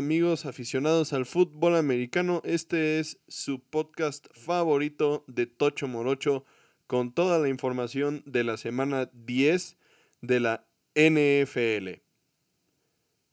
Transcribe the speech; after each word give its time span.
Amigos 0.00 0.46
aficionados 0.46 1.12
al 1.12 1.26
fútbol 1.26 1.76
americano. 1.76 2.40
Este 2.42 3.00
es 3.00 3.18
su 3.28 3.60
podcast 3.60 4.28
favorito 4.32 5.26
de 5.28 5.44
Tocho 5.44 5.88
Morocho 5.88 6.46
con 6.86 7.12
toda 7.12 7.38
la 7.38 7.50
información 7.50 8.22
de 8.24 8.42
la 8.42 8.56
semana 8.56 9.10
10 9.12 9.76
de 10.22 10.40
la 10.40 10.66
NFL. 10.94 12.00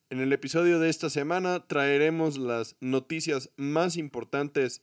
En 0.09 0.19
el 0.19 0.33
episodio 0.33 0.79
de 0.79 0.89
esta 0.89 1.09
semana 1.09 1.65
traeremos 1.65 2.37
las 2.37 2.75
noticias 2.81 3.49
más 3.55 3.95
importantes 3.95 4.81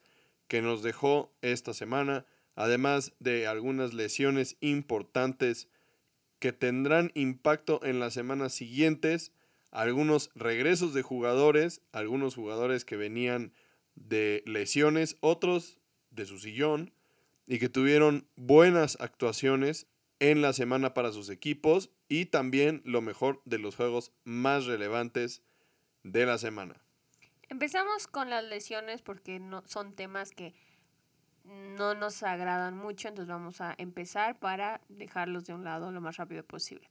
que 0.49 0.63
nos 0.63 0.83
dejó 0.83 1.37
esta 1.43 1.75
semana, 1.75 2.25
además 2.55 3.13
de 3.19 3.47
algunas 3.47 3.93
lesiones 3.93 4.57
importantes 4.61 5.69
que 6.39 6.55
tendrán 6.55 7.13
impacto 7.15 7.85
en 7.85 8.01
las 8.01 8.15
semanas 8.15 8.55
siguientes 8.55 9.33
algunos 9.75 10.31
regresos 10.35 10.95
de 10.95 11.03
jugadores, 11.03 11.83
algunos 11.93 12.37
jugadores 12.37 12.85
que 12.85 12.97
venían 12.97 13.53
de 13.97 14.43
lesiones, 14.47 15.17
otros 15.21 15.79
de 16.11 16.27
su 16.27 16.39
sillón 16.39 16.93
y 17.47 17.59
que 17.59 17.69
tuvieron 17.69 18.27
buenas 18.37 18.97
actuaciones 19.01 19.89
en 20.21 20.43
la 20.43 20.53
semana 20.53 20.95
para 20.95 21.13
sus 21.13 21.29
equipos 21.29 21.91
y 22.09 22.27
también 22.27 22.83
lo 22.85 23.03
mejor 23.03 23.43
de 23.45 23.59
los 23.59 23.75
juegos 23.75 24.13
más 24.23 24.67
relevantes 24.67 25.43
de 26.05 26.25
la 26.25 26.39
semana. 26.39 26.77
Empezamos 27.49 28.07
con 28.07 28.31
las 28.31 28.45
lesiones 28.45 29.03
porque 29.03 29.41
no, 29.41 29.65
son 29.67 29.93
temas 29.95 30.31
que 30.31 30.55
no 31.43 31.95
nos 31.95 32.23
agradan 32.23 32.77
mucho, 32.77 33.09
entonces 33.09 33.29
vamos 33.29 33.61
a 33.61 33.75
empezar 33.77 34.39
para 34.39 34.81
dejarlos 34.89 35.45
de 35.45 35.53
un 35.53 35.65
lado 35.65 35.91
lo 35.91 36.01
más 36.01 36.17
rápido 36.17 36.45
posible. 36.45 36.89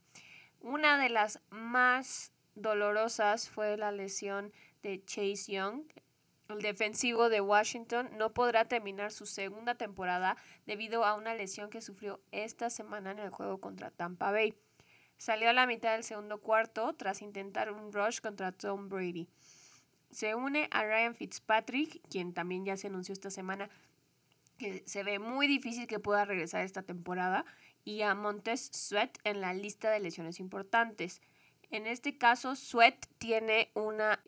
Una 0.60 0.98
de 0.98 1.10
las 1.10 1.40
más 1.50 2.34
dolorosas 2.56 3.50
fue 3.50 3.78
la 3.78 3.92
lesión 3.92 4.52
de 4.82 5.04
Chase 5.06 5.52
Young. 5.52 5.84
El 6.50 6.62
defensivo 6.62 7.30
de 7.30 7.42
Washington 7.42 8.10
no 8.18 8.34
podrá 8.34 8.66
terminar 8.66 9.12
su 9.12 9.26
segunda 9.26 9.76
temporada 9.76 10.38
debido 10.66 11.06
a 11.06 11.16
una 11.16 11.34
lesión 11.34 11.70
que 11.70 11.82
sufrió 11.82 12.20
esta 12.32 12.70
semana 12.70 13.12
en 13.12 13.20
el 13.20 13.30
juego 13.30 13.60
contra 13.60 13.92
Tampa 13.92 14.32
Bay. 14.32 14.54
Salió 15.18 15.50
a 15.50 15.54
la 15.54 15.66
mitad 15.66 15.94
del 15.94 16.04
segundo 16.04 16.42
cuarto 16.42 16.94
tras 16.94 17.22
intentar 17.22 17.72
un 17.72 17.94
rush 17.94 18.20
contra 18.20 18.52
Tom 18.52 18.90
Brady. 18.90 19.30
Se 20.12 20.36
une 20.36 20.68
a 20.72 20.84
Ryan 20.84 21.16
Fitzpatrick, 21.16 22.02
quien 22.10 22.34
también 22.34 22.66
ya 22.66 22.78
se 22.78 22.88
anunció 22.88 23.14
esta 23.14 23.32
semana 23.32 23.70
que 24.58 24.84
se 24.86 25.04
ve 25.04 25.20
muy 25.20 25.48
difícil 25.48 25.88
que 25.88 26.00
pueda 26.00 26.26
regresar 26.26 26.64
esta 26.64 26.84
temporada, 26.84 27.46
y 27.86 28.02
a 28.02 28.14
Montez 28.16 28.70
Sweat 28.72 29.18
en 29.24 29.42
la 29.42 29.54
lista 29.54 29.90
de 29.90 30.00
lesiones 30.00 30.40
importantes. 30.40 31.22
En 31.74 31.88
este 31.88 32.20
caso, 32.20 32.56
Sweat 32.56 33.08
tiene 33.18 33.72
una 33.74 34.24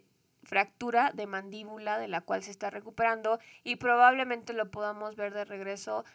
fractura 0.46 1.12
de 1.14 1.28
mandíbula 1.28 2.00
de 2.00 2.08
la 2.08 2.22
cual 2.22 2.42
se 2.42 2.50
está 2.50 2.72
recuperando 2.72 3.38
y 3.64 3.76
probablemente 3.76 4.52
lo 4.54 4.72
podamos 4.72 5.16
ver 5.16 5.32
de 5.32 5.46
regreso 5.46 6.06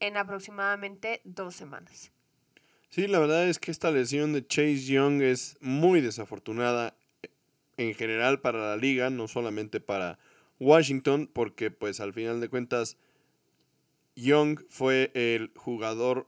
en 0.00 0.16
aproximadamente 0.16 1.20
dos 1.24 1.54
semanas. 1.54 2.12
Sí, 2.88 3.06
la 3.08 3.18
verdad 3.18 3.46
es 3.46 3.58
que 3.58 3.70
esta 3.70 3.90
lesión 3.90 4.32
de 4.32 4.46
Chase 4.46 4.86
Young 4.86 5.20
es 5.20 5.58
muy 5.60 6.00
desafortunada 6.00 6.96
en 7.76 7.92
general 7.92 8.40
para 8.40 8.70
la 8.70 8.76
liga, 8.78 9.10
no 9.10 9.28
solamente 9.28 9.80
para 9.80 10.18
Washington, 10.60 11.28
porque 11.30 11.70
pues 11.70 12.00
al 12.00 12.14
final 12.14 12.40
de 12.40 12.48
cuentas 12.48 12.96
Young 14.16 14.58
fue 14.70 15.10
el 15.12 15.52
jugador 15.56 16.26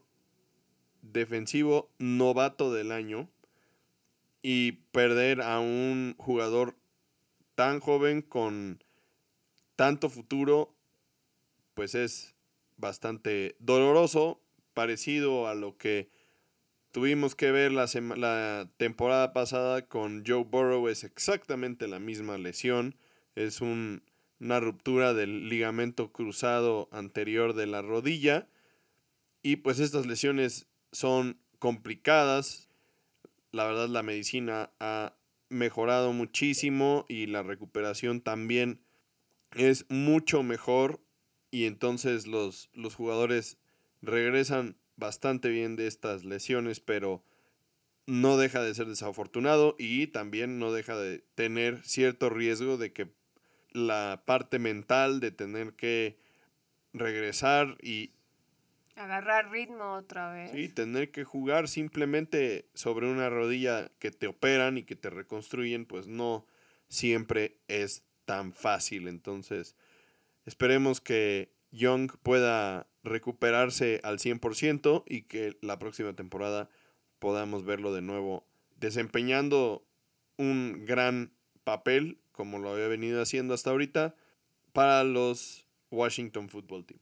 defensivo 1.01 1.89
novato 1.97 2.71
del 2.71 2.91
año 2.91 3.27
y 4.43 4.73
perder 4.91 5.41
a 5.41 5.59
un 5.59 6.13
jugador 6.19 6.75
tan 7.55 7.79
joven 7.79 8.21
con 8.21 8.83
tanto 9.75 10.09
futuro, 10.09 10.75
pues 11.73 11.95
es 11.95 12.35
bastante 12.77 13.55
doloroso, 13.59 14.41
parecido 14.73 15.47
a 15.47 15.55
lo 15.55 15.77
que 15.77 16.09
tuvimos 16.91 17.35
que 17.35 17.51
ver 17.51 17.71
la, 17.71 17.87
la 18.17 18.69
temporada 18.77 19.33
pasada 19.33 19.87
con 19.87 20.23
Joe 20.27 20.43
Burrow, 20.43 20.87
es 20.89 21.03
exactamente 21.03 21.87
la 21.87 21.99
misma 21.99 22.37
lesión, 22.37 22.95
es 23.35 23.61
un, 23.61 24.03
una 24.39 24.59
ruptura 24.59 25.13
del 25.13 25.47
ligamento 25.47 26.11
cruzado 26.11 26.89
anterior 26.91 27.53
de 27.53 27.65
la 27.65 27.81
rodilla 27.81 28.47
y 29.41 29.57
pues 29.57 29.79
estas 29.79 30.05
lesiones 30.05 30.67
son 30.91 31.39
complicadas, 31.59 32.69
la 33.53 33.65
verdad 33.65 33.87
la 33.87 34.03
medicina 34.03 34.71
ha 34.79 35.15
mejorado 35.47 36.11
muchísimo 36.11 37.05
y 37.07 37.27
la 37.27 37.43
recuperación 37.43 38.19
también 38.19 38.81
es 39.51 39.85
mucho 39.89 40.41
mejor 40.43 40.99
y 41.51 41.65
entonces 41.65 42.25
los, 42.25 42.71
los 42.73 42.95
jugadores 42.95 43.59
regresan 44.01 44.75
bastante 44.95 45.49
bien 45.49 45.75
de 45.75 45.85
estas 45.85 46.25
lesiones, 46.25 46.79
pero 46.79 47.23
no 48.07 48.37
deja 48.37 48.63
de 48.63 48.73
ser 48.73 48.87
desafortunado 48.87 49.75
y 49.77 50.07
también 50.07 50.57
no 50.57 50.73
deja 50.73 50.97
de 50.97 51.23
tener 51.35 51.83
cierto 51.85 52.31
riesgo 52.31 52.77
de 52.77 52.91
que 52.91 53.13
la 53.71 54.23
parte 54.25 54.57
mental 54.57 55.19
de 55.19 55.29
tener 55.29 55.73
que 55.73 56.17
regresar 56.91 57.77
y 57.83 58.13
Agarrar 58.95 59.49
ritmo 59.49 59.93
otra 59.93 60.31
vez. 60.31 60.51
Sí, 60.51 60.69
tener 60.69 61.11
que 61.11 61.23
jugar 61.23 61.67
simplemente 61.67 62.69
sobre 62.73 63.11
una 63.11 63.29
rodilla 63.29 63.91
que 63.99 64.11
te 64.11 64.27
operan 64.27 64.77
y 64.77 64.83
que 64.83 64.95
te 64.95 65.09
reconstruyen, 65.09 65.85
pues 65.85 66.07
no 66.07 66.45
siempre 66.89 67.57
es 67.67 68.03
tan 68.25 68.53
fácil. 68.53 69.07
Entonces, 69.07 69.75
esperemos 70.45 71.01
que 71.01 71.51
Young 71.71 72.11
pueda 72.21 72.87
recuperarse 73.03 73.99
al 74.03 74.19
100% 74.19 75.03
y 75.07 75.23
que 75.23 75.57
la 75.61 75.79
próxima 75.79 76.13
temporada 76.13 76.69
podamos 77.19 77.65
verlo 77.65 77.93
de 77.93 78.01
nuevo 78.01 78.45
desempeñando 78.75 79.85
un 80.37 80.85
gran 80.85 81.33
papel, 81.63 82.19
como 82.31 82.59
lo 82.59 82.71
había 82.71 82.87
venido 82.87 83.21
haciendo 83.21 83.53
hasta 83.53 83.71
ahorita, 83.71 84.15
para 84.71 85.03
los 85.03 85.65
Washington 85.89 86.49
Football 86.49 86.85
Team. 86.85 86.99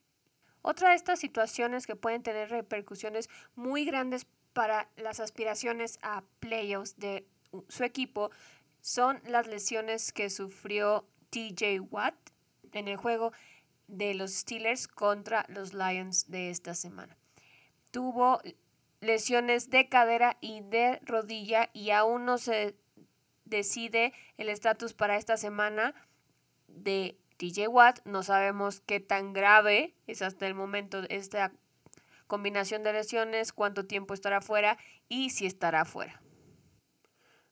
Otra 0.62 0.90
de 0.90 0.96
estas 0.96 1.20
situaciones 1.20 1.88
que 1.88 1.96
pueden 1.96 2.24
tener 2.24 2.50
repercusiones 2.50 3.30
muy 3.56 3.86
grandes 3.86 4.26
para 4.54 4.90
las 4.98 5.20
aspiraciones 5.20 5.98
a 6.02 6.24
playoffs 6.40 6.98
de 6.98 7.26
su 7.68 7.84
equipo 7.84 8.32
son 8.82 9.22
las 9.26 9.48
lesiones 9.48 10.12
que 10.12 10.30
sufrió 10.30 11.06
TJ 11.30 11.80
Watt 11.90 12.16
en 12.74 12.88
el 12.88 12.98
juego 12.98 13.32
de 13.88 14.14
los 14.14 14.32
Steelers 14.34 14.88
contra 14.88 15.46
los 15.50 15.74
Lions 15.74 16.30
de 16.30 16.50
esta 16.50 16.76
semana. 16.76 17.18
Tuvo 17.92 18.42
lesiones 19.02 19.70
de 19.70 19.90
cadera 19.90 20.38
y 20.42 20.62
de 20.62 21.00
rodilla 21.04 21.70
y 21.74 21.92
aún 21.92 22.26
no 22.26 22.38
se 22.38 22.76
decide 23.46 24.14
el 24.38 24.50
estatus 24.50 24.94
para 24.94 25.18
esta 25.18 25.38
semana 25.38 25.94
de 26.68 27.18
TJ 27.42 27.70
Watt. 27.70 28.06
No 28.06 28.22
sabemos 28.22 28.82
qué 28.82 29.00
tan 29.00 29.34
grave 29.34 29.96
es 30.06 30.22
hasta 30.22 30.46
el 30.46 30.54
momento 30.54 31.02
esta 31.10 31.52
combinación 32.28 32.84
de 32.84 32.94
lesiones, 32.94 33.52
cuánto 33.52 33.88
tiempo 33.88 34.14
estará 34.14 34.42
fuera 34.42 34.78
y 35.10 35.32
si 35.32 35.48
estará 35.48 35.84
fuera. 35.84 36.22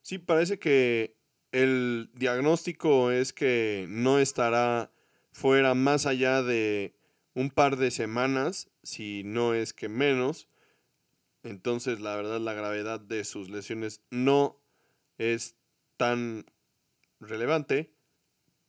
Sí, 0.03 0.19
parece 0.19 0.59
que 0.59 1.17
el 1.51 2.11
diagnóstico 2.13 3.09
es 3.09 3.33
que 3.33 3.87
no 3.89 4.19
estará 4.19 4.91
fuera 5.31 5.73
más 5.73 6.05
allá 6.05 6.43
de 6.43 6.95
un 7.33 7.49
par 7.49 7.75
de 7.75 7.89
semanas, 7.89 8.69
si 8.83 9.23
no 9.23 9.55
es 9.55 9.73
que 9.73 9.89
menos. 9.89 10.47
Entonces, 11.41 11.99
la 11.99 12.15
verdad, 12.15 12.39
la 12.39 12.53
gravedad 12.53 12.99
de 12.99 13.23
sus 13.23 13.49
lesiones 13.49 14.03
no 14.11 14.61
es 15.17 15.55
tan 15.97 16.45
relevante, 17.19 17.91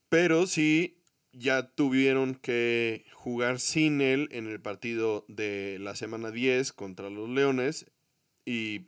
pero 0.08 0.46
sí 0.46 0.99
ya 1.32 1.68
tuvieron 1.68 2.34
que 2.34 3.04
jugar 3.12 3.60
sin 3.60 4.00
él 4.00 4.28
en 4.32 4.46
el 4.46 4.60
partido 4.60 5.24
de 5.28 5.78
la 5.80 5.94
semana 5.94 6.30
10 6.30 6.72
contra 6.72 7.10
los 7.10 7.28
Leones 7.28 7.86
y 8.44 8.86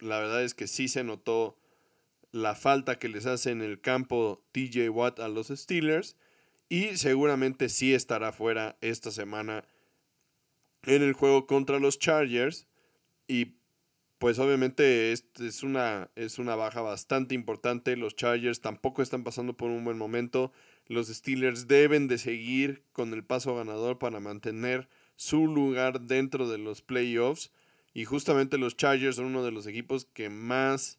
la 0.00 0.18
verdad 0.18 0.42
es 0.42 0.54
que 0.54 0.66
sí 0.66 0.88
se 0.88 1.04
notó 1.04 1.56
la 2.32 2.54
falta 2.54 2.98
que 2.98 3.08
les 3.08 3.26
hace 3.26 3.50
en 3.50 3.62
el 3.62 3.80
campo 3.80 4.44
TJ 4.52 4.90
Watt 4.90 5.20
a 5.20 5.28
los 5.28 5.48
Steelers 5.48 6.16
y 6.68 6.96
seguramente 6.96 7.68
sí 7.68 7.94
estará 7.94 8.32
fuera 8.32 8.76
esta 8.80 9.10
semana 9.10 9.64
en 10.82 11.02
el 11.02 11.12
juego 11.12 11.46
contra 11.46 11.78
los 11.78 11.98
Chargers 11.98 12.66
y 13.26 13.58
pues 14.18 14.38
obviamente 14.38 15.12
es, 15.12 15.24
es, 15.40 15.62
una, 15.62 16.10
es 16.16 16.38
una 16.38 16.56
baja 16.56 16.80
bastante 16.80 17.34
importante. 17.34 17.96
Los 17.96 18.16
Chargers 18.16 18.60
tampoco 18.60 19.00
están 19.00 19.22
pasando 19.22 19.56
por 19.56 19.70
un 19.70 19.84
buen 19.84 19.96
momento. 19.96 20.52
Los 20.88 21.08
Steelers 21.08 21.68
deben 21.68 22.08
de 22.08 22.18
seguir 22.18 22.82
con 22.92 23.12
el 23.12 23.22
paso 23.22 23.54
ganador 23.54 23.98
para 23.98 24.20
mantener 24.20 24.88
su 25.16 25.46
lugar 25.46 26.00
dentro 26.00 26.48
de 26.48 26.58
los 26.58 26.82
playoffs. 26.82 27.52
Y 27.94 28.04
justamente 28.04 28.58
los 28.58 28.76
Chargers 28.76 29.16
son 29.16 29.26
uno 29.26 29.44
de 29.44 29.52
los 29.52 29.66
equipos 29.66 30.06
que 30.06 30.30
más 30.30 30.98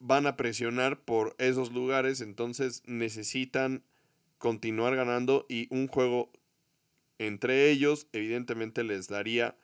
van 0.00 0.26
a 0.26 0.36
presionar 0.36 1.00
por 1.00 1.36
esos 1.38 1.72
lugares, 1.72 2.20
entonces 2.20 2.82
necesitan 2.86 3.84
continuar 4.38 4.96
ganando 4.96 5.44
y 5.48 5.68
un 5.70 5.86
juego 5.86 6.32
entre 7.18 7.70
ellos 7.70 8.06
evidentemente 8.14 8.82
les 8.82 9.08
daría 9.08 9.58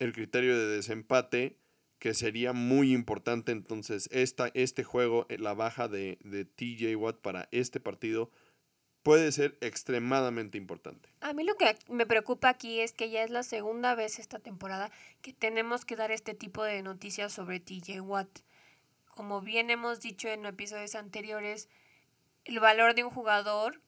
el 0.00 0.12
criterio 0.12 0.58
de 0.58 0.66
desempate 0.66 1.56
que 2.00 2.12
sería 2.12 2.52
muy 2.52 2.92
importante 2.92 3.52
entonces 3.52 4.08
esta, 4.12 4.50
este 4.54 4.82
juego, 4.82 5.26
eh, 5.28 5.38
la 5.38 5.54
baja 5.54 5.86
de, 5.86 6.18
de 6.24 6.44
TJ 6.44 6.96
Watt 6.96 7.20
para 7.20 7.48
este 7.52 7.78
partido 7.78 8.30
puede 9.06 9.30
ser 9.30 9.56
extremadamente 9.60 10.58
importante. 10.58 11.08
A 11.20 11.32
mí 11.32 11.44
lo 11.44 11.54
que 11.54 11.76
me 11.88 12.06
preocupa 12.06 12.48
aquí 12.48 12.80
es 12.80 12.92
que 12.92 13.08
ya 13.08 13.22
es 13.22 13.30
la 13.30 13.44
segunda 13.44 13.94
vez 13.94 14.18
esta 14.18 14.40
temporada 14.40 14.90
que 15.22 15.32
tenemos 15.32 15.84
que 15.84 15.94
dar 15.94 16.10
este 16.10 16.34
tipo 16.34 16.64
de 16.64 16.82
noticias 16.82 17.32
sobre 17.32 17.60
TJ 17.60 18.00
Watt. 18.00 18.40
Como 19.14 19.42
bien 19.42 19.70
hemos 19.70 20.00
dicho 20.00 20.26
en 20.26 20.44
episodios 20.44 20.96
anteriores, 20.96 21.68
el 22.44 22.58
valor 22.58 22.96
de 22.96 23.04
un 23.04 23.10
jugador 23.10 23.80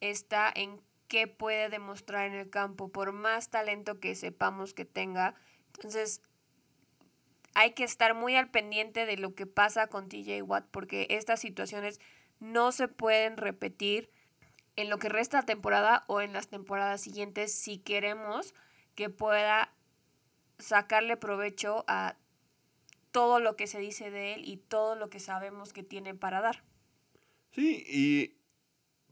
está 0.00 0.52
en 0.52 0.80
qué 1.06 1.28
puede 1.28 1.68
demostrar 1.68 2.26
en 2.26 2.34
el 2.34 2.50
campo, 2.50 2.88
por 2.88 3.12
más 3.12 3.50
talento 3.50 4.00
que 4.00 4.16
sepamos 4.16 4.74
que 4.74 4.84
tenga. 4.84 5.36
Entonces, 5.76 6.22
hay 7.54 7.74
que 7.74 7.84
estar 7.84 8.14
muy 8.14 8.34
al 8.34 8.50
pendiente 8.50 9.06
de 9.06 9.16
lo 9.16 9.32
que 9.32 9.46
pasa 9.46 9.86
con 9.86 10.08
TJ 10.08 10.42
Watt 10.42 10.66
porque 10.72 11.06
estas 11.08 11.38
situaciones 11.38 12.00
no 12.40 12.72
se 12.72 12.88
pueden 12.88 13.36
repetir 13.36 14.10
en 14.76 14.90
lo 14.90 14.98
que 14.98 15.08
resta 15.08 15.42
temporada 15.42 16.04
o 16.06 16.20
en 16.20 16.32
las 16.32 16.48
temporadas 16.48 17.00
siguientes 17.00 17.52
si 17.52 17.78
queremos 17.78 18.54
que 18.94 19.10
pueda 19.10 19.72
sacarle 20.58 21.16
provecho 21.16 21.84
a 21.88 22.16
todo 23.10 23.40
lo 23.40 23.56
que 23.56 23.66
se 23.66 23.80
dice 23.80 24.10
de 24.10 24.34
él 24.34 24.42
y 24.44 24.56
todo 24.56 24.94
lo 24.94 25.10
que 25.10 25.20
sabemos 25.20 25.72
que 25.72 25.82
tiene 25.82 26.14
para 26.14 26.40
dar. 26.40 26.62
Sí, 27.52 27.84
y 27.88 28.36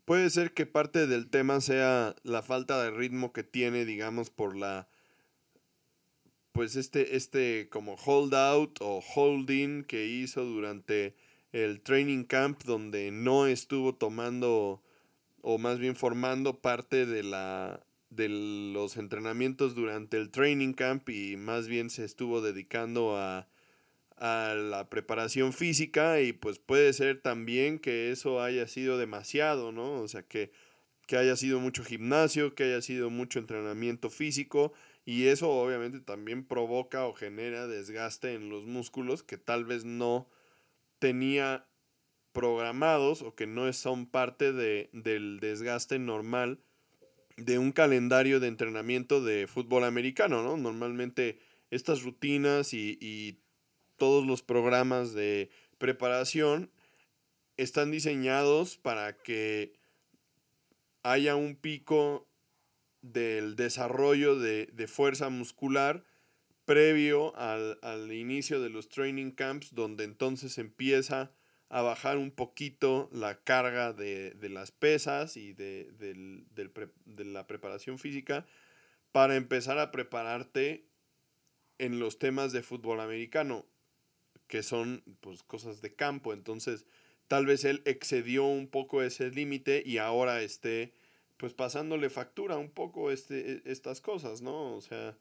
puede 0.05 0.31
ser 0.31 0.55
que 0.55 0.67
parte 0.67 1.07
del 1.07 1.29
tema 1.29 1.61
sea 1.61 2.15
la 2.23 2.43
falta 2.43 2.83
de 2.83 2.91
ritmo 2.91 3.33
que 3.33 3.43
tiene, 3.43 3.85
digamos, 3.85 4.31
por 4.31 4.57
la 4.57 4.89
pues 6.53 6.75
este 6.75 7.17
este 7.17 7.69
como 7.69 7.95
holdout 7.95 8.79
o 8.81 9.01
holding 9.15 9.85
que 9.85 10.07
hizo 10.07 10.45
durante 10.45 11.15
el 11.53 11.81
training 11.81 12.25
camp 12.25 12.65
donde 12.65 13.13
no 13.13 13.47
estuvo 13.47 13.95
tomando 13.95 14.83
o 15.51 15.57
más 15.57 15.79
bien 15.79 15.97
formando 15.97 16.61
parte 16.61 17.07
de 17.07 17.23
la 17.23 17.83
de 18.11 18.29
los 18.29 18.99
entrenamientos 18.99 19.75
durante 19.75 20.19
el 20.19 20.31
training 20.31 20.75
camp 20.75 21.09
y 21.09 21.39
más 21.39 21.69
bien 21.69 21.89
se 21.89 22.05
estuvo 22.05 22.43
dedicando 22.43 23.17
a, 23.17 23.49
a 24.19 24.55
la 24.55 24.91
preparación 24.91 25.55
física 25.55 26.21
y 26.21 26.35
pues 26.35 26.59
puede 26.59 26.93
ser 26.93 27.23
también 27.23 27.79
que 27.79 28.11
eso 28.11 28.43
haya 28.43 28.69
sido 28.69 28.99
demasiado, 28.99 29.73
¿no? 29.73 30.03
O 30.03 30.07
sea, 30.07 30.23
que, 30.23 30.53
que 31.07 31.17
haya 31.17 31.35
sido 31.35 31.61
mucho 31.61 31.83
gimnasio, 31.83 32.55
que 32.55 32.65
haya 32.65 32.83
sido 32.83 33.09
mucho 33.09 33.39
entrenamiento 33.39 34.11
físico 34.11 34.75
y 35.07 35.29
eso 35.29 35.49
obviamente 35.49 36.01
también 36.01 36.45
provoca 36.45 37.07
o 37.07 37.15
genera 37.15 37.67
desgaste 37.67 38.35
en 38.35 38.51
los 38.51 38.67
músculos 38.67 39.23
que 39.23 39.39
tal 39.39 39.65
vez 39.65 39.87
no 39.87 40.29
tenía 40.99 41.68
programados 42.39 43.23
o 43.23 43.35
que 43.35 43.49
no 43.49 43.73
son 43.73 44.07
parte 44.07 44.53
de, 44.53 44.91
del 44.93 45.41
desgaste 45.41 45.99
normal 45.99 46.61
de 47.37 47.59
un 47.59 47.73
calendario 47.73 48.39
de 48.39 48.47
entrenamiento 48.47 49.21
de 49.25 49.49
fútbol 49.49 49.83
americano, 49.83 50.45
¿no? 50.45 50.57
Normalmente 50.57 51.41
estas 51.71 52.03
rutinas 52.03 52.75
y, 52.75 52.97
y 53.01 53.41
todos 53.97 54.25
los 54.25 54.43
programas 54.43 55.15
de 55.15 55.51
preparación 55.79 56.71
están 57.57 57.91
diseñados 57.91 58.77
para 58.77 59.17
que 59.17 59.73
haya 61.03 61.35
un 61.35 61.57
pico 61.57 62.29
del 63.03 63.57
desarrollo 63.57 64.39
de, 64.39 64.67
de 64.67 64.87
fuerza 64.87 65.29
muscular 65.29 66.05
previo 66.65 67.37
al, 67.37 67.81
al, 67.83 68.13
inicio 68.13 68.61
de 68.61 68.71
los 68.71 68.89
training 68.89 69.33
camps, 69.33 69.75
donde 69.75 70.05
entonces 70.05 70.57
empieza 70.59 71.33
a 71.71 71.83
bajar 71.83 72.17
un 72.17 72.31
poquito 72.31 73.09
la 73.13 73.41
carga 73.41 73.93
de, 73.93 74.35
las 74.51 74.71
pesas 74.71 75.37
y 75.37 75.53
de, 75.53 75.91
de, 75.93 77.25
la 77.25 77.47
preparación 77.47 77.99
física 77.99 78.47
para 79.13 79.37
empezar 79.37 79.79
a 79.79 79.91
prepararte 79.91 80.87
en 81.79 82.01
los 82.01 82.19
temas 82.19 82.53
de 82.53 82.63
fútbol 82.63 83.01
americano, 83.01 83.67
que 84.47 84.63
son 84.63 85.05
pues 85.21 85.43
cosas 85.43 85.83
de 85.83 85.95
campo. 85.95 86.33
Entonces, 86.33 86.87
tal 87.29 87.45
vez 87.47 87.65
él 87.65 87.83
excedió 87.85 88.45
un 88.45 88.69
poco 88.69 89.03
ese 89.03 89.31
límite 89.31 89.83
y 89.85 89.99
ahora 89.99 90.43
esté 90.43 90.95
pues 91.37 91.55
pasándole 91.55 92.11
factura 92.11 92.57
un 92.57 92.71
poco 92.71 93.13
este, 93.13 93.53
e, 93.53 93.63
estas 93.67 94.01
cosas, 94.01 94.43
¿no? 94.43 94.75
O 94.75 94.81
sea, 94.81 95.17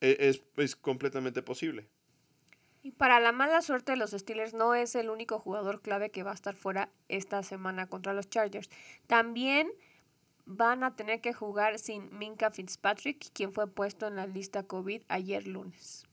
e, 0.00 0.16
es, 0.20 0.42
es 0.56 0.76
completamente 0.76 1.42
posible. 1.42 1.88
Y 2.82 2.92
para 2.92 3.20
la 3.20 3.32
mala 3.32 3.60
suerte 3.60 3.92
de 3.92 3.98
los 3.98 4.12
Steelers 4.12 4.54
no 4.54 4.74
es 4.74 4.94
el 4.94 5.10
único 5.10 5.38
jugador 5.38 5.82
clave 5.82 6.10
que 6.10 6.22
va 6.22 6.30
a 6.30 6.34
estar 6.34 6.56
fuera 6.56 6.90
esta 7.08 7.42
semana 7.42 7.86
contra 7.86 8.14
los 8.14 8.30
Chargers. 8.30 8.70
También 9.06 9.70
van 10.46 10.82
a 10.82 10.96
tener 10.96 11.20
que 11.20 11.34
jugar 11.34 11.78
sin 11.78 12.16
Minka 12.16 12.50
Fitzpatrick, 12.50 13.32
quien 13.32 13.52
fue 13.52 13.66
puesto 13.66 14.06
en 14.06 14.16
la 14.16 14.26
lista 14.26 14.62
COVID 14.62 15.02
ayer 15.08 15.46
lunes. 15.46 16.06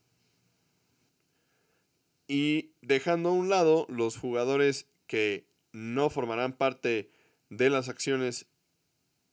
Y 2.28 2.72
dejando 2.82 3.30
a 3.30 3.34
un 3.34 3.50
lado 3.50 3.86
los 3.90 4.18
jugadores 4.18 4.88
que 5.08 5.48
no 5.72 6.10
formarán 6.10 6.52
parte 6.52 7.10
de 7.50 7.70
las 7.70 7.88
acciones 7.88 8.48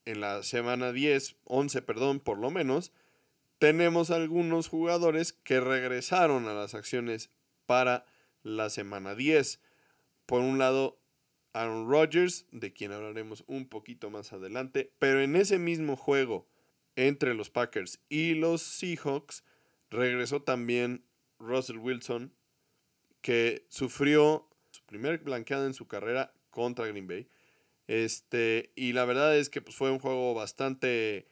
en 0.05 0.21
la 0.21 0.41
semana 0.43 0.93
10, 0.93 1.35
11, 1.43 1.81
perdón, 1.81 2.19
por 2.21 2.37
lo 2.37 2.49
menos, 2.49 2.93
tenemos 3.59 4.11
algunos 4.11 4.67
jugadores 4.67 5.33
que 5.33 5.59
regresaron 5.59 6.47
a 6.47 6.53
las 6.53 6.75
acciones 6.75 7.29
para 7.65 8.05
la 8.43 8.69
semana 8.69 9.15
10. 9.15 9.61
Por 10.25 10.41
un 10.41 10.57
lado, 10.57 10.99
Aaron 11.53 11.89
Rodgers, 11.89 12.45
de 12.51 12.73
quien 12.73 12.91
hablaremos 12.91 13.43
un 13.47 13.67
poquito 13.67 14.09
más 14.09 14.33
adelante, 14.33 14.91
pero 14.99 15.21
en 15.21 15.35
ese 15.35 15.57
mismo 15.57 15.95
juego 15.95 16.47
entre 16.95 17.33
los 17.33 17.49
Packers 17.49 17.99
y 18.09 18.35
los 18.35 18.61
Seahawks, 18.61 19.43
regresó 19.89 20.41
también 20.41 21.05
Russell 21.39 21.77
Wilson, 21.77 22.33
que 23.21 23.65
sufrió 23.69 24.49
su 24.71 24.83
primer 24.85 25.19
blanqueada 25.19 25.65
en 25.65 25.73
su 25.73 25.87
carrera 25.87 26.33
contra 26.49 26.87
Green 26.87 27.07
Bay. 27.07 27.27
Este, 27.87 28.71
y 28.75 28.93
la 28.93 29.05
verdad 29.05 29.37
es 29.37 29.49
que 29.49 29.61
pues, 29.61 29.75
fue 29.75 29.91
un 29.91 29.99
juego 29.99 30.33
bastante 30.33 31.27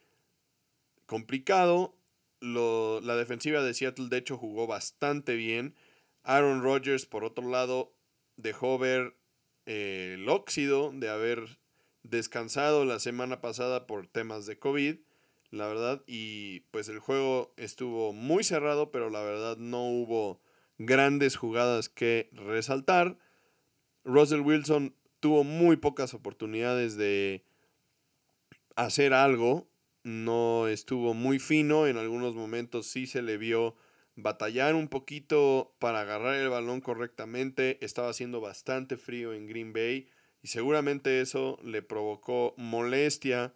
complicado 1.06 1.96
la 2.44 3.16
defensiva 3.16 3.64
de 3.64 3.74
Seattle 3.74 4.10
de 4.10 4.18
hecho 4.18 4.38
jugó 4.38 4.68
bastante 4.68 5.36
bien. 5.36 5.76
Aaron 6.24 6.62
Rodgers, 6.62 7.06
por 7.06 7.24
otro 7.24 7.50
lado, 7.50 7.94
dejó 8.36 8.78
ver 8.78 9.16
eh, 9.66 10.16
el 10.16 10.28
óxido 10.28 10.92
de 10.94 11.10
haber 11.10 11.60
descansado 12.04 12.86
la 12.86 13.00
semana 13.00 13.40
pasada 13.40 13.88
por 13.88 14.08
temas 14.08 14.46
de 14.46 14.60
COVID, 14.60 14.98
la 15.52 15.68
verdad, 15.68 16.04
y 16.06 16.62
pues 16.72 16.90
el 16.90 17.00
juego 17.00 17.54
estuvo 17.58 18.12
muy 18.12 18.44
cerrado, 18.44 18.92
pero 18.92 19.10
la 19.10 19.22
verdad 19.22 19.58
no 19.58 19.88
hubo 19.88 20.42
grandes 20.78 21.36
jugadas 21.36 21.90
que 21.90 22.30
resaltar. 22.34 23.18
Russell 24.04 24.42
Wilson 24.42 24.96
tuvo 25.20 25.44
muy 25.44 25.78
pocas 25.78 26.14
oportunidades 26.14 26.98
de 26.98 27.46
hacer 28.76 29.14
algo 29.14 29.70
no 30.04 30.68
estuvo 30.68 31.14
muy 31.14 31.40
fino, 31.40 31.88
en 31.88 31.98
algunos 31.98 32.36
momentos 32.36 32.88
sí 32.88 33.08
se 33.08 33.22
le 33.22 33.38
vio 33.38 33.76
batallar 34.16 34.76
un 34.76 34.88
poquito 34.88 35.76
para 35.80 36.02
agarrar 36.02 36.36
el 36.36 36.50
balón 36.50 36.82
correctamente, 36.82 37.84
estaba 37.84 38.10
haciendo 38.10 38.42
bastante 38.42 38.98
frío 38.98 39.34
en 39.34 39.48
Green 39.48 39.74
Bay 39.74 40.10
y 40.42 40.48
seguramente 40.48 41.22
eso 41.22 41.58
le 41.64 41.82
provocó 41.82 42.54
molestia 42.58 43.54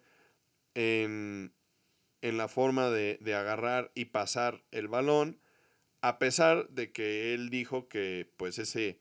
en, 0.74 1.54
en 2.22 2.38
la 2.38 2.48
forma 2.48 2.90
de, 2.90 3.18
de 3.20 3.34
agarrar 3.34 3.92
y 3.94 4.06
pasar 4.06 4.64
el 4.70 4.88
balón, 4.88 5.40
a 6.00 6.18
pesar 6.18 6.68
de 6.70 6.92
que 6.92 7.34
él 7.34 7.50
dijo 7.50 7.88
que 7.88 8.32
pues 8.36 8.58
ese 8.58 9.00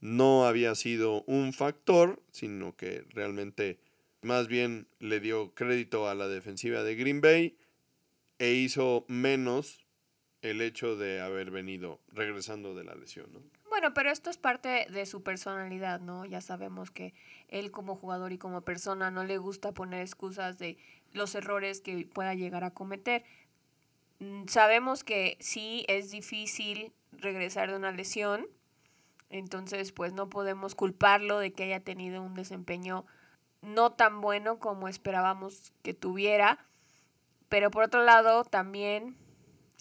no 0.00 0.46
había 0.46 0.74
sido 0.74 1.24
un 1.24 1.52
factor, 1.52 2.22
sino 2.30 2.76
que 2.76 3.04
realmente 3.10 3.80
más 4.24 4.48
bien 4.48 4.88
le 4.98 5.20
dio 5.20 5.54
crédito 5.54 6.08
a 6.08 6.14
la 6.14 6.28
defensiva 6.28 6.82
de 6.82 6.96
Green 6.96 7.20
Bay 7.20 7.56
e 8.38 8.52
hizo 8.52 9.04
menos 9.08 9.86
el 10.42 10.60
hecho 10.60 10.96
de 10.96 11.20
haber 11.20 11.50
venido 11.50 12.00
regresando 12.08 12.74
de 12.74 12.84
la 12.84 12.94
lesión, 12.94 13.32
¿no? 13.32 13.40
Bueno, 13.70 13.94
pero 13.94 14.10
esto 14.10 14.30
es 14.30 14.36
parte 14.36 14.86
de 14.90 15.06
su 15.06 15.22
personalidad, 15.22 16.00
¿no? 16.00 16.24
Ya 16.26 16.40
sabemos 16.40 16.90
que 16.90 17.14
él 17.48 17.70
como 17.70 17.96
jugador 17.96 18.32
y 18.32 18.38
como 18.38 18.60
persona 18.60 19.10
no 19.10 19.24
le 19.24 19.38
gusta 19.38 19.72
poner 19.72 20.00
excusas 20.00 20.58
de 20.58 20.76
los 21.12 21.34
errores 21.34 21.80
que 21.80 22.06
pueda 22.06 22.34
llegar 22.34 22.62
a 22.62 22.72
cometer. 22.72 23.24
Mm, 24.20 24.46
sabemos 24.46 25.02
que 25.02 25.36
sí 25.40 25.84
es 25.88 26.10
difícil 26.10 26.92
regresar 27.12 27.70
de 27.70 27.76
una 27.76 27.92
lesión, 27.92 28.46
Entonces, 29.30 29.90
pues 29.90 30.12
no 30.12 30.28
podemos 30.28 30.76
culparlo 30.76 31.40
de 31.40 31.52
que 31.52 31.64
haya 31.64 31.80
tenido 31.80 32.22
un 32.22 32.34
desempeño 32.34 33.04
no 33.64 33.92
tan 33.92 34.20
bueno 34.20 34.58
como 34.58 34.88
esperábamos 34.88 35.72
que 35.82 35.94
tuviera. 35.94 36.58
Pero 37.48 37.70
por 37.70 37.84
otro 37.84 38.02
lado, 38.02 38.44
también 38.44 39.16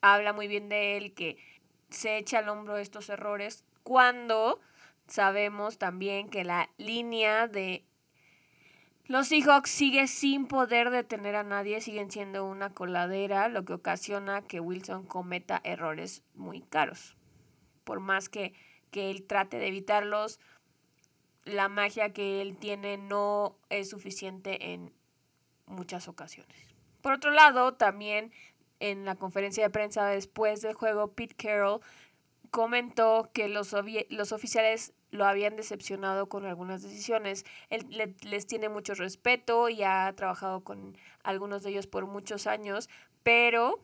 habla 0.02 0.34
muy 0.34 0.48
bien 0.48 0.70
de 0.70 0.98
él 0.98 1.14
que 1.14 1.38
se 1.90 2.18
echa 2.18 2.40
al 2.40 2.50
hombro 2.50 2.78
estos 2.78 3.10
errores 3.10 3.64
cuando 3.84 4.60
sabemos 5.08 5.78
también 5.78 6.30
que 6.30 6.44
la 6.44 6.70
línea 6.78 7.48
de 7.48 7.86
los 9.06 9.28
Seahawks 9.28 9.70
sigue 9.70 10.08
sin 10.08 10.48
poder 10.48 10.90
detener 10.90 11.36
a 11.36 11.44
nadie, 11.44 11.82
siguen 11.82 12.10
siendo 12.10 12.46
una 12.46 12.74
coladera, 12.74 13.50
lo 13.50 13.66
que 13.66 13.74
ocasiona 13.74 14.42
que 14.44 14.62
Wilson 14.62 15.06
cometa 15.06 15.60
errores 15.66 16.24
muy 16.36 16.62
caros. 16.62 17.18
Por 17.84 18.00
más 18.00 18.30
que, 18.30 18.54
que 18.92 19.12
él 19.12 19.28
trate 19.28 19.58
de 19.60 19.68
evitarlos, 19.68 20.40
la 21.46 21.70
magia 21.70 22.14
que 22.14 22.42
él 22.42 22.58
tiene 22.58 22.98
no 22.98 23.58
es 23.70 23.90
suficiente 23.90 24.74
en 24.74 24.94
muchas 25.66 26.08
ocasiones. 26.08 26.56
Por 27.02 27.14
otro 27.14 27.32
lado, 27.32 27.74
también 27.74 28.32
en 28.80 29.06
la 29.06 29.16
conferencia 29.16 29.64
de 29.64 29.70
prensa 29.70 30.06
después 30.08 30.62
del 30.62 30.74
juego, 30.74 31.14
Pete 31.14 31.36
Carroll 31.36 31.82
comentó 32.52 33.30
que 33.34 33.48
los, 33.48 33.76
los 34.10 34.32
oficiales 34.32 34.94
lo 35.12 35.26
habían 35.26 35.56
decepcionado 35.56 36.28
con 36.28 36.46
algunas 36.46 36.82
decisiones. 36.82 37.46
Él 37.70 38.16
les 38.22 38.48
tiene 38.48 38.70
mucho 38.70 38.94
respeto 38.94 39.70
y 39.70 39.84
ha 39.84 40.12
trabajado 40.16 40.64
con 40.64 40.98
algunos 41.24 41.64
de 41.64 41.72
ellos 41.72 41.88
por 41.88 42.06
muchos 42.06 42.48
años, 42.48 42.90
pero 43.22 43.80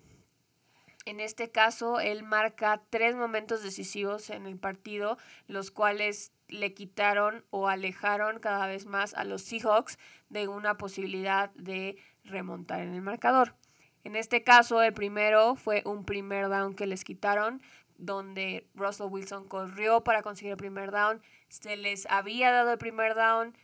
en 1.06 1.20
este 1.20 1.50
caso 1.50 2.00
él 2.00 2.24
marca 2.24 2.82
tres 2.89 3.16
momentos 3.16 3.63
decisivos 3.63 4.30
en 4.30 4.46
el 4.46 4.58
partido, 4.58 5.18
los 5.48 5.72
cuales 5.72 6.32
le 6.50 6.74
quitaron 6.74 7.46
o 7.50 7.68
alejaron 7.68 8.39
cada 8.39 8.68
vez 8.68 8.86
más 8.86 9.13
a 9.13 9.24
los 9.24 9.41
Seahawks 9.44 9.98
de 10.29 10.48
una 10.48 10.77
posibilidad 10.77 11.51
de 11.51 11.98
remontar 12.24 12.82
en 12.82 12.94
el 12.94 13.01
marcador. 13.01 13.56
En 14.03 14.15
este 14.15 14.44
caso, 14.44 14.82
el 14.82 14.94
primero 14.94 15.56
fue 15.56 15.82
un 15.86 16.06
primer 16.06 16.50
down 16.50 16.74
que 16.74 16.88
les 16.88 17.03
quitaron, 17.03 17.62
donde 17.98 18.68
Russell 18.75 19.08
Wilson 19.10 19.48
corrió 19.48 20.03
para 20.03 20.22
conseguir 20.22 20.51
el 20.51 20.58
primer 20.58 20.91
down. 20.91 21.22
Se 21.50 21.75
les 21.75 22.06
había 22.10 22.51
dado 22.51 22.72
el 22.72 22.77
primer 22.77 23.13
down. 23.13 23.56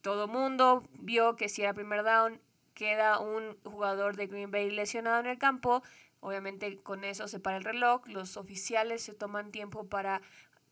Todo 0.00 0.26
mundo 0.26 0.82
vio 0.92 1.36
que 1.36 1.48
si 1.48 1.62
era 1.62 1.72
primer 1.72 2.02
down, 2.02 2.40
queda 2.74 3.20
un 3.20 3.56
jugador 3.62 4.16
de 4.16 4.26
Green 4.26 4.50
Bay 4.50 4.70
lesionado 4.70 5.20
en 5.20 5.26
el 5.26 5.38
campo. 5.38 5.82
Obviamente 6.20 6.78
con 6.82 7.04
eso 7.04 7.28
se 7.28 7.38
para 7.38 7.58
el 7.58 7.64
reloj. 7.64 8.06
Los 8.06 8.36
oficiales 8.36 9.02
se 9.02 9.14
toman 9.14 9.52
tiempo 9.52 9.86
para 9.88 10.20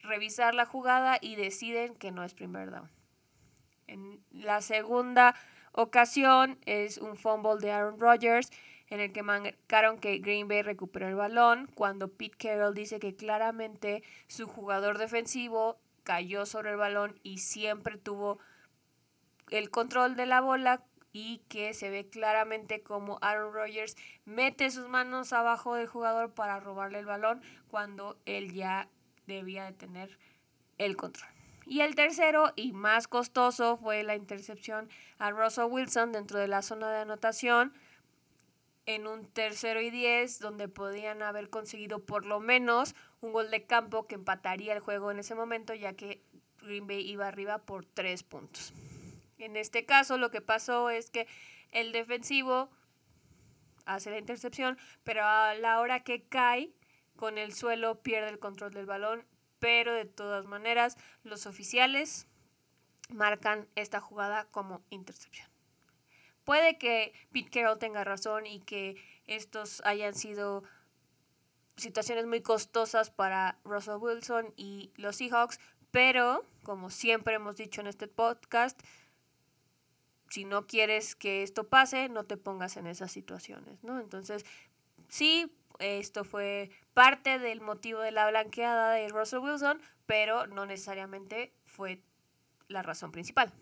revisar 0.00 0.54
la 0.54 0.66
jugada 0.66 1.18
y 1.20 1.36
deciden 1.36 1.94
que 1.94 2.10
no 2.10 2.24
es 2.24 2.34
primer 2.34 2.70
down. 2.70 2.90
En 3.86 4.22
la 4.30 4.60
segunda 4.60 5.34
ocasión 5.72 6.58
es 6.66 6.98
un 6.98 7.16
fumble 7.16 7.56
de 7.60 7.72
Aaron 7.72 7.98
Rodgers 8.00 8.50
en 8.90 9.00
el 9.00 9.12
que 9.12 9.22
marcaron 9.22 9.98
que 9.98 10.18
Green 10.18 10.48
Bay 10.48 10.62
recuperó 10.62 11.08
el 11.08 11.14
balón, 11.14 11.68
cuando 11.74 12.08
Pete 12.08 12.36
Carroll 12.38 12.74
dice 12.74 12.98
que 12.98 13.14
claramente 13.14 14.02
su 14.28 14.46
jugador 14.46 14.98
defensivo 14.98 15.78
cayó 16.04 16.46
sobre 16.46 16.70
el 16.70 16.76
balón 16.76 17.18
y 17.22 17.38
siempre 17.38 17.98
tuvo 17.98 18.38
el 19.50 19.70
control 19.70 20.16
de 20.16 20.26
la 20.26 20.40
bola 20.40 20.82
y 21.12 21.38
que 21.48 21.74
se 21.74 21.90
ve 21.90 22.08
claramente 22.08 22.82
como 22.82 23.18
Aaron 23.20 23.52
Rodgers 23.52 23.96
mete 24.24 24.70
sus 24.70 24.88
manos 24.88 25.32
abajo 25.32 25.74
del 25.74 25.86
jugador 25.86 26.32
para 26.32 26.60
robarle 26.60 26.98
el 26.98 27.06
balón 27.06 27.42
cuando 27.68 28.18
él 28.24 28.52
ya 28.52 28.88
debía 29.28 29.64
de 29.64 29.72
tener 29.72 30.18
el 30.78 30.96
control. 30.96 31.30
Y 31.66 31.82
el 31.82 31.94
tercero 31.94 32.52
y 32.56 32.72
más 32.72 33.06
costoso 33.08 33.76
fue 33.76 34.02
la 34.02 34.16
intercepción 34.16 34.88
a 35.18 35.30
Russell 35.30 35.66
Wilson 35.70 36.12
dentro 36.12 36.38
de 36.38 36.48
la 36.48 36.62
zona 36.62 36.90
de 36.90 37.00
anotación 37.00 37.74
en 38.86 39.06
un 39.06 39.26
tercero 39.26 39.82
y 39.82 39.90
diez, 39.90 40.38
donde 40.38 40.66
podían 40.66 41.20
haber 41.22 41.50
conseguido 41.50 41.98
por 41.98 42.24
lo 42.24 42.40
menos 42.40 42.94
un 43.20 43.32
gol 43.32 43.50
de 43.50 43.66
campo 43.66 44.06
que 44.06 44.14
empataría 44.14 44.72
el 44.72 44.80
juego 44.80 45.10
en 45.10 45.18
ese 45.18 45.34
momento, 45.34 45.74
ya 45.74 45.92
que 45.92 46.22
Green 46.62 46.86
Bay 46.86 47.06
iba 47.06 47.28
arriba 47.28 47.58
por 47.58 47.84
tres 47.84 48.22
puntos. 48.22 48.72
En 49.36 49.56
este 49.56 49.84
caso, 49.84 50.16
lo 50.16 50.30
que 50.30 50.40
pasó 50.40 50.88
es 50.88 51.10
que 51.10 51.26
el 51.70 51.92
defensivo 51.92 52.70
hace 53.84 54.10
la 54.10 54.18
intercepción, 54.18 54.78
pero 55.04 55.22
a 55.22 55.54
la 55.54 55.80
hora 55.80 56.00
que 56.00 56.22
cae 56.22 56.70
con 57.18 57.36
el 57.36 57.52
suelo 57.52 58.00
pierde 58.00 58.30
el 58.30 58.38
control 58.38 58.72
del 58.72 58.86
balón, 58.86 59.26
pero 59.58 59.92
de 59.92 60.06
todas 60.06 60.46
maneras 60.46 60.96
los 61.24 61.46
oficiales 61.46 62.28
marcan 63.10 63.68
esta 63.74 64.00
jugada 64.00 64.46
como 64.52 64.82
intercepción. 64.88 65.50
Puede 66.44 66.78
que 66.78 67.12
Pete 67.32 67.50
Carroll 67.50 67.78
tenga 67.78 68.04
razón 68.04 68.46
y 68.46 68.60
que 68.60 68.96
estos 69.26 69.82
hayan 69.84 70.14
sido 70.14 70.62
situaciones 71.76 72.26
muy 72.26 72.40
costosas 72.40 73.10
para 73.10 73.58
Russell 73.64 73.96
Wilson 73.96 74.54
y 74.56 74.92
los 74.96 75.16
Seahawks, 75.16 75.58
pero 75.90 76.46
como 76.62 76.88
siempre 76.88 77.34
hemos 77.34 77.56
dicho 77.56 77.80
en 77.80 77.88
este 77.88 78.06
podcast, 78.06 78.80
si 80.30 80.44
no 80.44 80.66
quieres 80.66 81.16
que 81.16 81.42
esto 81.42 81.68
pase, 81.68 82.08
no 82.08 82.24
te 82.24 82.36
pongas 82.36 82.76
en 82.76 82.86
esas 82.86 83.10
situaciones, 83.10 83.82
¿no? 83.82 83.98
Entonces, 83.98 84.46
sí, 85.08 85.52
esto 85.78 86.24
fue 86.24 86.70
parte 86.94 87.38
del 87.38 87.60
motivo 87.60 88.00
de 88.00 88.12
la 88.12 88.28
blanqueada 88.28 88.92
de 88.92 89.08
Russell 89.08 89.40
Wilson, 89.40 89.80
pero 90.06 90.46
no 90.46 90.66
necesariamente 90.66 91.52
fue 91.64 92.00
la 92.68 92.82
razón 92.82 93.12
principal. 93.12 93.52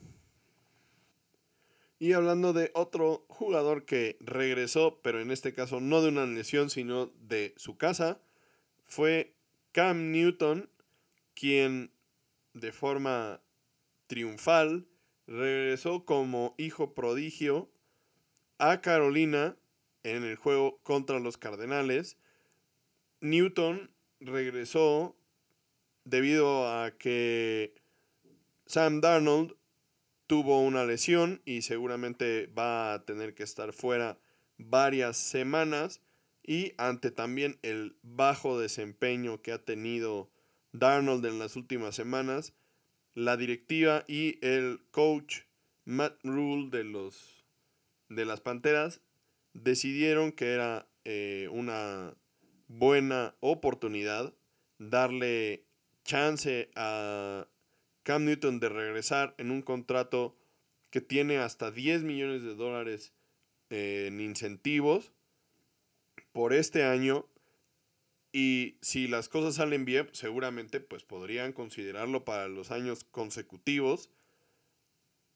Y 1.98 2.12
hablando 2.12 2.52
de 2.52 2.70
otro 2.74 3.24
jugador 3.28 3.84
que 3.86 4.18
regresó, 4.20 5.00
pero 5.02 5.20
en 5.20 5.30
este 5.30 5.54
caso 5.54 5.80
no 5.80 6.02
de 6.02 6.08
una 6.08 6.26
lesión, 6.26 6.68
sino 6.68 7.06
de 7.06 7.54
su 7.56 7.78
casa, 7.78 8.20
fue 8.86 9.34
Cam 9.72 10.12
Newton, 10.12 10.68
quien 11.34 11.90
de 12.52 12.72
forma 12.72 13.40
triunfal 14.06 14.86
regresó 15.26 16.04
como 16.04 16.54
hijo 16.58 16.94
prodigio 16.94 17.70
a 18.58 18.80
Carolina 18.80 19.56
en 20.06 20.22
el 20.22 20.36
juego 20.36 20.78
contra 20.84 21.18
los 21.18 21.36
Cardenales. 21.36 22.16
Newton 23.20 23.90
regresó 24.20 25.16
debido 26.04 26.68
a 26.68 26.92
que 26.96 27.74
Sam 28.66 29.00
Darnold 29.00 29.56
tuvo 30.28 30.60
una 30.60 30.84
lesión 30.84 31.42
y 31.44 31.62
seguramente 31.62 32.46
va 32.46 32.94
a 32.94 33.04
tener 33.04 33.34
que 33.34 33.42
estar 33.42 33.72
fuera 33.72 34.18
varias 34.58 35.16
semanas 35.16 36.00
y 36.42 36.72
ante 36.78 37.10
también 37.10 37.58
el 37.62 37.96
bajo 38.02 38.60
desempeño 38.60 39.42
que 39.42 39.52
ha 39.52 39.64
tenido 39.64 40.30
Darnold 40.72 41.26
en 41.26 41.40
las 41.40 41.56
últimas 41.56 41.96
semanas, 41.96 42.54
la 43.14 43.36
directiva 43.36 44.04
y 44.06 44.38
el 44.46 44.80
coach 44.92 45.40
Matt 45.84 46.18
Rule 46.22 46.70
de 46.70 46.84
los 46.84 47.44
de 48.08 48.24
las 48.24 48.40
Panteras 48.40 49.00
decidieron 49.62 50.32
que 50.32 50.52
era 50.52 50.88
eh, 51.04 51.48
una 51.52 52.14
buena 52.68 53.34
oportunidad 53.40 54.34
darle 54.78 55.64
chance 56.04 56.70
a 56.74 57.46
Cam 58.02 58.24
Newton 58.24 58.60
de 58.60 58.68
regresar 58.68 59.34
en 59.38 59.50
un 59.50 59.62
contrato 59.62 60.36
que 60.90 61.00
tiene 61.00 61.38
hasta 61.38 61.70
10 61.70 62.02
millones 62.02 62.42
de 62.42 62.54
dólares 62.54 63.12
eh, 63.70 64.06
en 64.08 64.20
incentivos 64.20 65.12
por 66.32 66.52
este 66.52 66.84
año. 66.84 67.26
Y 68.32 68.76
si 68.82 69.08
las 69.08 69.28
cosas 69.28 69.56
salen 69.56 69.84
bien, 69.84 70.08
seguramente 70.12 70.80
pues 70.80 71.04
podrían 71.04 71.52
considerarlo 71.52 72.24
para 72.24 72.48
los 72.48 72.70
años 72.70 73.04
consecutivos. 73.04 74.10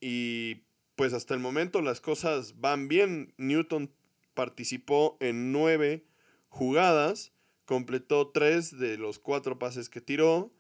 Y 0.00 0.62
pues 0.97 1.12
hasta 1.12 1.35
el 1.35 1.41
momento 1.41 1.81
las 1.81 2.00
cosas 2.00 2.61
van 2.61 2.89
bien. 2.89 3.33
Newton 3.39 3.91
participó 4.40 5.18
en 5.20 5.52
nueve 5.52 6.02
jugadas, 6.49 7.30
completó 7.66 8.28
tres 8.28 8.78
de 8.78 8.97
los 8.97 9.18
cuatro 9.18 9.59
pases 9.59 9.90
que 9.90 10.00
tiró 10.00 10.50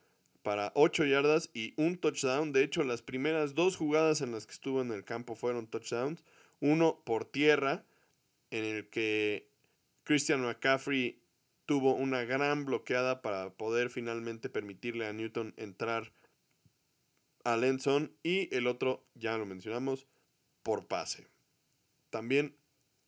para 0.42 0.70
8 0.74 1.06
yardas 1.06 1.48
y 1.54 1.72
un 1.78 1.96
touchdown. 1.96 2.52
De 2.52 2.62
hecho, 2.62 2.84
las 2.84 3.00
primeras 3.00 3.54
dos 3.54 3.76
jugadas 3.76 4.20
en 4.20 4.32
las 4.32 4.44
que 4.44 4.52
estuvo 4.52 4.82
en 4.82 4.92
el 4.92 5.02
campo 5.02 5.34
fueron 5.34 5.66
touchdowns. 5.66 6.22
Uno 6.60 7.00
por 7.06 7.24
tierra, 7.24 7.86
en 8.50 8.66
el 8.66 8.90
que 8.90 9.48
Christian 10.04 10.42
McCaffrey 10.42 11.22
tuvo 11.64 11.94
una 11.94 12.24
gran 12.24 12.66
bloqueada 12.66 13.22
para 13.22 13.48
poder 13.48 13.88
finalmente 13.88 14.50
permitirle 14.50 15.06
a 15.06 15.14
Newton 15.14 15.54
entrar 15.56 16.12
a 17.44 17.56
Lenson. 17.56 18.14
Y 18.22 18.54
el 18.54 18.66
otro, 18.66 19.06
ya 19.14 19.38
lo 19.38 19.46
mencionamos, 19.46 20.06
por 20.62 20.86
pase. 20.86 21.28
También 22.10 22.59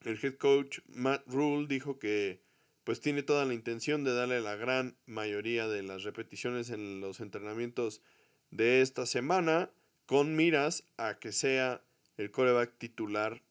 el 0.04 0.18
head 0.22 0.36
coach 0.36 0.80
Matt 0.88 1.26
Rule 1.26 1.66
dijo 1.66 1.98
que 1.98 2.40
pues 2.84 3.00
tiene 3.00 3.22
toda 3.22 3.44
la 3.44 3.54
intención 3.54 4.04
de 4.04 4.14
darle 4.14 4.40
la 4.40 4.56
gran 4.56 4.96
mayoría 5.06 5.68
de 5.68 5.82
las 5.82 6.02
repeticiones 6.02 6.70
en 6.70 7.00
los 7.00 7.20
entrenamientos 7.20 8.02
de 8.50 8.82
esta 8.82 9.06
semana 9.06 9.70
con 10.06 10.36
miras 10.36 10.84
a 10.96 11.18
que 11.18 11.32
sea 11.32 11.82
el 12.16 12.30
coreback 12.30 12.76
titular 12.78 13.42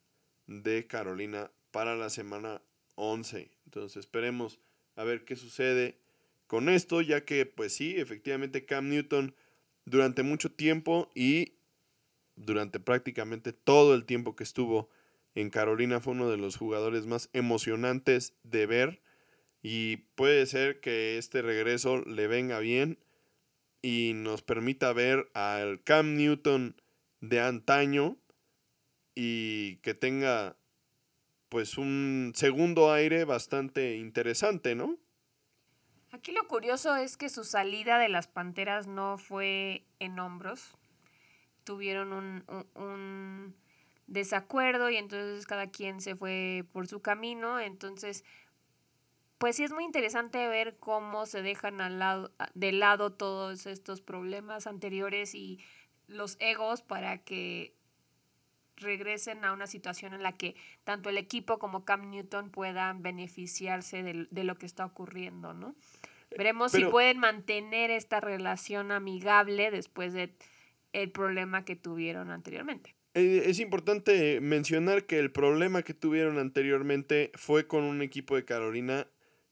de 0.47 0.85
Carolina 0.87 1.51
para 1.71 1.95
la 1.95 2.09
semana 2.09 2.61
11. 2.95 3.51
Entonces 3.65 3.97
esperemos 3.97 4.59
a 4.95 5.03
ver 5.03 5.23
qué 5.23 5.35
sucede 5.35 5.97
con 6.47 6.67
esto, 6.67 7.01
ya 7.01 7.23
que 7.23 7.45
pues 7.45 7.73
sí, 7.73 7.95
efectivamente 7.97 8.65
Cam 8.65 8.89
Newton 8.89 9.33
durante 9.85 10.23
mucho 10.23 10.51
tiempo 10.51 11.09
y 11.15 11.53
durante 12.35 12.79
prácticamente 12.79 13.53
todo 13.53 13.95
el 13.95 14.05
tiempo 14.05 14.35
que 14.35 14.43
estuvo 14.43 14.89
en 15.35 15.49
Carolina 15.49 15.99
fue 15.99 16.13
uno 16.13 16.29
de 16.29 16.37
los 16.37 16.57
jugadores 16.57 17.05
más 17.05 17.29
emocionantes 17.33 18.33
de 18.43 18.65
ver 18.65 19.01
y 19.61 19.97
puede 20.15 20.45
ser 20.45 20.79
que 20.79 21.17
este 21.17 21.41
regreso 21.41 22.03
le 22.05 22.27
venga 22.27 22.59
bien 22.59 22.99
y 23.81 24.13
nos 24.15 24.41
permita 24.41 24.93
ver 24.93 25.29
al 25.33 25.83
Cam 25.83 26.15
Newton 26.15 26.75
de 27.19 27.39
antaño 27.39 28.17
y 29.15 29.77
que 29.77 29.93
tenga 29.93 30.57
pues 31.49 31.77
un 31.77 32.31
segundo 32.35 32.91
aire 32.91 33.25
bastante 33.25 33.97
interesante, 33.97 34.73
¿no? 34.75 34.97
Aquí 36.11 36.31
lo 36.31 36.47
curioso 36.47 36.95
es 36.95 37.17
que 37.17 37.29
su 37.29 37.43
salida 37.43 37.97
de 37.97 38.09
las 38.09 38.27
Panteras 38.27 38.87
no 38.87 39.17
fue 39.17 39.85
en 39.99 40.19
hombros. 40.19 40.77
Tuvieron 41.63 42.11
un, 42.13 42.45
un 42.75 43.55
desacuerdo 44.11 44.89
y 44.89 44.97
entonces 44.97 45.45
cada 45.47 45.67
quien 45.67 46.01
se 46.01 46.15
fue 46.15 46.65
por 46.73 46.87
su 46.87 47.01
camino. 47.01 47.59
Entonces, 47.59 48.25
pues 49.37 49.55
sí 49.55 49.63
es 49.63 49.71
muy 49.71 49.85
interesante 49.85 50.47
ver 50.49 50.77
cómo 50.77 51.25
se 51.25 51.41
dejan 51.41 51.79
al 51.81 51.97
lado, 51.97 52.31
de 52.53 52.73
lado 52.73 53.13
todos 53.13 53.65
estos 53.65 54.01
problemas 54.01 54.67
anteriores 54.67 55.33
y 55.33 55.59
los 56.07 56.35
egos 56.39 56.81
para 56.81 57.19
que 57.19 57.73
regresen 58.75 59.45
a 59.45 59.53
una 59.53 59.67
situación 59.67 60.13
en 60.13 60.23
la 60.23 60.33
que 60.33 60.55
tanto 60.83 61.09
el 61.09 61.17
equipo 61.17 61.57
como 61.57 61.85
Cam 61.85 62.09
Newton 62.09 62.49
puedan 62.49 63.01
beneficiarse 63.01 64.03
de, 64.03 64.43
lo 64.43 64.55
que 64.55 64.65
está 64.65 64.85
ocurriendo, 64.85 65.53
¿no? 65.53 65.75
Veremos 66.37 66.71
si 66.71 66.85
pueden 66.85 67.19
mantener 67.19 67.91
esta 67.91 68.19
relación 68.19 68.91
amigable 68.91 69.69
después 69.69 70.13
de 70.13 70.33
el 70.93 71.11
problema 71.11 71.63
que 71.65 71.75
tuvieron 71.75 72.31
anteriormente. 72.31 72.95
Eh, 73.13 73.43
es 73.47 73.59
importante 73.59 74.39
mencionar 74.39 75.05
que 75.05 75.19
el 75.19 75.31
problema 75.31 75.83
que 75.83 75.93
tuvieron 75.93 76.37
anteriormente 76.39 77.31
fue 77.35 77.67
con 77.67 77.83
un 77.83 78.01
equipo 78.01 78.35
de 78.35 78.45
Carolina 78.45 79.07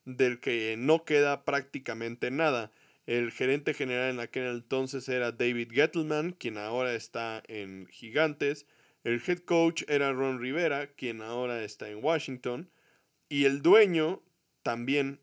del 0.05 0.39
que 0.39 0.75
no 0.77 1.03
queda 1.03 1.43
prácticamente 1.43 2.31
nada. 2.31 2.71
El 3.05 3.31
gerente 3.31 3.73
general 3.73 4.11
en 4.11 4.19
aquel 4.19 4.47
entonces 4.47 5.09
era 5.09 5.31
David 5.31 5.71
Gettleman, 5.73 6.31
quien 6.31 6.57
ahora 6.57 6.93
está 6.93 7.43
en 7.47 7.87
Gigantes. 7.87 8.65
El 9.03 9.21
head 9.25 9.39
coach 9.39 9.83
era 9.87 10.13
Ron 10.13 10.39
Rivera, 10.39 10.87
quien 10.87 11.21
ahora 11.21 11.63
está 11.63 11.89
en 11.89 12.03
Washington. 12.03 12.69
Y 13.27 13.45
el 13.45 13.61
dueño 13.61 14.21
también 14.63 15.19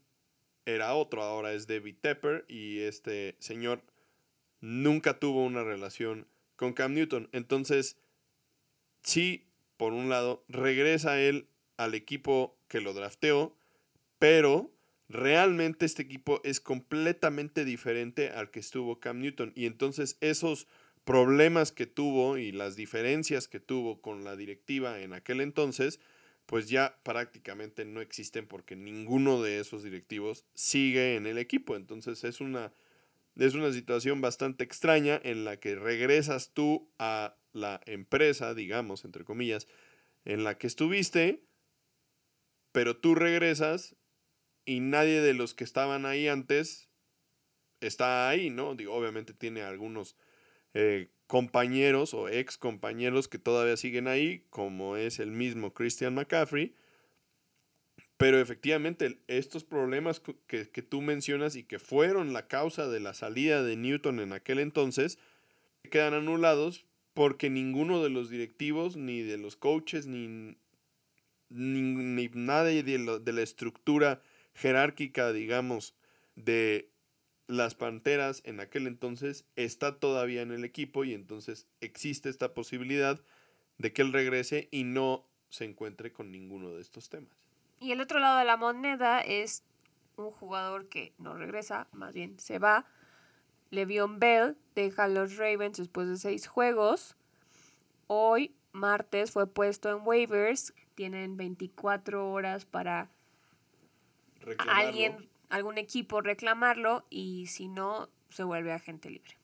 era 0.65 0.95
otro, 0.95 1.23
ahora 1.23 1.53
es 1.53 1.67
David 1.67 1.97
Tepper. 2.01 2.45
Y 2.49 2.81
este 2.81 3.37
señor 3.39 3.83
nunca 4.61 5.19
tuvo 5.19 5.45
una 5.45 5.63
relación 5.63 6.27
con 6.57 6.73
Cam 6.73 6.93
Newton. 6.95 7.29
Entonces, 7.33 7.97
sí, 9.07 9.47
por 9.77 9.93
un 9.93 10.11
lado, 10.11 10.45
regresa 10.49 11.21
él 11.21 11.49
al 11.77 11.95
equipo 11.95 12.59
que 12.69 12.81
lo 12.81 12.93
drafteó, 12.93 13.57
pero 14.19 14.71
realmente 15.09 15.87
este 15.87 16.03
equipo 16.03 16.41
es 16.45 16.61
completamente 16.61 17.65
diferente 17.65 18.31
al 18.31 18.51
que 18.51 18.61
estuvo 18.61 19.01
Cam 19.01 19.21
Newton. 19.21 19.53
Y 19.55 19.67
entonces 19.67 20.19
esos 20.21 20.67
problemas 21.05 21.71
que 21.71 21.87
tuvo 21.87 22.37
y 22.37 22.51
las 22.51 22.75
diferencias 22.75 23.47
que 23.47 23.61
tuvo 23.61 24.01
con 24.01 24.25
la 24.25 24.35
directiva 24.35 25.01
en 25.01 25.13
aquel 25.13 25.41
entonces, 25.41 26.01
pues 26.47 26.69
ya 26.69 26.99
prácticamente 27.05 27.85
no 27.85 28.01
existen 28.01 28.47
porque 28.47 28.75
ninguno 28.75 29.41
de 29.41 29.61
esos 29.61 29.85
directivos 29.85 30.45
sigue 30.55 31.15
en 31.15 31.27
el 31.27 31.39
equipo. 31.39 31.77
Entonces 31.77 32.25
es 32.25 32.41
una, 32.41 32.73
es 33.37 33.55
una 33.55 33.73
situación 33.73 34.21
bastante 34.21 34.65
extraña 34.65 35.21
en 35.23 35.45
la 35.45 35.59
que 35.59 35.77
regresas 35.77 36.51
tú 36.53 36.89
a 36.99 37.37
la 37.57 37.81
empresa, 37.87 38.55
digamos, 38.55 39.05
entre 39.05 39.25
comillas, 39.25 39.67
en 40.25 40.45
la 40.45 40.59
que 40.59 40.67
estuviste, 40.67 41.43
pero 42.73 42.97
tú 42.97 43.15
regresas 43.15 43.97
y 44.65 44.81
nadie 44.81 45.21
de 45.21 45.35
los 45.35 45.55
que 45.55 45.65
estaban 45.65 46.07
ahí 46.07 46.29
antes 46.29 46.91
está 47.81 48.29
ahí, 48.29 48.51
¿no? 48.51 48.71
Obviamente 48.71 49.33
tiene 49.33 49.63
algunos 49.63 50.17
eh, 50.75 51.11
compañeros 51.27 52.15
o 52.15 52.29
ex 52.29 52.59
compañeros 52.59 53.29
que 53.29 53.39
todavía 53.39 53.77
siguen 53.77 54.09
ahí, 54.09 54.45
como 54.51 54.97
es 54.97 55.19
el 55.21 55.31
mismo 55.31 55.73
Christian 55.73 56.15
McCaffrey. 56.15 56.75
Pero 58.17 58.41
efectivamente, 58.41 59.21
estos 59.27 59.65
problemas 59.65 60.21
que, 60.21 60.69
que, 60.71 60.83
tú 60.83 61.03
mencionas 61.03 61.55
y 61.55 61.65
que 61.65 61.79
fueron 61.79 62.33
la 62.33 62.49
causa 62.49 62.89
de 62.89 63.01
la 63.01 63.13
salida 63.13 63.63
de 63.63 63.77
Newton 63.77 64.21
en 64.21 64.33
aquel 64.33 64.59
entonces, 64.59 65.19
quedan 65.91 66.15
anulados 66.15 66.87
porque 67.17 67.49
ninguno 67.49 68.03
de 68.03 68.11
los 68.11 68.29
directivos, 68.29 68.95
ni 68.99 69.23
de 69.23 69.39
los 69.39 69.57
coaches, 69.57 70.07
ni, 70.07 70.59
ni, 71.49 72.29
nadie 72.35 72.83
de, 72.83 73.21
de 73.21 73.33
la 73.33 73.41
estructura 73.41 74.21
jerárquica, 74.53 75.33
digamos, 75.33 75.97
de 76.35 76.91
las 77.47 77.75
Panteras 77.75 78.43
en 78.45 78.61
aquel 78.61 78.87
entonces 78.87 79.47
está 79.57 79.99
todavía 79.99 80.43
en 80.43 80.53
el 80.53 80.63
equipo 80.63 81.05
y 81.05 81.15
entonces 81.15 81.67
existe 81.81 82.29
esta 82.29 82.53
posibilidad 82.53 83.19
de 83.79 83.95
que 83.95 84.03
él 84.03 84.13
regrese 84.13 84.69
y 84.71 84.85
no 84.85 85.27
se 85.49 85.65
encuentre 85.65 86.13
con 86.13 86.31
ninguno 86.31 86.75
de 86.75 86.83
estos 86.83 87.09
temas. 87.09 87.33
Y 87.81 87.93
el 87.93 88.03
otro 88.03 88.19
lado 88.21 88.39
de 88.39 88.45
la 88.45 88.59
moneda 88.59 89.23
es 89.23 89.63
un 90.17 90.33
jugador 90.33 90.91
que 90.91 91.15
no 91.17 91.33
regresa, 91.33 91.89
más 91.93 92.13
bien 92.13 92.39
se 92.39 92.59
va. 92.59 92.85
Le'Veon 93.77 94.19
Bell 94.19 94.57
deja 94.75 95.05
a 95.05 95.09
los 95.09 95.37
Ravens 95.37 95.77
después 95.77 96.09
de 96.09 96.17
seis 96.17 96.47
juegos. 96.47 97.15
Hoy, 98.07 98.55
martes, 98.73 99.31
fue 99.31 99.47
puesto 99.47 99.91
en 99.91 100.07
waivers. 100.07 100.73
Tienen 100.95 101.37
24 101.37 102.31
horas 102.31 102.65
para 102.65 103.11
alguien, 104.59 105.29
algún 105.51 105.77
equipo 105.77 106.23
reclamarlo 106.23 107.05
y 107.11 107.47
si 107.49 107.69
no, 107.69 108.09
se 108.31 108.45
vuelve 108.45 108.73
agente 108.73 109.11
libre. 109.11 109.37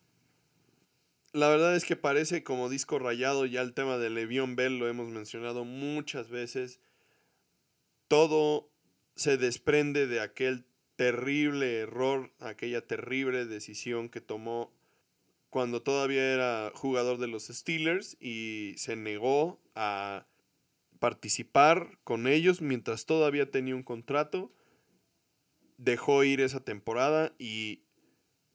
La 1.32 1.48
verdad 1.48 1.76
es 1.76 1.84
que 1.84 1.96
parece 1.96 2.42
como 2.42 2.68
disco 2.68 2.98
rayado 2.98 3.46
ya 3.46 3.60
el 3.60 3.74
tema 3.74 3.98
de 3.98 4.10
Levión 4.10 4.56
Bell, 4.56 4.78
lo 4.78 4.88
hemos 4.88 5.08
mencionado 5.08 5.64
muchas 5.64 6.30
veces. 6.30 6.80
Todo 8.08 8.70
se 9.14 9.36
desprende 9.36 10.06
de 10.06 10.20
aquel 10.20 10.66
terrible 10.96 11.80
error, 11.80 12.32
aquella 12.38 12.86
terrible 12.86 13.46
decisión 13.46 14.08
que 14.08 14.20
tomó 14.20 14.72
cuando 15.50 15.82
todavía 15.82 16.32
era 16.32 16.72
jugador 16.74 17.18
de 17.18 17.28
los 17.28 17.48
Steelers 17.48 18.16
y 18.20 18.74
se 18.76 18.96
negó 18.96 19.60
a 19.74 20.26
participar 20.98 21.98
con 22.04 22.26
ellos 22.26 22.60
mientras 22.62 23.06
todavía 23.06 23.50
tenía 23.50 23.74
un 23.74 23.82
contrato 23.82 24.52
dejó 25.82 26.22
ir 26.24 26.40
esa 26.40 26.60
temporada 26.60 27.34
y 27.38 27.82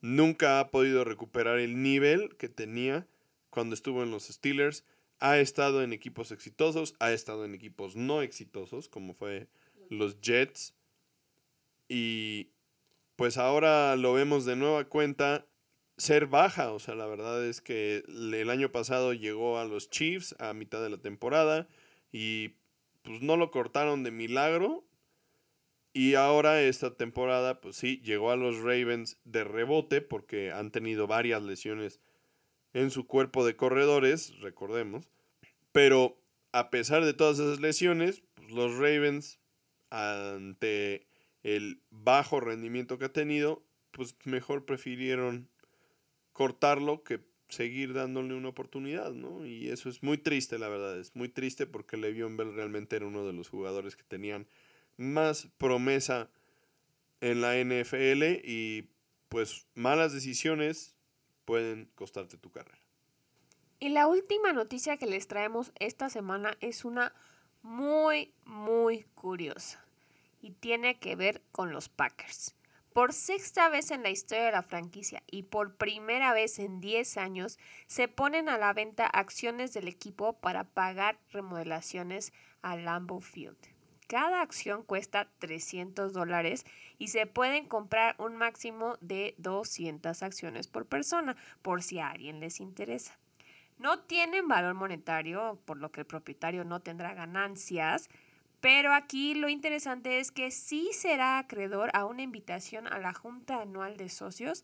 nunca 0.01 0.59
ha 0.59 0.71
podido 0.71 1.03
recuperar 1.03 1.59
el 1.59 1.81
nivel 1.81 2.35
que 2.37 2.49
tenía 2.49 3.07
cuando 3.49 3.75
estuvo 3.75 4.03
en 4.03 4.11
los 4.11 4.27
Steelers. 4.27 4.85
Ha 5.19 5.39
estado 5.39 5.81
en 5.83 5.93
equipos 5.93 6.31
exitosos, 6.31 6.95
ha 6.99 7.11
estado 7.11 7.43
en 7.43 7.55
equipos 7.55 7.95
no 7.95 8.21
exitosos, 8.21 8.87
como 8.87 9.13
fue 9.13 9.47
los 9.89 10.21
Jets. 10.21 10.73
Y 11.87 12.51
pues 13.15 13.37
ahora 13.37 13.95
lo 13.95 14.13
vemos 14.13 14.45
de 14.45 14.55
nueva 14.55 14.85
cuenta 14.85 15.45
ser 15.97 16.27
baja. 16.27 16.71
O 16.71 16.79
sea, 16.79 16.95
la 16.95 17.07
verdad 17.07 17.45
es 17.45 17.61
que 17.61 18.03
el 18.07 18.49
año 18.49 18.71
pasado 18.71 19.13
llegó 19.13 19.59
a 19.59 19.65
los 19.65 19.89
Chiefs 19.89 20.35
a 20.39 20.53
mitad 20.53 20.81
de 20.81 20.89
la 20.89 20.97
temporada 20.97 21.67
y 22.11 22.55
pues 23.01 23.21
no 23.21 23.37
lo 23.37 23.51
cortaron 23.51 24.03
de 24.03 24.11
milagro 24.11 24.87
y 25.97 26.13
ahora 26.13 26.61
esta 26.61 26.95
temporada, 26.95 27.59
pues 27.59 27.75
sí, 27.75 27.99
llegó 28.03 28.29
a 28.29 28.35
los 28.35 28.57
Ravens 28.59 29.17
de 29.23 29.43
rebote 29.43 29.99
porque 29.99 30.51
han 30.51 30.69
tenido 30.69 31.07
varias 31.07 31.41
lesiones 31.41 32.01
en 32.73 32.91
su 32.91 33.07
cuerpo 33.07 33.43
de 33.43 33.55
corredores, 33.55 34.39
recordemos. 34.39 35.09
Pero 35.71 36.21
a 36.51 36.69
pesar 36.69 37.03
de 37.03 37.15
todas 37.15 37.39
esas 37.39 37.61
lesiones, 37.61 38.21
pues 38.35 38.51
los 38.51 38.75
Ravens, 38.75 39.39
ante 39.89 41.07
el 41.43 41.81
bajo 41.89 42.39
rendimiento 42.39 42.97
que 42.97 43.05
ha 43.05 43.13
tenido, 43.13 43.63
pues 43.91 44.15
mejor 44.25 44.65
prefirieron 44.65 45.49
cortarlo 46.33 47.03
que 47.03 47.21
seguir 47.49 47.93
dándole 47.93 48.33
una 48.33 48.49
oportunidad, 48.49 49.11
¿no? 49.11 49.45
Y 49.45 49.69
eso 49.69 49.89
es 49.89 50.03
muy 50.03 50.17
triste, 50.17 50.59
la 50.59 50.67
verdad, 50.67 50.99
es 50.99 51.15
muy 51.15 51.29
triste 51.29 51.65
porque 51.65 51.97
Le'Veon 51.97 52.37
Bell 52.37 52.53
realmente 52.53 52.95
era 52.95 53.07
uno 53.07 53.25
de 53.25 53.33
los 53.33 53.49
jugadores 53.49 53.95
que 53.95 54.03
tenían 54.03 54.47
más 54.97 55.47
promesa 55.57 56.29
en 57.21 57.41
la 57.41 57.55
NFL 57.55 58.43
y 58.43 58.89
pues 59.29 59.67
malas 59.75 60.13
decisiones 60.13 60.95
pueden 61.45 61.89
costarte 61.95 62.37
tu 62.37 62.51
carrera. 62.51 62.81
Y 63.79 63.89
la 63.89 64.07
última 64.07 64.53
noticia 64.53 64.97
que 64.97 65.05
les 65.05 65.27
traemos 65.27 65.71
esta 65.79 66.09
semana 66.09 66.57
es 66.59 66.83
una 66.83 67.13
muy, 67.61 68.33
muy 68.45 69.03
curiosa 69.15 69.86
y 70.41 70.51
tiene 70.51 70.99
que 70.99 71.15
ver 71.15 71.41
con 71.51 71.71
los 71.71 71.89
Packers. 71.89 72.55
Por 72.93 73.13
sexta 73.13 73.69
vez 73.69 73.91
en 73.91 74.01
la 74.01 74.09
historia 74.09 74.45
de 74.45 74.51
la 74.51 74.63
franquicia 74.63 75.21
y 75.27 75.43
por 75.43 75.75
primera 75.75 76.33
vez 76.33 76.57
en 76.57 76.79
10 76.79 77.17
años, 77.17 77.59
se 77.85 78.07
ponen 78.07 78.49
a 78.49 78.57
la 78.57 78.73
venta 78.73 79.05
acciones 79.05 79.71
del 79.73 79.87
equipo 79.87 80.33
para 80.39 80.63
pagar 80.63 81.19
remodelaciones 81.31 82.33
a 82.63 82.75
Lambeau 82.75 83.21
Field. 83.21 83.57
Cada 84.07 84.41
acción 84.41 84.83
cuesta 84.83 85.29
300 85.37 86.13
dólares 86.13 86.65
y 86.97 87.09
se 87.09 87.27
pueden 87.27 87.67
comprar 87.67 88.15
un 88.17 88.35
máximo 88.35 88.97
de 89.01 89.35
200 89.37 90.23
acciones 90.23 90.67
por 90.67 90.87
persona, 90.87 91.35
por 91.61 91.83
si 91.83 91.99
a 91.99 92.09
alguien 92.09 92.39
les 92.39 92.59
interesa. 92.59 93.19
No 93.77 93.99
tienen 93.99 94.47
valor 94.47 94.73
monetario, 94.73 95.59
por 95.65 95.77
lo 95.77 95.91
que 95.91 95.99
el 95.99 96.07
propietario 96.07 96.63
no 96.63 96.81
tendrá 96.81 97.13
ganancias, 97.13 98.09
pero 98.61 98.93
aquí 98.93 99.35
lo 99.35 99.49
interesante 99.49 100.19
es 100.19 100.31
que 100.31 100.51
sí 100.51 100.89
será 100.93 101.37
acreedor 101.37 101.91
a 101.93 102.05
una 102.05 102.23
invitación 102.23 102.87
a 102.87 102.99
la 102.99 103.13
Junta 103.13 103.61
Anual 103.61 103.97
de 103.97 104.09
Socios 104.09 104.63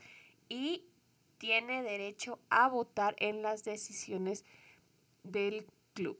y 0.49 0.85
tiene 1.37 1.83
derecho 1.83 2.39
a 2.49 2.67
votar 2.67 3.15
en 3.19 3.41
las 3.41 3.63
decisiones 3.63 4.45
del 5.23 5.65
club. 5.93 6.17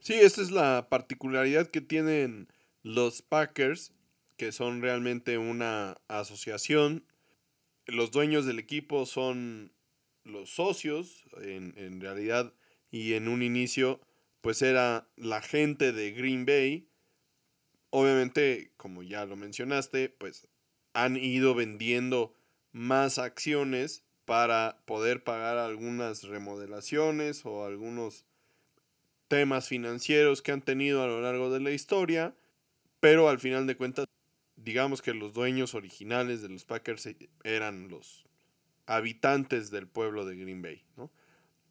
Sí, 0.00 0.14
esta 0.14 0.42
es 0.42 0.50
la 0.50 0.88
particularidad 0.88 1.68
que 1.68 1.80
tienen 1.80 2.48
los 2.82 3.22
Packers, 3.22 3.92
que 4.36 4.52
son 4.52 4.82
realmente 4.82 5.38
una 5.38 5.96
asociación. 6.08 7.04
Los 7.86 8.10
dueños 8.10 8.44
del 8.44 8.58
equipo 8.58 9.06
son 9.06 9.72
los 10.22 10.50
socios, 10.50 11.24
en, 11.40 11.74
en 11.76 12.00
realidad, 12.00 12.52
y 12.90 13.14
en 13.14 13.28
un 13.28 13.42
inicio 13.42 14.00
pues 14.46 14.62
era 14.62 15.08
la 15.16 15.42
gente 15.42 15.92
de 15.92 16.12
Green 16.12 16.46
Bay. 16.46 16.88
Obviamente, 17.90 18.70
como 18.76 19.02
ya 19.02 19.26
lo 19.26 19.34
mencionaste, 19.34 20.08
pues 20.08 20.46
han 20.92 21.16
ido 21.16 21.56
vendiendo 21.56 22.32
más 22.70 23.18
acciones 23.18 24.04
para 24.24 24.84
poder 24.84 25.24
pagar 25.24 25.58
algunas 25.58 26.22
remodelaciones 26.22 27.44
o 27.44 27.64
algunos 27.64 28.24
temas 29.26 29.66
financieros 29.66 30.42
que 30.42 30.52
han 30.52 30.62
tenido 30.62 31.02
a 31.02 31.08
lo 31.08 31.20
largo 31.20 31.50
de 31.50 31.58
la 31.58 31.72
historia, 31.72 32.36
pero 33.00 33.28
al 33.28 33.40
final 33.40 33.66
de 33.66 33.76
cuentas, 33.76 34.06
digamos 34.54 35.02
que 35.02 35.12
los 35.12 35.32
dueños 35.32 35.74
originales 35.74 36.40
de 36.40 36.50
los 36.50 36.64
Packers 36.64 37.08
eran 37.42 37.88
los 37.88 38.24
habitantes 38.86 39.72
del 39.72 39.88
pueblo 39.88 40.24
de 40.24 40.36
Green 40.36 40.62
Bay, 40.62 40.84
¿no? 40.96 41.10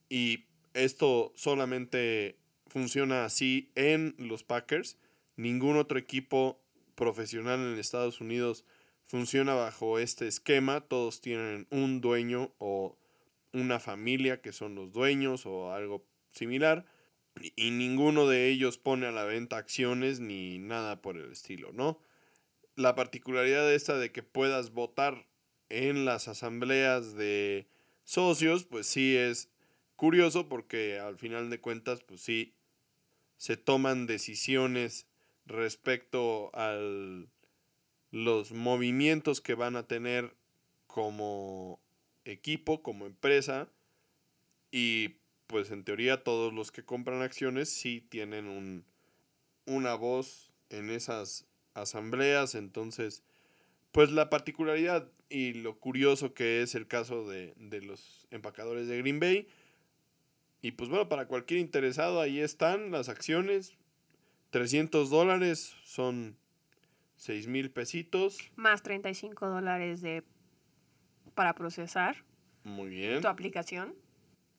Y 0.10 0.44
esto 0.74 1.32
solamente 1.38 2.38
funciona 2.76 3.24
así 3.24 3.72
en 3.76 4.16
los 4.18 4.44
Packers. 4.44 4.98
Ningún 5.38 5.78
otro 5.78 5.98
equipo 5.98 6.62
profesional 6.96 7.62
en 7.62 7.80
Estados 7.80 8.20
Unidos 8.20 8.66
funciona 9.06 9.54
bajo 9.54 9.98
este 9.98 10.28
esquema. 10.28 10.82
Todos 10.82 11.22
tienen 11.22 11.68
un 11.72 12.02
dueño 12.02 12.54
o 12.58 12.98
una 13.54 13.80
familia 13.80 14.42
que 14.42 14.52
son 14.52 14.76
los 14.76 14.92
dueños 14.92 15.46
o 15.46 15.72
algo 15.72 16.06
similar. 16.34 16.86
Y 17.56 17.72
ninguno 17.72 18.28
de 18.28 18.50
ellos 18.50 18.78
pone 18.78 19.06
a 19.06 19.14
la 19.14 19.24
venta 19.24 19.56
acciones 19.56 20.20
ni 20.20 20.60
nada 20.60 21.02
por 21.02 21.16
el 21.16 21.32
estilo, 21.32 21.72
¿no? 21.72 22.02
La 22.76 22.94
particularidad 22.94 23.74
esta 23.74 23.98
de 23.98 24.12
que 24.12 24.22
puedas 24.22 24.72
votar 24.72 25.30
en 25.70 26.04
las 26.04 26.28
asambleas 26.28 27.16
de 27.16 27.70
socios, 28.04 28.66
pues 28.66 28.86
sí 28.86 29.16
es 29.16 29.50
curioso 29.96 30.50
porque 30.50 31.00
al 31.00 31.18
final 31.18 31.50
de 31.50 31.62
cuentas, 31.62 32.04
pues 32.04 32.20
sí, 32.20 32.55
se 33.38 33.58
toman 33.58 34.08
decisiones 34.08 35.08
respecto 35.45 36.52
a 36.54 36.78
los 38.12 38.52
movimientos 38.52 39.41
que 39.41 39.56
van 39.56 39.76
a 39.76 39.88
tener 39.88 40.36
como 40.88 41.80
equipo, 42.24 42.82
como 42.82 43.06
empresa, 43.06 43.69
y 44.71 45.15
pues 45.48 45.71
en 45.71 45.84
teoría 45.84 46.24
todos 46.24 46.54
los 46.54 46.71
que 46.71 46.84
compran 46.84 47.21
acciones 47.21 47.69
sí 47.69 48.02
tienen 48.10 48.48
un, 48.48 48.86
una 49.65 49.95
voz 49.95 50.52
en 50.69 50.89
esas 50.89 51.45
asambleas, 51.74 52.56
entonces 52.56 53.24
pues 53.91 54.12
la 54.12 54.30
particularidad 54.30 55.10
y 55.30 55.54
lo 55.54 55.80
curioso 55.80 56.34
que 56.34 56.62
es 56.62 56.76
el 56.76 56.88
caso 56.88 57.28
de, 57.28 57.54
de 57.58 57.82
los 57.82 58.28
empacadores 58.32 58.88
de 58.88 58.98
Green 58.98 59.19
Bay, 59.19 59.48
y 60.65 60.71
pues 60.71 60.89
bueno, 60.89 61.08
para 61.08 61.28
cualquier 61.28 61.60
interesado, 61.60 62.19
ahí 62.19 62.39
están 62.39 62.89
las 62.89 63.08
acciones. 63.08 63.75
300 64.49 65.12
dólares 65.12 65.75
son 65.84 66.38
6 67.17 67.45
mil 67.45 67.69
pesitos. 67.69 68.39
Más 68.56 68.82
35 68.82 69.47
dólares 69.47 70.01
de, 70.01 70.23
para 71.36 71.54
procesar. 71.54 72.25
Muy 72.63 72.89
bien. 72.89 73.21
Tu 73.21 73.28
aplicación. 73.28 73.93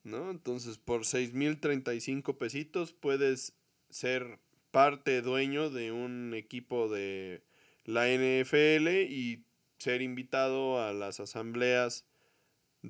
¿No? 0.04 0.30
Entonces, 0.30 0.78
por 0.78 1.06
6 1.06 1.34
mil 1.34 1.58
35 1.58 2.38
pesitos 2.38 2.92
puedes 2.92 3.56
ser 3.90 4.38
parte 4.70 5.22
dueño 5.22 5.70
de 5.70 5.90
un 5.90 6.34
equipo 6.34 6.88
de 6.88 7.42
la 7.84 8.06
NFL 8.06 9.10
y 9.10 9.44
ser 9.78 10.02
invitado 10.02 10.80
a 10.80 10.92
las 10.92 11.18
asambleas 11.18 12.05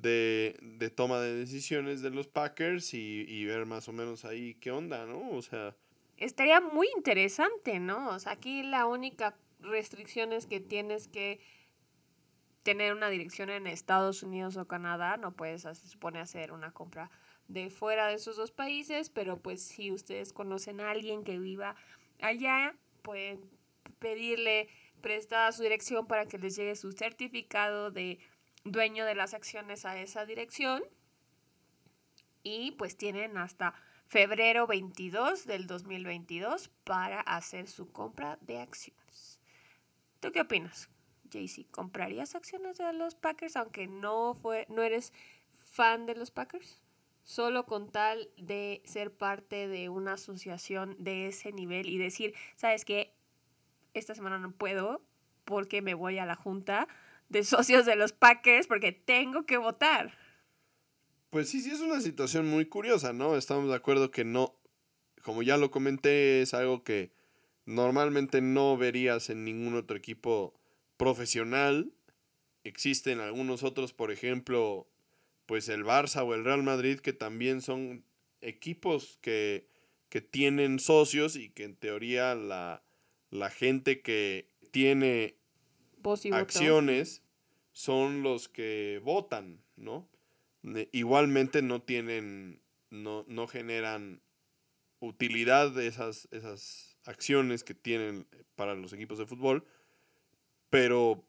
de, 0.01 0.91
toma 0.95 1.19
de 1.19 1.33
decisiones 1.33 2.01
de 2.01 2.09
los 2.09 2.27
Packers 2.27 2.93
y, 2.93 3.45
ver 3.45 3.65
más 3.65 3.87
o 3.87 3.93
menos 3.93 4.25
ahí 4.25 4.55
qué 4.55 4.71
onda, 4.71 5.05
¿no? 5.05 5.31
O 5.31 5.41
sea... 5.41 5.75
Estaría 6.17 6.59
muy 6.61 6.87
interesante, 6.95 7.79
¿no? 7.79 8.09
O 8.09 8.19
sea, 8.19 8.33
aquí 8.33 8.63
la 8.63 8.87
única 8.87 9.37
restricción 9.59 10.33
es 10.33 10.47
que 10.47 10.59
tienes 10.59 11.07
que 11.07 11.39
tener 12.63 12.93
una 12.93 13.09
dirección 13.09 13.49
en 13.49 13.67
Estados 13.67 14.23
Unidos 14.23 14.57
o 14.57 14.67
Canadá, 14.67 15.17
no 15.17 15.31
puedes, 15.31 15.61
se 15.61 15.75
supone, 15.75 16.19
hacer 16.19 16.51
una 16.51 16.71
compra 16.71 17.09
de 17.47 17.69
fuera 17.69 18.07
de 18.07 18.15
esos 18.15 18.35
dos 18.35 18.51
países, 18.51 19.09
pero 19.09 19.37
pues 19.37 19.61
si 19.61 19.91
ustedes 19.91 20.33
conocen 20.33 20.81
a 20.81 20.91
alguien 20.91 21.23
que 21.23 21.39
viva 21.39 21.75
allá, 22.19 22.75
pueden 23.03 23.39
pedirle 23.99 24.67
prestada 25.01 25.51
su 25.51 25.63
dirección 25.63 26.07
para 26.07 26.25
que 26.25 26.37
les 26.37 26.55
llegue 26.55 26.75
su 26.75 26.91
certificado 26.91 27.91
de 27.91 28.19
dueño 28.71 29.05
de 29.05 29.15
las 29.15 29.33
acciones 29.33 29.85
a 29.85 29.97
esa 29.99 30.25
dirección 30.25 30.83
y 32.43 32.71
pues 32.71 32.97
tienen 32.97 33.37
hasta 33.37 33.73
febrero 34.07 34.67
22 34.67 35.45
del 35.45 35.67
2022 35.67 36.69
para 36.83 37.19
hacer 37.21 37.67
su 37.67 37.91
compra 37.91 38.37
de 38.41 38.59
acciones. 38.59 39.39
¿Tú 40.19 40.31
qué 40.31 40.41
opinas, 40.41 40.89
JC? 41.29 41.69
¿Comprarías 41.69 42.35
acciones 42.35 42.77
de 42.77 42.93
los 42.93 43.15
Packers 43.15 43.57
aunque 43.57 43.87
no, 43.87 44.33
fue, 44.41 44.65
no 44.69 44.81
eres 44.81 45.13
fan 45.59 46.05
de 46.05 46.15
los 46.15 46.31
Packers? 46.31 46.81
Solo 47.23 47.65
con 47.65 47.91
tal 47.91 48.29
de 48.37 48.81
ser 48.85 49.11
parte 49.11 49.67
de 49.67 49.89
una 49.89 50.13
asociación 50.13 50.95
de 50.97 51.27
ese 51.27 51.51
nivel 51.51 51.89
y 51.89 51.97
decir, 51.97 52.33
¿sabes 52.55 52.85
qué? 52.85 53.13
Esta 53.93 54.15
semana 54.15 54.39
no 54.39 54.51
puedo 54.51 55.01
porque 55.43 55.81
me 55.81 55.93
voy 55.93 56.19
a 56.19 56.25
la 56.25 56.35
junta 56.35 56.87
de 57.29 57.43
socios 57.43 57.85
de 57.85 57.95
los 57.95 58.13
Packers 58.13 58.67
porque 58.67 58.91
tengo 58.91 59.45
que 59.45 59.57
votar. 59.57 60.17
Pues 61.29 61.49
sí, 61.49 61.61
sí 61.61 61.71
es 61.71 61.81
una 61.81 61.99
situación 62.01 62.47
muy 62.47 62.65
curiosa, 62.65 63.13
¿no? 63.13 63.35
Estamos 63.35 63.69
de 63.69 63.75
acuerdo 63.75 64.11
que 64.11 64.23
no, 64.23 64.59
como 65.23 65.43
ya 65.43 65.57
lo 65.57 65.71
comenté, 65.71 66.41
es 66.41 66.53
algo 66.53 66.83
que 66.83 67.11
normalmente 67.65 68.41
no 68.41 68.77
verías 68.77 69.29
en 69.29 69.43
ningún 69.43 69.75
otro 69.75 69.97
equipo 69.97 70.59
profesional. 70.95 71.93
Existen 72.63 73.19
algunos 73.19 73.63
otros, 73.63 73.93
por 73.93 74.11
ejemplo, 74.11 74.87
pues 75.45 75.67
el 75.69 75.83
Barça 75.83 76.23
o 76.23 76.33
el 76.33 76.45
Real 76.45 76.63
Madrid, 76.63 76.99
que 76.99 77.13
también 77.13 77.61
son 77.61 78.05
equipos 78.41 79.17
que, 79.21 79.67
que 80.09 80.21
tienen 80.21 80.79
socios 80.79 81.35
y 81.35 81.49
que 81.49 81.65
en 81.65 81.75
teoría 81.75 82.35
la, 82.35 82.83
la 83.29 83.49
gente 83.49 84.01
que 84.01 84.49
tiene 84.71 85.37
acciones 86.31 87.21
son 87.71 88.23
los 88.23 88.49
que 88.49 89.01
votan, 89.03 89.61
¿no? 89.75 90.09
Igualmente 90.91 91.61
no 91.61 91.81
tienen, 91.81 92.61
no, 92.89 93.23
no 93.27 93.47
generan 93.47 94.21
utilidad 94.99 95.71
de 95.71 95.87
esas, 95.87 96.27
esas 96.31 96.97
acciones 97.05 97.63
que 97.63 97.73
tienen 97.73 98.27
para 98.55 98.75
los 98.75 98.93
equipos 98.93 99.17
de 99.17 99.25
fútbol, 99.25 99.65
pero 100.69 101.23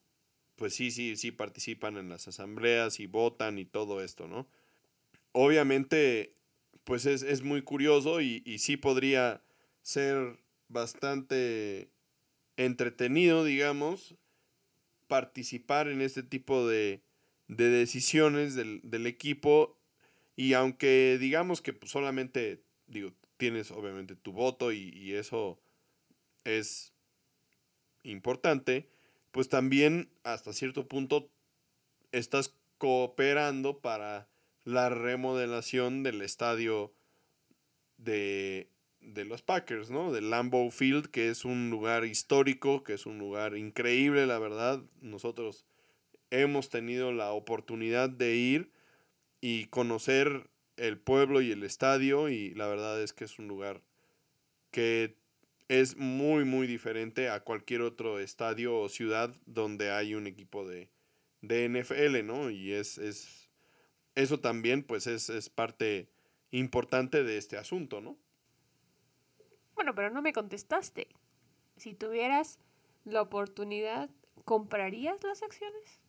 pues 0.56 0.74
sí, 0.74 0.90
sí, 0.90 1.16
sí 1.16 1.30
participan 1.30 1.96
en 1.98 2.08
las 2.08 2.26
asambleas 2.26 2.98
y 2.98 3.06
votan 3.06 3.58
y 3.58 3.64
todo 3.64 4.02
esto, 4.02 4.26
¿no? 4.26 4.48
Obviamente, 5.32 6.34
pues 6.84 7.06
es, 7.06 7.22
es 7.22 7.42
muy 7.42 7.62
curioso 7.62 8.20
y, 8.20 8.42
y 8.44 8.58
sí 8.58 8.76
podría 8.76 9.42
ser 9.82 10.40
bastante 10.68 11.90
entretenido, 12.56 13.44
digamos, 13.44 14.16
participar 15.08 15.88
en 15.88 16.00
este 16.00 16.22
tipo 16.22 16.68
de, 16.68 17.02
de 17.48 17.68
decisiones 17.68 18.54
del, 18.54 18.80
del, 18.84 19.06
equipo. 19.06 19.76
Y 20.36 20.52
aunque 20.52 21.18
digamos 21.18 21.60
que 21.60 21.72
pues, 21.72 21.90
solamente, 21.90 22.62
tienes 23.36 23.70
obviamente 23.70 24.14
tu 24.14 24.32
voto 24.32 24.72
y, 24.72 24.90
y 24.90 25.14
eso 25.14 25.60
es 26.44 26.92
importante, 28.04 28.88
pues 29.32 29.48
también 29.48 30.10
hasta 30.22 30.52
cierto 30.52 30.86
punto 30.86 31.30
estás 32.12 32.54
cooperando 32.78 33.80
para 33.80 34.28
la 34.64 34.88
remodelación 34.88 36.02
del 36.02 36.22
estadio 36.22 36.92
de, 37.96 38.70
de 39.14 39.24
los 39.24 39.42
Packers, 39.42 39.90
¿no? 39.90 40.12
Del 40.12 40.30
Lambeau 40.30 40.70
Field, 40.70 41.06
que 41.06 41.30
es 41.30 41.44
un 41.44 41.70
lugar 41.70 42.04
histórico, 42.04 42.82
que 42.84 42.94
es 42.94 43.06
un 43.06 43.18
lugar 43.18 43.56
increíble, 43.56 44.26
la 44.26 44.38
verdad. 44.38 44.82
Nosotros 45.00 45.64
hemos 46.30 46.68
tenido 46.68 47.12
la 47.12 47.32
oportunidad 47.32 48.10
de 48.10 48.36
ir 48.36 48.70
y 49.40 49.66
conocer 49.66 50.50
el 50.76 50.98
pueblo 50.98 51.40
y 51.40 51.50
el 51.50 51.62
estadio 51.62 52.28
y 52.28 52.54
la 52.54 52.66
verdad 52.66 53.02
es 53.02 53.12
que 53.12 53.24
es 53.24 53.38
un 53.38 53.48
lugar 53.48 53.82
que 54.70 55.16
es 55.68 55.96
muy 55.96 56.44
muy 56.44 56.66
diferente 56.66 57.28
a 57.28 57.40
cualquier 57.40 57.82
otro 57.82 58.20
estadio 58.20 58.78
o 58.78 58.88
ciudad 58.88 59.34
donde 59.46 59.90
hay 59.90 60.14
un 60.14 60.26
equipo 60.26 60.66
de, 60.66 60.90
de 61.40 61.68
NFL, 61.68 62.24
¿no? 62.24 62.50
Y 62.50 62.72
es, 62.72 62.98
es 62.98 63.50
eso 64.14 64.40
también 64.40 64.82
pues 64.82 65.06
es, 65.06 65.30
es 65.30 65.48
parte 65.48 66.10
importante 66.50 67.24
de 67.24 67.38
este 67.38 67.56
asunto, 67.56 68.00
¿no? 68.00 68.18
Bueno, 69.78 69.94
pero 69.94 70.10
no 70.10 70.22
me 70.22 70.32
contestaste. 70.32 71.06
Si 71.76 71.94
tuvieras 71.94 72.58
la 73.04 73.22
oportunidad, 73.22 74.10
¿comprarías 74.44 75.22
las 75.22 75.44
acciones? 75.44 76.00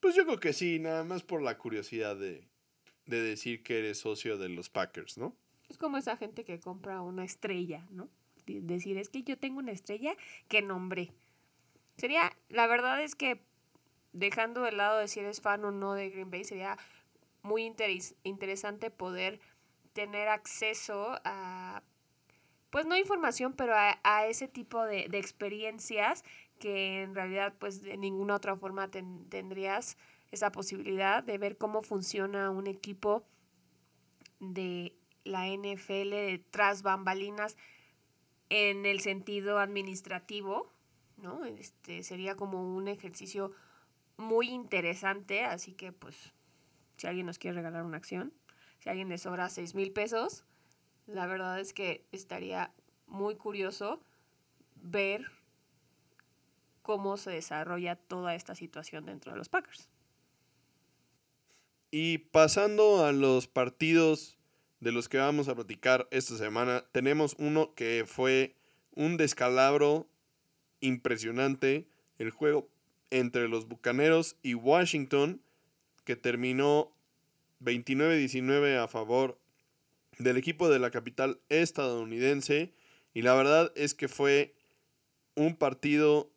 Pues 0.00 0.14
yo 0.14 0.24
creo 0.24 0.40
que 0.40 0.54
sí, 0.54 0.78
nada 0.78 1.04
más 1.04 1.24
por 1.24 1.42
la 1.42 1.58
curiosidad 1.58 2.16
de, 2.16 2.48
de 3.04 3.20
decir 3.20 3.62
que 3.62 3.80
eres 3.80 3.98
socio 3.98 4.38
de 4.38 4.48
los 4.48 4.70
Packers, 4.70 5.18
¿no? 5.18 5.36
Es 5.68 5.76
como 5.76 5.98
esa 5.98 6.16
gente 6.16 6.42
que 6.46 6.58
compra 6.58 7.02
una 7.02 7.22
estrella, 7.22 7.86
¿no? 7.90 8.08
Decir, 8.46 8.96
es 8.96 9.10
que 9.10 9.24
yo 9.24 9.36
tengo 9.36 9.58
una 9.58 9.72
estrella 9.72 10.16
que 10.48 10.62
nombré. 10.62 11.12
Sería, 11.98 12.32
la 12.48 12.66
verdad 12.66 13.02
es 13.02 13.14
que 13.14 13.42
dejando 14.14 14.62
de 14.62 14.72
lado 14.72 15.00
de 15.00 15.08
si 15.08 15.20
eres 15.20 15.42
fan 15.42 15.66
o 15.66 15.70
no 15.70 15.92
de 15.92 16.08
Green 16.08 16.30
Bay, 16.30 16.44
sería 16.44 16.78
muy 17.42 17.70
interesante 18.22 18.90
poder 18.90 19.38
tener 19.92 20.28
acceso 20.28 21.20
a 21.24 21.82
pues 22.72 22.86
no 22.86 22.96
información, 22.96 23.52
pero 23.52 23.74
a, 23.76 24.26
ese 24.26 24.48
tipo 24.48 24.82
de, 24.86 25.02
experiencias 25.12 26.24
que 26.58 27.02
en 27.02 27.14
realidad 27.14 27.52
pues 27.58 27.82
de 27.82 27.98
ninguna 27.98 28.34
otra 28.34 28.56
forma 28.56 28.90
tendrías 28.90 29.98
esa 30.30 30.50
posibilidad 30.52 31.22
de 31.22 31.36
ver 31.36 31.58
cómo 31.58 31.82
funciona 31.82 32.50
un 32.50 32.66
equipo 32.66 33.24
de 34.40 34.96
la 35.24 35.48
NFL 35.48 36.10
de 36.10 36.44
tras 36.50 36.82
bambalinas 36.82 37.58
en 38.48 38.86
el 38.86 39.00
sentido 39.00 39.58
administrativo, 39.58 40.72
¿no? 41.18 41.44
Este 41.44 42.02
sería 42.02 42.36
como 42.36 42.74
un 42.74 42.88
ejercicio 42.88 43.52
muy 44.16 44.48
interesante, 44.48 45.44
así 45.44 45.74
que 45.74 45.92
pues 45.92 46.32
si 46.96 47.06
alguien 47.06 47.26
nos 47.26 47.38
quiere 47.38 47.56
regalar 47.56 47.84
una 47.84 47.98
acción, 47.98 48.32
si 48.78 48.88
alguien 48.88 49.10
le 49.10 49.18
sobra 49.18 49.50
seis 49.50 49.74
mil 49.74 49.92
pesos, 49.92 50.46
la 51.06 51.26
verdad 51.26 51.60
es 51.60 51.72
que 51.72 52.04
estaría 52.12 52.72
muy 53.06 53.36
curioso 53.36 54.00
ver 54.76 55.30
cómo 56.82 57.16
se 57.16 57.30
desarrolla 57.30 57.96
toda 57.96 58.34
esta 58.34 58.54
situación 58.54 59.06
dentro 59.06 59.32
de 59.32 59.38
los 59.38 59.48
Packers. 59.48 59.88
Y 61.90 62.18
pasando 62.18 63.04
a 63.04 63.12
los 63.12 63.46
partidos 63.46 64.38
de 64.80 64.92
los 64.92 65.08
que 65.08 65.18
vamos 65.18 65.48
a 65.48 65.54
platicar 65.54 66.08
esta 66.10 66.36
semana, 66.36 66.84
tenemos 66.92 67.36
uno 67.38 67.74
que 67.74 68.04
fue 68.06 68.56
un 68.94 69.16
descalabro 69.16 70.08
impresionante, 70.80 71.86
el 72.18 72.30
juego 72.30 72.68
entre 73.10 73.48
los 73.48 73.68
Bucaneros 73.68 74.36
y 74.42 74.54
Washington, 74.54 75.42
que 76.04 76.16
terminó 76.16 76.92
29-19 77.62 78.82
a 78.82 78.88
favor 78.88 79.38
del 80.22 80.36
equipo 80.36 80.68
de 80.68 80.78
la 80.78 80.90
capital 80.90 81.40
estadounidense. 81.48 82.74
Y 83.14 83.22
la 83.22 83.34
verdad 83.34 83.72
es 83.76 83.94
que 83.94 84.08
fue 84.08 84.54
un 85.34 85.56
partido 85.56 86.32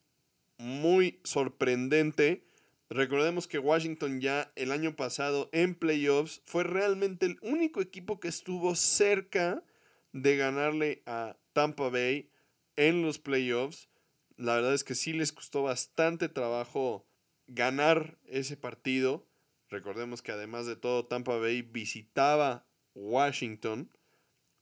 muy 0.58 1.20
sorprendente. 1.24 2.46
Recordemos 2.90 3.48
que 3.48 3.60
Washington 3.60 4.22
ya 4.22 4.52
el 4.56 4.72
año 4.72 4.96
pasado 4.96 5.50
en 5.52 5.76
playoffs 5.76 6.42
fue 6.46 6.64
realmente 6.64 7.26
el 7.26 7.38
único 7.42 7.82
equipo 7.82 8.20
que 8.20 8.28
estuvo 8.28 8.76
cerca 8.76 9.64
de 10.12 10.38
ganarle 10.38 11.02
a 11.06 11.38
Tampa 11.54 11.90
Bay 11.90 12.30
en 12.76 13.02
los 13.02 13.20
playoffs. 13.20 13.90
La 14.38 14.56
verdad 14.56 14.74
es 14.74 14.84
que 14.84 14.96
sí 14.96 15.14
les 15.14 15.32
costó 15.32 15.64
bastante 15.64 16.30
trabajo 16.30 17.08
ganar 17.48 18.18
ese 18.26 18.58
partido. 18.58 19.28
Recordemos 19.70 20.22
que 20.22 20.32
además 20.32 20.68
de 20.68 20.76
todo 20.76 21.06
Tampa 21.06 21.38
Bay 21.38 21.64
visitaba 21.64 22.66
Washington 22.96 23.92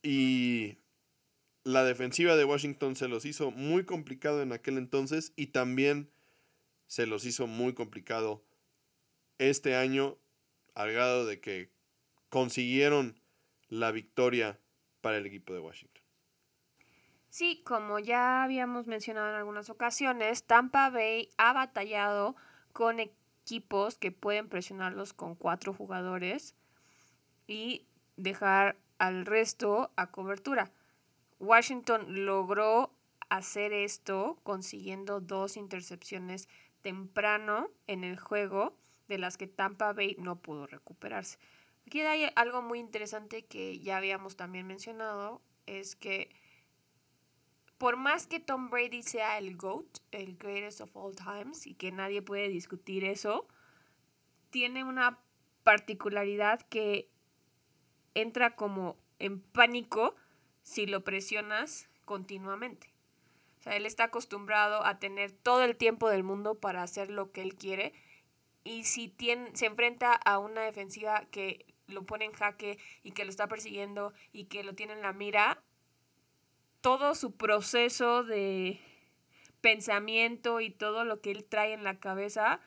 y 0.01 0.77
la 1.63 1.83
defensiva 1.85 2.35
de 2.35 2.43
Washington 2.43 2.95
se 2.95 3.07
los 3.07 3.25
hizo 3.25 3.51
muy 3.51 3.85
complicado 3.85 4.41
en 4.41 4.51
aquel 4.51 4.77
entonces 4.77 5.31
y 5.35 5.47
también 5.47 6.11
se 6.87 7.07
los 7.07 7.25
hizo 7.25 7.47
muy 7.47 7.73
complicado 7.73 8.43
este 9.37 9.75
año 9.75 10.17
al 10.75 10.91
grado 10.91 11.25
de 11.25 11.39
que 11.39 11.71
consiguieron 12.29 13.19
la 13.69 13.91
victoria 13.91 14.59
para 15.01 15.17
el 15.17 15.25
equipo 15.25 15.53
de 15.53 15.59
Washington. 15.59 16.03
Sí, 17.29 17.61
como 17.63 17.97
ya 17.97 18.43
habíamos 18.43 18.85
mencionado 18.85 19.29
en 19.29 19.35
algunas 19.35 19.69
ocasiones, 19.69 20.43
Tampa 20.43 20.89
Bay 20.89 21.31
ha 21.37 21.53
batallado 21.53 22.35
con 22.73 22.99
equipos 22.99 23.97
que 23.97 24.11
pueden 24.11 24.49
presionarlos 24.49 25.13
con 25.13 25.35
cuatro 25.35 25.73
jugadores 25.73 26.55
y 27.47 27.87
dejar 28.15 28.77
al 28.97 29.25
resto 29.25 29.91
a 29.95 30.11
cobertura. 30.11 30.71
Washington 31.39 32.25
logró 32.25 32.91
hacer 33.29 33.73
esto 33.73 34.39
consiguiendo 34.43 35.19
dos 35.19 35.57
intercepciones 35.57 36.47
temprano 36.81 37.69
en 37.87 38.03
el 38.03 38.19
juego 38.19 38.77
de 39.07 39.17
las 39.17 39.37
que 39.37 39.47
Tampa 39.47 39.93
Bay 39.93 40.15
no 40.19 40.37
pudo 40.37 40.67
recuperarse. 40.67 41.37
Aquí 41.87 42.01
hay 42.01 42.29
algo 42.35 42.61
muy 42.61 42.79
interesante 42.79 43.45
que 43.45 43.79
ya 43.79 43.97
habíamos 43.97 44.35
también 44.35 44.67
mencionado, 44.67 45.41
es 45.65 45.95
que 45.95 46.29
por 47.77 47.97
más 47.97 48.27
que 48.27 48.39
Tom 48.39 48.69
Brady 48.69 49.03
sea 49.03 49.37
el 49.37 49.57
GOAT, 49.57 49.99
el 50.11 50.37
greatest 50.37 50.79
of 50.79 50.95
all 50.95 51.15
times, 51.15 51.67
y 51.67 51.73
que 51.73 51.91
nadie 51.91 52.21
puede 52.21 52.47
discutir 52.47 53.03
eso, 53.03 53.47
tiene 54.51 54.83
una 54.83 55.19
particularidad 55.63 56.61
que 56.61 57.09
entra 58.13 58.55
como 58.55 58.97
en 59.19 59.39
pánico 59.39 60.15
si 60.61 60.85
lo 60.85 61.03
presionas 61.03 61.87
continuamente. 62.05 62.93
O 63.59 63.63
sea, 63.63 63.75
él 63.75 63.85
está 63.85 64.05
acostumbrado 64.05 64.85
a 64.85 64.99
tener 64.99 65.31
todo 65.31 65.63
el 65.63 65.77
tiempo 65.77 66.09
del 66.09 66.23
mundo 66.23 66.55
para 66.55 66.83
hacer 66.83 67.09
lo 67.09 67.31
que 67.31 67.41
él 67.41 67.55
quiere 67.55 67.93
y 68.63 68.85
si 68.85 69.09
tiene, 69.09 69.55
se 69.55 69.65
enfrenta 69.65 70.13
a 70.13 70.39
una 70.39 70.61
defensiva 70.61 71.25
que 71.31 71.65
lo 71.87 72.05
pone 72.05 72.25
en 72.25 72.33
jaque 72.33 72.77
y 73.03 73.11
que 73.11 73.25
lo 73.25 73.29
está 73.29 73.47
persiguiendo 73.47 74.13
y 74.31 74.45
que 74.45 74.63
lo 74.63 74.73
tiene 74.73 74.93
en 74.93 75.01
la 75.01 75.13
mira, 75.13 75.61
todo 76.81 77.15
su 77.15 77.35
proceso 77.35 78.23
de 78.23 78.79
pensamiento 79.61 80.59
y 80.59 80.69
todo 80.69 81.05
lo 81.05 81.21
que 81.21 81.31
él 81.31 81.45
trae 81.45 81.73
en 81.73 81.83
la 81.83 81.99
cabeza 81.99 82.59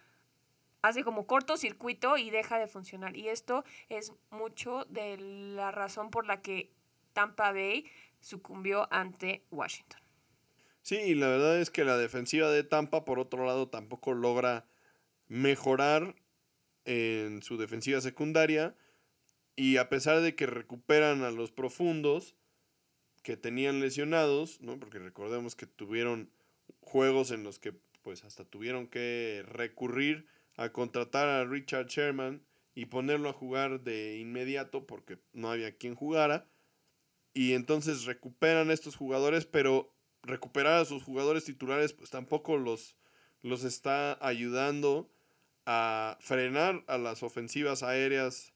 hace 0.89 1.05
como 1.05 1.27
cortocircuito 1.27 2.17
y 2.17 2.31
deja 2.31 2.59
de 2.59 2.67
funcionar. 2.67 3.17
Y 3.17 3.29
esto 3.29 3.65
es 3.89 4.13
mucho 4.31 4.85
de 4.89 5.19
la 5.19 5.71
razón 5.71 6.11
por 6.11 6.27
la 6.27 6.41
que 6.43 6.71
Tampa 7.13 7.53
Bay 7.53 7.87
sucumbió 8.21 8.89
ante 8.93 9.45
Washington. 9.51 10.01
Sí, 10.83 11.15
la 11.15 11.29
verdad 11.29 11.61
es 11.61 11.71
que 11.71 11.85
la 11.85 11.97
defensiva 11.97 12.51
de 12.51 12.63
Tampa, 12.63 13.05
por 13.05 13.19
otro 13.19 13.45
lado, 13.45 13.69
tampoco 13.69 14.15
logra 14.15 14.67
mejorar 15.29 16.15
en 16.85 17.43
su 17.43 17.57
defensiva 17.57 18.01
secundaria. 18.01 18.77
Y 19.57 19.79
a 19.79 19.89
pesar 19.89 20.21
de 20.21 20.35
que 20.37 20.47
recuperan 20.47 21.25
a 21.25 21.31
los 21.31 21.51
profundos 21.51 22.37
que 23.23 23.37
tenían 23.37 23.81
lesionados, 23.81 24.61
¿no? 24.61 24.79
Porque 24.79 24.99
recordemos 25.01 25.57
que 25.57 25.67
tuvieron 25.67 26.31
juegos 26.81 27.33
en 27.33 27.43
los 27.43 27.59
que 27.59 27.75
pues 28.03 28.23
hasta 28.23 28.45
tuvieron 28.45 28.87
que 28.87 29.43
recurrir 29.49 30.29
a 30.57 30.71
contratar 30.71 31.29
a 31.29 31.45
Richard 31.45 31.87
Sherman 31.87 32.43
y 32.75 32.87
ponerlo 32.87 33.29
a 33.29 33.35
jugar 33.35 33.83
de 33.83 34.19
inmediato 34.19 34.87
porque 34.87 35.19
no 35.33 35.51
había 35.51 35.77
quien 35.77 35.95
jugara. 35.95 36.49
Y 37.33 37.53
entonces 37.53 38.05
recuperan 38.05 38.71
estos 38.71 38.97
jugadores, 38.97 39.47
pero 39.47 39.95
recuperar 40.23 40.81
a 40.81 40.85
sus 40.85 41.03
jugadores 41.03 41.45
titulares, 41.45 41.93
pues 41.93 42.11
tampoco 42.11 42.57
los, 42.57 42.97
los 43.43 43.65
está 43.65 44.19
ayudando 44.27 45.11
a 45.67 46.17
frenar 46.21 46.85
a 46.87 46.99
las 46.99 47.23
ofensivas 47.23 47.83
aéreas 47.83 48.53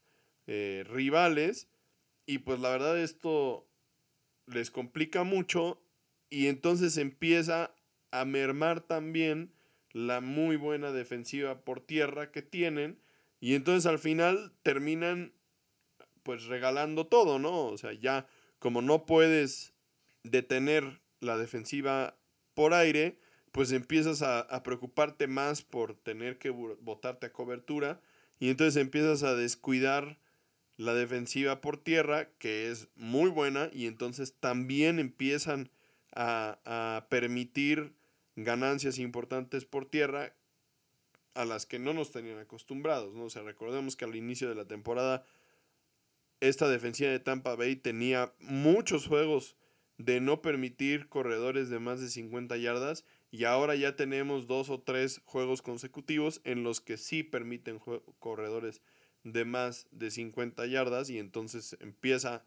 eh, 0.47 0.83
rivales. 0.87 1.67
Y 2.25 2.39
pues 2.39 2.59
la 2.59 2.69
verdad 2.69 2.99
esto 2.99 3.67
les 4.45 4.71
complica 4.71 5.23
mucho 5.23 5.81
y 6.29 6.47
entonces 6.47 6.97
empieza 6.97 7.75
a 8.11 8.25
mermar 8.25 8.81
también 8.81 9.53
la 9.93 10.21
muy 10.21 10.55
buena 10.55 10.91
defensiva 10.91 11.61
por 11.61 11.81
tierra 11.81 12.31
que 12.31 12.41
tienen 12.41 12.99
y 13.39 13.55
entonces 13.55 13.85
al 13.85 13.99
final 13.99 14.53
terminan 14.63 15.33
pues 16.23 16.45
regalando 16.45 17.07
todo, 17.07 17.39
¿no? 17.39 17.65
O 17.65 17.77
sea, 17.77 17.93
ya 17.93 18.27
como 18.59 18.81
no 18.81 19.05
puedes 19.05 19.73
detener 20.23 21.01
la 21.19 21.37
defensiva 21.37 22.15
por 22.53 22.73
aire, 22.73 23.17
pues 23.51 23.71
empiezas 23.71 24.21
a, 24.21 24.63
preocuparte 24.63 25.27
más 25.27 25.61
por 25.63 25.95
tener 25.95 26.37
que 26.37 26.51
botarte 26.51 27.27
a 27.27 27.33
cobertura 27.33 27.99
y 28.39 28.49
entonces 28.49 28.81
empiezas 28.81 29.23
a 29.23 29.35
descuidar 29.35 30.19
la 30.77 30.93
defensiva 30.93 31.61
por 31.61 31.77
tierra, 31.77 32.29
que 32.39 32.69
es 32.69 32.87
muy 32.95 33.29
buena, 33.29 33.69
y 33.71 33.85
entonces 33.85 34.35
también 34.39 34.99
empiezan 34.99 35.69
a, 36.11 36.59
a 36.65 37.07
permitir 37.09 37.93
ganancias 38.35 38.97
importantes 38.99 39.65
por 39.65 39.85
tierra 39.85 40.33
a 41.33 41.45
las 41.45 41.65
que 41.65 41.79
no 41.79 41.93
nos 41.93 42.11
tenían 42.11 42.39
acostumbrados, 42.39 43.13
¿no? 43.13 43.25
O 43.25 43.29
sea, 43.29 43.43
recordemos 43.43 43.95
que 43.95 44.05
al 44.05 44.15
inicio 44.15 44.49
de 44.49 44.55
la 44.55 44.65
temporada 44.65 45.25
esta 46.41 46.67
defensiva 46.67 47.11
de 47.11 47.19
Tampa 47.19 47.55
Bay 47.55 47.75
tenía 47.75 48.33
muchos 48.39 49.07
juegos 49.07 49.55
de 49.97 50.19
no 50.19 50.41
permitir 50.41 51.07
corredores 51.07 51.69
de 51.69 51.79
más 51.79 52.01
de 52.01 52.09
50 52.09 52.57
yardas 52.57 53.05
y 53.29 53.45
ahora 53.45 53.75
ya 53.75 53.95
tenemos 53.95 54.47
dos 54.47 54.69
o 54.69 54.81
tres 54.81 55.21
juegos 55.25 55.61
consecutivos 55.61 56.41
en 56.43 56.63
los 56.63 56.81
que 56.81 56.97
sí 56.97 57.23
permiten 57.23 57.79
corredores 58.19 58.81
de 59.23 59.45
más 59.45 59.87
de 59.91 60.09
50 60.09 60.65
yardas 60.65 61.09
y 61.09 61.19
entonces 61.19 61.77
empieza 61.79 62.43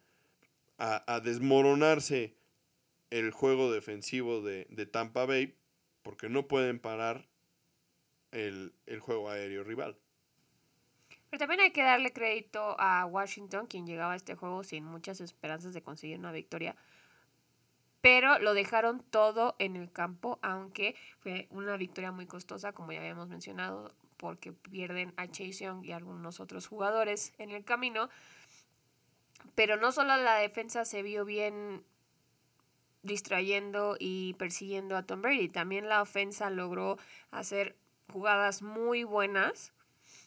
a, 0.76 1.20
desmoronarse 1.20 2.34
el 3.10 3.30
juego 3.30 3.70
defensivo 3.70 4.42
de, 4.42 4.64
Tampa 4.90 5.24
Bay 5.24 5.54
porque 6.04 6.28
no 6.28 6.46
pueden 6.46 6.78
parar 6.78 7.26
el, 8.30 8.72
el 8.86 9.00
juego 9.00 9.30
aéreo 9.30 9.64
rival. 9.64 9.98
Pero 11.30 11.40
también 11.40 11.62
hay 11.62 11.72
que 11.72 11.82
darle 11.82 12.12
crédito 12.12 12.76
a 12.78 13.04
Washington, 13.06 13.66
quien 13.66 13.86
llegaba 13.86 14.12
a 14.12 14.16
este 14.16 14.36
juego 14.36 14.62
sin 14.62 14.84
muchas 14.84 15.20
esperanzas 15.20 15.74
de 15.74 15.82
conseguir 15.82 16.20
una 16.20 16.30
victoria. 16.30 16.76
Pero 18.00 18.38
lo 18.38 18.54
dejaron 18.54 19.02
todo 19.02 19.56
en 19.58 19.74
el 19.74 19.90
campo, 19.90 20.38
aunque 20.42 20.94
fue 21.18 21.48
una 21.50 21.76
victoria 21.76 22.12
muy 22.12 22.26
costosa, 22.26 22.72
como 22.72 22.92
ya 22.92 23.00
habíamos 23.00 23.28
mencionado 23.28 23.92
porque 24.16 24.52
pierden 24.52 25.12
a 25.16 25.26
Chase 25.26 25.64
Young 25.64 25.84
y 25.84 25.92
algunos 25.92 26.38
otros 26.38 26.66
jugadores 26.66 27.32
en 27.38 27.50
el 27.50 27.64
camino. 27.64 28.10
Pero 29.54 29.76
no 29.76 29.90
solo 29.90 30.16
la 30.16 30.36
defensa 30.36 30.84
se 30.84 31.02
vio 31.02 31.24
bien 31.24 31.82
distrayendo 33.04 33.96
y 34.00 34.34
persiguiendo 34.34 34.96
a 34.96 35.04
Tom 35.04 35.22
Brady, 35.22 35.48
también 35.48 35.88
la 35.88 36.02
ofensa 36.02 36.50
logró 36.50 36.98
hacer 37.30 37.76
jugadas 38.12 38.62
muy 38.62 39.04
buenas. 39.04 39.72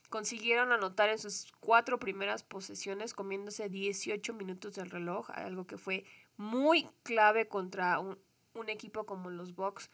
Consiguieron 0.09 0.71
anotar 0.71 1.09
en 1.09 1.19
sus 1.19 1.51
cuatro 1.59 1.99
primeras 1.99 2.43
posesiones 2.43 3.13
comiéndose 3.13 3.67
18 3.67 4.33
minutos 4.33 4.75
del 4.75 4.89
reloj, 4.89 5.29
algo 5.31 5.67
que 5.67 5.77
fue 5.77 6.05
muy 6.37 6.87
clave 7.03 7.49
contra 7.49 7.99
un, 7.99 8.17
un 8.53 8.69
equipo 8.69 9.05
como 9.05 9.29
los 9.29 9.53
Bucks 9.55 9.89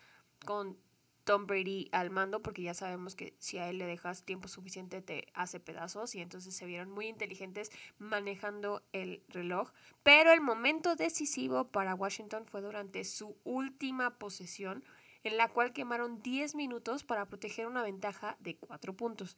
con 0.45 0.77
Tom 1.23 1.47
Brady 1.47 1.89
al 1.91 2.09
mando, 2.09 2.41
porque 2.41 2.61
ya 2.61 2.73
sabemos 2.73 3.15
que 3.15 3.35
si 3.39 3.57
a 3.57 3.69
él 3.69 3.77
le 3.77 3.85
dejas 3.85 4.23
tiempo 4.23 4.47
suficiente 4.47 5.01
te 5.01 5.27
hace 5.33 5.59
pedazos 5.59 6.15
y 6.15 6.21
entonces 6.21 6.55
se 6.55 6.65
vieron 6.65 6.91
muy 6.91 7.07
inteligentes 7.07 7.71
manejando 7.97 8.83
el 8.91 9.23
reloj. 9.29 9.71
Pero 10.03 10.31
el 10.31 10.41
momento 10.41 10.95
decisivo 10.95 11.65
para 11.65 11.95
Washington 11.95 12.45
fue 12.45 12.61
durante 12.61 13.03
su 13.05 13.37
última 13.43 14.17
posesión, 14.17 14.83
en 15.23 15.37
la 15.37 15.47
cual 15.47 15.71
quemaron 15.71 16.21
10 16.21 16.55
minutos 16.55 17.03
para 17.03 17.25
proteger 17.25 17.67
una 17.67 17.83
ventaja 17.83 18.35
de 18.39 18.57
4 18.57 18.93
puntos. 18.95 19.37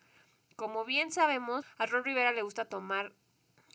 Como 0.56 0.86
bien 0.86 1.12
sabemos, 1.12 1.66
a 1.78 1.86
Ron 1.86 2.04
Rivera 2.04 2.32
le 2.32 2.42
gusta 2.42 2.66
tomar 2.66 3.14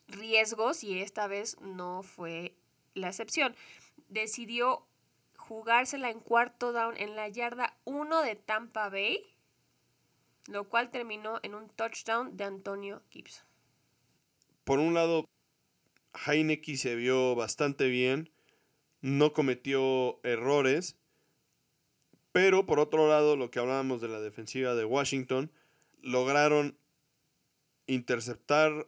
riesgos 0.07 0.83
y 0.83 0.99
esta 0.99 1.27
vez 1.27 1.59
no 1.61 2.03
fue 2.03 2.55
la 2.93 3.07
excepción. 3.07 3.55
Decidió 4.09 4.85
jugársela 5.51 6.09
en 6.09 6.21
cuarto 6.21 6.71
down 6.71 6.95
en 6.95 7.17
la 7.17 7.27
yarda 7.27 7.75
1 7.83 8.21
de 8.21 8.37
Tampa 8.37 8.87
Bay, 8.87 9.21
lo 10.47 10.69
cual 10.69 10.91
terminó 10.91 11.41
en 11.43 11.55
un 11.55 11.67
touchdown 11.67 12.37
de 12.37 12.45
Antonio 12.45 13.03
Gibson. 13.09 13.45
Por 14.63 14.79
un 14.79 14.93
lado, 14.93 15.25
Heineke 16.25 16.77
se 16.77 16.95
vio 16.95 17.35
bastante 17.35 17.89
bien, 17.89 18.31
no 19.01 19.33
cometió 19.33 20.21
errores, 20.23 20.95
pero 22.31 22.65
por 22.65 22.79
otro 22.79 23.09
lado, 23.09 23.35
lo 23.35 23.51
que 23.51 23.59
hablábamos 23.59 23.99
de 23.99 24.07
la 24.07 24.21
defensiva 24.21 24.73
de 24.73 24.85
Washington, 24.85 25.51
lograron 26.01 26.77
interceptar 27.87 28.87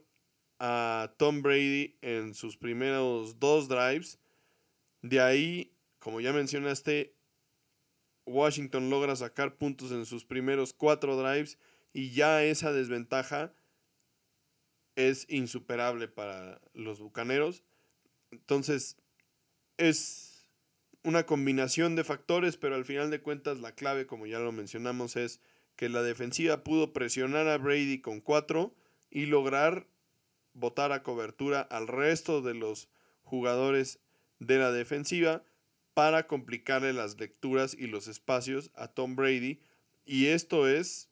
a 0.59 1.13
Tom 1.17 1.41
Brady 1.41 1.97
en 2.01 2.33
sus 2.33 2.55
primeros 2.55 3.37
dos 3.41 3.67
drives. 3.67 4.17
De 5.01 5.19
ahí 5.19 5.72
como 6.03 6.19
ya 6.19 6.33
mencionaste, 6.33 7.15
Washington 8.25 8.89
logra 8.89 9.15
sacar 9.15 9.55
puntos 9.55 9.93
en 9.93 10.05
sus 10.05 10.25
primeros 10.25 10.73
cuatro 10.73 11.15
drives 11.15 11.57
y 11.93 12.11
ya 12.11 12.43
esa 12.43 12.73
desventaja 12.73 13.53
es 14.97 15.25
insuperable 15.29 16.09
para 16.09 16.59
los 16.73 16.99
Bucaneros. 16.99 17.63
Entonces, 18.31 18.97
es 19.77 20.49
una 21.05 21.25
combinación 21.25 21.95
de 21.95 22.03
factores, 22.03 22.57
pero 22.57 22.75
al 22.75 22.83
final 22.83 23.09
de 23.09 23.21
cuentas 23.21 23.61
la 23.61 23.73
clave, 23.73 24.05
como 24.05 24.25
ya 24.25 24.39
lo 24.39 24.51
mencionamos, 24.51 25.15
es 25.15 25.39
que 25.77 25.87
la 25.87 26.01
defensiva 26.01 26.65
pudo 26.65 26.91
presionar 26.91 27.47
a 27.47 27.57
Brady 27.57 28.01
con 28.01 28.19
cuatro 28.19 28.75
y 29.09 29.27
lograr 29.27 29.87
botar 30.53 30.91
a 30.91 31.01
cobertura 31.01 31.61
al 31.61 31.87
resto 31.87 32.41
de 32.41 32.55
los 32.55 32.89
jugadores 33.23 34.01
de 34.39 34.57
la 34.57 34.73
defensiva 34.73 35.45
para 35.93 36.27
complicarle 36.27 36.93
las 36.93 37.19
lecturas 37.19 37.75
y 37.77 37.87
los 37.87 38.07
espacios 38.07 38.71
a 38.75 38.87
Tom 38.87 39.15
Brady. 39.15 39.59
Y 40.05 40.27
esto 40.27 40.67
es 40.67 41.09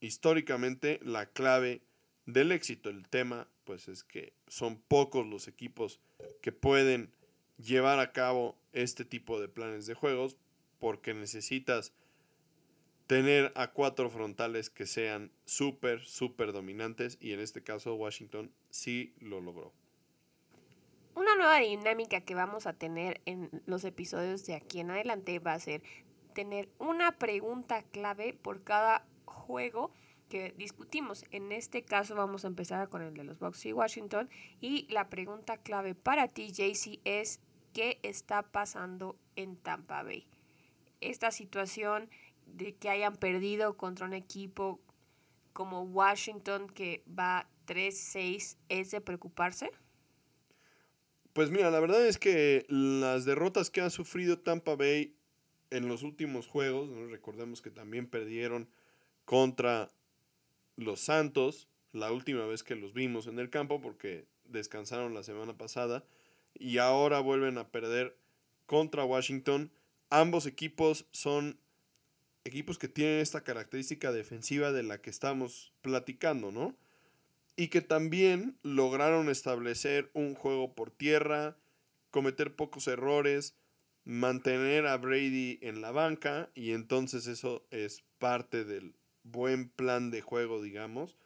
históricamente 0.00 1.00
la 1.02 1.26
clave 1.26 1.82
del 2.26 2.52
éxito. 2.52 2.90
El 2.90 3.08
tema, 3.08 3.48
pues, 3.64 3.88
es 3.88 4.04
que 4.04 4.32
son 4.48 4.80
pocos 4.80 5.26
los 5.26 5.48
equipos 5.48 6.00
que 6.40 6.52
pueden 6.52 7.12
llevar 7.58 8.00
a 8.00 8.12
cabo 8.12 8.58
este 8.72 9.04
tipo 9.04 9.40
de 9.40 9.48
planes 9.48 9.86
de 9.86 9.94
juegos 9.94 10.36
porque 10.78 11.14
necesitas 11.14 11.92
tener 13.06 13.52
a 13.54 13.72
cuatro 13.72 14.10
frontales 14.10 14.70
que 14.70 14.86
sean 14.86 15.30
súper, 15.44 16.04
súper 16.04 16.52
dominantes 16.52 17.18
y 17.20 17.32
en 17.32 17.40
este 17.40 17.62
caso 17.62 17.94
Washington 17.94 18.50
sí 18.70 19.14
lo 19.20 19.40
logró. 19.40 19.72
Una 21.14 21.36
nueva 21.36 21.58
dinámica 21.58 22.22
que 22.22 22.34
vamos 22.34 22.66
a 22.66 22.72
tener 22.72 23.20
en 23.24 23.62
los 23.66 23.84
episodios 23.84 24.44
de 24.46 24.54
aquí 24.54 24.80
en 24.80 24.90
adelante 24.90 25.38
va 25.38 25.52
a 25.52 25.60
ser 25.60 25.82
tener 26.34 26.68
una 26.80 27.12
pregunta 27.12 27.82
clave 27.82 28.32
por 28.32 28.64
cada 28.64 29.06
juego 29.24 29.92
que 30.28 30.52
discutimos. 30.56 31.24
En 31.30 31.52
este 31.52 31.84
caso 31.84 32.16
vamos 32.16 32.44
a 32.44 32.48
empezar 32.48 32.88
con 32.88 33.02
el 33.02 33.14
de 33.14 33.22
los 33.22 33.38
Bucks 33.38 33.64
y 33.66 33.72
Washington 33.72 34.28
y 34.60 34.88
la 34.92 35.08
pregunta 35.08 35.56
clave 35.56 35.94
para 35.94 36.26
ti, 36.26 36.50
JC, 36.50 37.00
es 37.04 37.40
¿qué 37.72 38.00
está 38.02 38.42
pasando 38.42 39.16
en 39.36 39.56
Tampa 39.56 40.02
Bay? 40.02 40.26
Esta 41.00 41.30
situación 41.30 42.10
de 42.46 42.74
que 42.74 42.90
hayan 42.90 43.14
perdido 43.14 43.76
contra 43.76 44.06
un 44.06 44.14
equipo 44.14 44.80
como 45.52 45.82
Washington 45.82 46.68
que 46.68 47.04
va 47.06 47.46
3-6 47.66 48.56
es 48.68 48.90
de 48.90 49.00
preocuparse? 49.00 49.70
Pues 51.34 51.50
mira, 51.50 51.72
la 51.72 51.80
verdad 51.80 52.06
es 52.06 52.16
que 52.16 52.64
las 52.68 53.24
derrotas 53.24 53.68
que 53.68 53.80
ha 53.80 53.90
sufrido 53.90 54.38
Tampa 54.38 54.76
Bay 54.76 55.16
en 55.70 55.88
los 55.88 56.04
últimos 56.04 56.46
juegos, 56.46 56.88
recordemos 57.10 57.60
que 57.60 57.72
también 57.72 58.06
perdieron 58.06 58.68
contra 59.24 59.90
los 60.76 61.00
Santos 61.00 61.66
la 61.92 62.12
última 62.12 62.46
vez 62.46 62.62
que 62.62 62.76
los 62.76 62.94
vimos 62.94 63.26
en 63.26 63.40
el 63.40 63.50
campo 63.50 63.80
porque 63.80 64.26
descansaron 64.44 65.12
la 65.12 65.24
semana 65.24 65.58
pasada 65.58 66.04
y 66.56 66.78
ahora 66.78 67.18
vuelven 67.18 67.58
a 67.58 67.66
perder 67.66 68.16
contra 68.66 69.04
Washington. 69.04 69.72
Ambos 70.10 70.46
equipos 70.46 71.04
son 71.10 71.58
equipos 72.44 72.78
que 72.78 72.86
tienen 72.86 73.18
esta 73.18 73.42
característica 73.42 74.12
defensiva 74.12 74.70
de 74.70 74.84
la 74.84 75.02
que 75.02 75.10
estamos 75.10 75.72
platicando, 75.82 76.52
¿no? 76.52 76.76
Y 77.56 77.68
que 77.68 77.80
también 77.80 78.58
lograron 78.62 79.28
establecer 79.28 80.10
un 80.14 80.34
juego 80.34 80.74
por 80.74 80.90
tierra, 80.90 81.56
cometer 82.10 82.56
pocos 82.56 82.88
errores, 82.88 83.56
mantener 84.04 84.86
a 84.86 84.96
Brady 84.96 85.58
en 85.62 85.80
la 85.80 85.90
banca 85.90 86.50
y 86.54 86.72
entonces 86.72 87.26
eso 87.26 87.66
es 87.70 88.04
parte 88.18 88.64
del 88.64 88.94
buen 89.22 89.68
plan 89.68 90.10
de 90.10 90.20
juego, 90.20 90.62
digamos, 90.62 91.16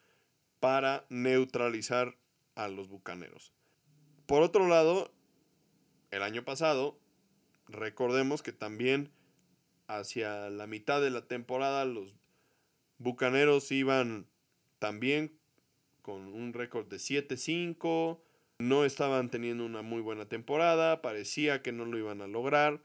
para 0.61 1.07
neutralizar 1.09 2.17
a 2.55 2.69
los 2.69 2.89
Bucaneros. 2.89 3.53
Por 4.27 4.43
otro 4.43 4.69
lado, 4.69 5.13
el 6.11 6.23
año 6.23 6.45
pasado, 6.45 6.99
recordemos 7.67 8.43
que 8.43 8.53
también 8.53 9.11
hacia 9.87 10.51
la 10.51 10.67
mitad 10.67 11.01
de 11.01 11.11
la 11.11 11.27
temporada 11.27 11.85
los 11.85 12.15
Bucaneros 12.99 13.71
iban 13.73 14.29
también 14.79 15.38
con 16.09 16.27
un 16.29 16.55
récord 16.55 16.89
de 16.89 16.97
7-5, 16.97 18.19
no 18.61 18.87
estaban 18.87 19.29
teniendo 19.31 19.67
una 19.67 19.83
muy 19.83 20.01
buena 20.01 20.27
temporada, 20.27 21.03
parecía 21.03 21.61
que 21.61 21.71
no 21.71 21.85
lo 21.85 21.99
iban 21.99 22.23
a 22.23 22.27
lograr. 22.27 22.83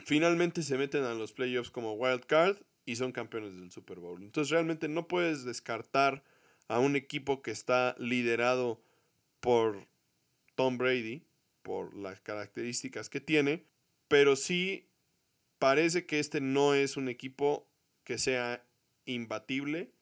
Finalmente 0.00 0.64
se 0.64 0.76
meten 0.76 1.04
a 1.04 1.14
los 1.14 1.32
playoffs 1.32 1.70
como 1.70 1.92
wild 1.92 2.26
card 2.26 2.56
y 2.84 2.96
son 2.96 3.12
campeones 3.12 3.54
del 3.54 3.70
Super 3.70 4.00
Bowl. 4.00 4.20
Entonces 4.20 4.50
realmente 4.50 4.88
no 4.88 5.06
puedes 5.06 5.44
descartar 5.44 6.24
a 6.66 6.80
un 6.80 6.96
equipo 6.96 7.42
que 7.42 7.52
está 7.52 7.94
liderado 8.00 8.82
por 9.38 9.86
Tom 10.56 10.78
Brady, 10.78 11.22
por 11.62 11.94
las 11.94 12.20
características 12.20 13.08
que 13.08 13.20
tiene, 13.20 13.66
pero 14.08 14.34
sí 14.34 14.88
parece 15.60 16.06
que 16.06 16.18
este 16.18 16.40
no 16.40 16.74
es 16.74 16.96
un 16.96 17.08
equipo 17.08 17.68
que 18.02 18.18
sea 18.18 18.66
imbatible 19.04 19.93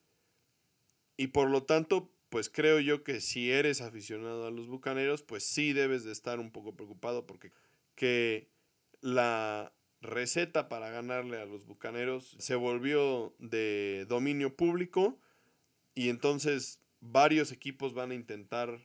y 1.17 1.27
por 1.27 1.49
lo 1.49 1.63
tanto 1.63 2.09
pues 2.33 2.49
creo 2.49 2.79
yo 2.79 3.03
que 3.03 3.21
si 3.21 3.51
eres 3.51 3.81
aficionado 3.81 4.47
a 4.47 4.49
los 4.49 4.67
Bucaneros, 4.67 5.21
pues 5.21 5.43
sí 5.43 5.71
debes 5.71 6.03
de 6.03 6.11
estar 6.11 6.39
un 6.39 6.49
poco 6.49 6.75
preocupado 6.75 7.27
porque 7.27 7.51
que 7.93 8.47
la 9.01 9.71
receta 10.01 10.67
para 10.67 10.89
ganarle 10.89 11.39
a 11.39 11.45
los 11.45 11.67
Bucaneros 11.67 12.35
se 12.39 12.55
volvió 12.55 13.35
de 13.37 14.07
dominio 14.09 14.55
público 14.55 15.19
y 15.93 16.09
entonces 16.09 16.79
varios 17.01 17.51
equipos 17.51 17.93
van 17.93 18.09
a 18.09 18.15
intentar 18.15 18.79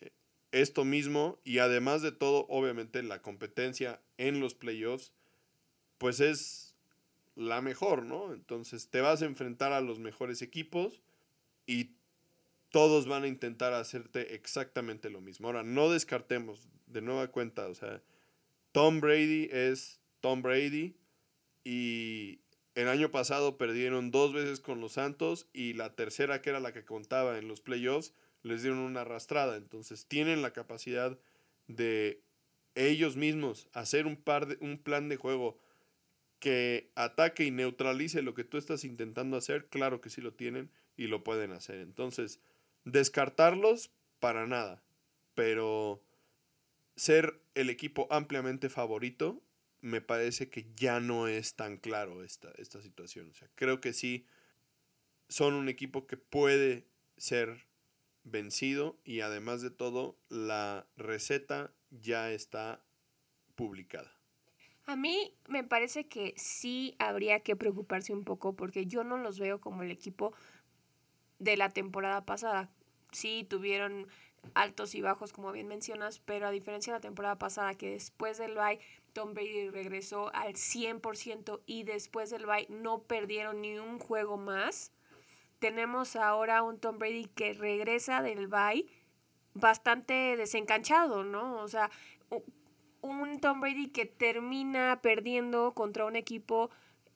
eh, 0.00 0.10
esto 0.50 0.84
mismo 0.84 1.38
y 1.44 1.58
además 1.58 2.02
de 2.02 2.10
todo, 2.10 2.44
obviamente 2.48 3.04
la 3.04 3.22
competencia 3.22 4.00
en 4.18 4.40
los 4.40 4.54
playoffs 4.54 5.12
pues 5.98 6.18
es 6.18 6.74
la 7.36 7.60
mejor, 7.60 8.02
¿no? 8.02 8.32
Entonces 8.32 8.88
te 8.88 9.00
vas 9.00 9.22
a 9.22 9.26
enfrentar 9.26 9.72
a 9.72 9.80
los 9.80 10.00
mejores 10.00 10.42
equipos 10.42 11.00
y 11.66 11.96
todos 12.70 13.06
van 13.06 13.24
a 13.24 13.28
intentar 13.28 13.72
hacerte 13.72 14.34
exactamente 14.34 15.10
lo 15.10 15.20
mismo. 15.20 15.46
Ahora, 15.46 15.62
no 15.62 15.90
descartemos 15.90 16.68
de 16.86 17.02
nueva 17.02 17.28
cuenta, 17.28 17.68
o 17.68 17.74
sea, 17.74 18.02
Tom 18.72 19.00
Brady 19.00 19.48
es 19.52 20.00
Tom 20.20 20.42
Brady 20.42 20.96
y 21.62 22.40
el 22.74 22.88
año 22.88 23.10
pasado 23.12 23.56
perdieron 23.56 24.10
dos 24.10 24.32
veces 24.32 24.58
con 24.58 24.80
los 24.80 24.94
Santos 24.94 25.46
y 25.52 25.74
la 25.74 25.94
tercera, 25.94 26.42
que 26.42 26.50
era 26.50 26.58
la 26.58 26.72
que 26.72 26.84
contaba 26.84 27.38
en 27.38 27.46
los 27.46 27.60
playoffs, 27.60 28.12
les 28.42 28.62
dieron 28.62 28.80
una 28.80 29.02
arrastrada. 29.02 29.56
Entonces 29.56 30.06
tienen 30.06 30.42
la 30.42 30.52
capacidad 30.52 31.16
de 31.68 32.20
ellos 32.74 33.16
mismos 33.16 33.68
hacer 33.72 34.06
un, 34.06 34.16
par 34.16 34.46
de, 34.46 34.58
un 34.60 34.78
plan 34.78 35.08
de 35.08 35.16
juego 35.16 35.58
que 36.40 36.90
ataque 36.96 37.44
y 37.44 37.52
neutralice 37.52 38.22
lo 38.22 38.34
que 38.34 38.42
tú 38.42 38.58
estás 38.58 38.84
intentando 38.84 39.36
hacer. 39.36 39.68
Claro 39.68 40.00
que 40.00 40.10
sí 40.10 40.20
lo 40.20 40.34
tienen 40.34 40.70
y 40.96 41.06
lo 41.06 41.24
pueden 41.24 41.52
hacer. 41.52 41.80
Entonces, 41.80 42.40
Descartarlos, 42.84 43.90
para 44.20 44.46
nada. 44.46 44.82
Pero 45.34 46.02
ser 46.96 47.40
el 47.54 47.70
equipo 47.70 48.06
ampliamente 48.10 48.68
favorito, 48.68 49.42
me 49.80 50.00
parece 50.00 50.48
que 50.48 50.66
ya 50.76 51.00
no 51.00 51.26
es 51.26 51.54
tan 51.54 51.78
claro 51.78 52.22
esta, 52.22 52.52
esta 52.56 52.80
situación. 52.80 53.30
O 53.30 53.34
sea, 53.34 53.48
creo 53.54 53.80
que 53.80 53.92
sí 53.92 54.26
son 55.28 55.54
un 55.54 55.68
equipo 55.68 56.06
que 56.06 56.16
puede 56.16 56.86
ser 57.16 57.66
vencido 58.22 58.98
y 59.04 59.20
además 59.20 59.60
de 59.60 59.70
todo, 59.70 60.16
la 60.28 60.86
receta 60.96 61.72
ya 61.90 62.30
está 62.30 62.82
publicada. 63.54 64.12
A 64.86 64.96
mí 64.96 65.34
me 65.48 65.64
parece 65.64 66.06
que 66.06 66.34
sí 66.36 66.94
habría 66.98 67.40
que 67.40 67.56
preocuparse 67.56 68.12
un 68.12 68.24
poco 68.24 68.54
porque 68.54 68.86
yo 68.86 69.02
no 69.04 69.16
los 69.16 69.38
veo 69.38 69.60
como 69.60 69.82
el 69.82 69.90
equipo 69.90 70.34
de 71.44 71.56
la 71.56 71.68
temporada 71.68 72.24
pasada. 72.24 72.70
Sí, 73.12 73.46
tuvieron 73.48 74.08
altos 74.54 74.94
y 74.94 75.00
bajos, 75.00 75.32
como 75.32 75.52
bien 75.52 75.68
mencionas, 75.68 76.18
pero 76.18 76.46
a 76.46 76.50
diferencia 76.50 76.92
de 76.92 76.98
la 76.98 77.02
temporada 77.02 77.38
pasada, 77.38 77.74
que 77.74 77.90
después 77.90 78.38
del 78.38 78.54
bye 78.54 78.80
Tom 79.12 79.32
Brady 79.32 79.70
regresó 79.70 80.34
al 80.34 80.54
100% 80.54 81.60
y 81.66 81.84
después 81.84 82.30
del 82.30 82.46
bye 82.46 82.66
no 82.68 83.02
perdieron 83.02 83.60
ni 83.60 83.78
un 83.78 83.98
juego 83.98 84.36
más. 84.36 84.92
Tenemos 85.60 86.16
ahora 86.16 86.62
un 86.62 86.78
Tom 86.78 86.98
Brady 86.98 87.26
que 87.26 87.52
regresa 87.52 88.22
del 88.22 88.48
bye 88.48 88.86
bastante 89.54 90.36
desencanchado, 90.36 91.24
¿no? 91.24 91.62
O 91.62 91.68
sea, 91.68 91.90
un 93.00 93.40
Tom 93.40 93.60
Brady 93.60 93.88
que 93.88 94.06
termina 94.06 95.00
perdiendo 95.00 95.72
contra 95.72 96.06
un 96.06 96.16
equipo 96.16 96.70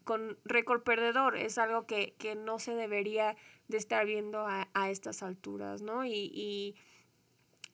con 0.05 0.39
récord 0.45 0.83
perdedor. 0.83 1.37
Es 1.37 1.59
algo 1.59 1.87
que, 1.87 2.15
que 2.19 2.35
no 2.35 2.59
se 2.59 2.75
debería 2.75 3.37
de 3.69 3.77
estar 3.77 4.05
viendo 4.07 4.47
a, 4.47 4.91
estas 4.91 5.23
alturas, 5.23 5.83
¿no? 5.83 6.05
Y, 6.05 6.75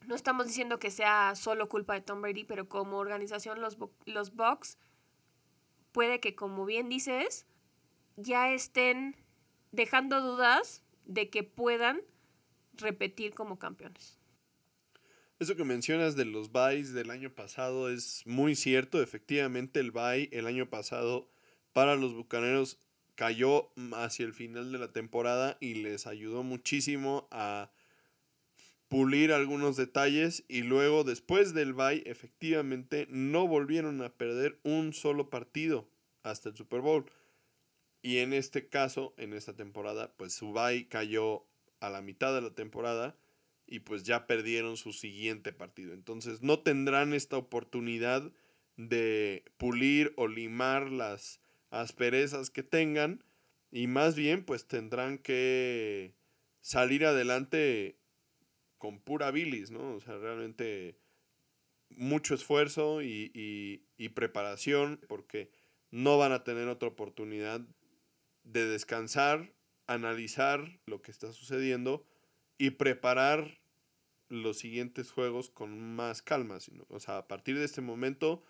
no 0.06 0.14
estamos 0.14 0.46
diciendo 0.46 0.78
que 0.78 0.90
sea 0.90 1.34
solo 1.34 1.70
culpa 1.70 1.94
de 1.94 2.02
Tom 2.02 2.20
Brady, 2.20 2.44
pero 2.44 2.68
como 2.68 2.98
organización 2.98 3.62
los, 3.62 3.78
los 4.04 4.34
Bucks 4.34 4.76
puede 5.92 6.20
que, 6.20 6.34
como 6.34 6.66
bien 6.66 6.90
dices, 6.90 7.46
ya 8.16 8.52
estén 8.52 9.16
dejando 9.72 10.20
dudas 10.20 10.84
de 11.06 11.30
que 11.30 11.42
puedan 11.42 12.02
repetir 12.74 13.32
como 13.32 13.58
campeones. 13.58 14.18
Eso 15.38 15.56
que 15.56 15.64
mencionas 15.64 16.16
de 16.16 16.26
los 16.26 16.52
buys 16.52 16.92
del 16.92 17.10
año 17.10 17.34
pasado 17.34 17.88
es 17.88 18.22
muy 18.26 18.54
cierto. 18.56 19.02
Efectivamente, 19.02 19.80
el 19.80 19.90
buy 19.90 20.28
el 20.32 20.46
año 20.46 20.68
pasado 20.68 21.30
para 21.72 21.96
los 21.96 22.14
Bucaneros 22.14 22.78
cayó 23.14 23.70
hacia 23.94 24.26
el 24.26 24.34
final 24.34 24.72
de 24.72 24.78
la 24.78 24.92
temporada 24.92 25.56
y 25.60 25.74
les 25.74 26.06
ayudó 26.06 26.42
muchísimo 26.42 27.28
a 27.30 27.70
pulir 28.88 29.32
algunos 29.32 29.76
detalles 29.76 30.44
y 30.48 30.62
luego 30.62 31.04
después 31.04 31.54
del 31.54 31.72
bye 31.72 32.02
efectivamente 32.06 33.06
no 33.10 33.48
volvieron 33.48 34.02
a 34.02 34.12
perder 34.12 34.60
un 34.62 34.92
solo 34.92 35.30
partido 35.30 35.88
hasta 36.22 36.48
el 36.48 36.56
Super 36.56 36.80
Bowl. 36.80 37.10
Y 38.02 38.18
en 38.18 38.32
este 38.32 38.68
caso, 38.68 39.14
en 39.16 39.32
esta 39.32 39.56
temporada, 39.56 40.12
pues 40.16 40.34
su 40.34 40.52
bye 40.52 40.88
cayó 40.88 41.46
a 41.80 41.88
la 41.90 42.02
mitad 42.02 42.34
de 42.34 42.42
la 42.42 42.54
temporada 42.54 43.16
y 43.66 43.80
pues 43.80 44.02
ya 44.04 44.26
perdieron 44.26 44.76
su 44.76 44.92
siguiente 44.92 45.52
partido. 45.52 45.94
Entonces 45.94 46.42
no 46.42 46.60
tendrán 46.60 47.14
esta 47.14 47.36
oportunidad 47.36 48.30
de 48.76 49.44
pulir 49.56 50.12
o 50.16 50.28
limar 50.28 50.90
las 50.90 51.40
asperezas 51.80 52.50
que 52.50 52.62
tengan 52.62 53.24
y 53.70 53.86
más 53.86 54.14
bien 54.14 54.44
pues 54.44 54.66
tendrán 54.66 55.18
que 55.18 56.14
salir 56.60 57.04
adelante 57.04 57.98
con 58.78 59.00
pura 59.00 59.30
bilis, 59.30 59.70
¿no? 59.70 59.94
O 59.94 60.00
sea, 60.00 60.16
realmente 60.18 60.98
mucho 61.90 62.34
esfuerzo 62.34 63.02
y, 63.02 63.30
y, 63.96 64.08
preparación 64.10 65.00
porque 65.08 65.50
no 65.90 66.18
van 66.18 66.32
a 66.32 66.44
tener 66.44 66.68
otra 66.68 66.88
oportunidad 66.88 67.60
de 68.42 68.66
descansar, 68.66 69.54
analizar 69.86 70.80
lo 70.86 71.02
que 71.02 71.10
está 71.10 71.32
sucediendo 71.32 72.04
y 72.58 72.70
preparar 72.70 73.60
los 74.28 74.58
siguientes 74.58 75.10
juegos 75.10 75.50
con 75.50 75.94
más 75.94 76.22
calma. 76.22 76.58
O 76.88 77.00
sea, 77.00 77.18
a 77.18 77.28
partir 77.28 77.58
de 77.58 77.64
este 77.64 77.80
momento 77.80 78.44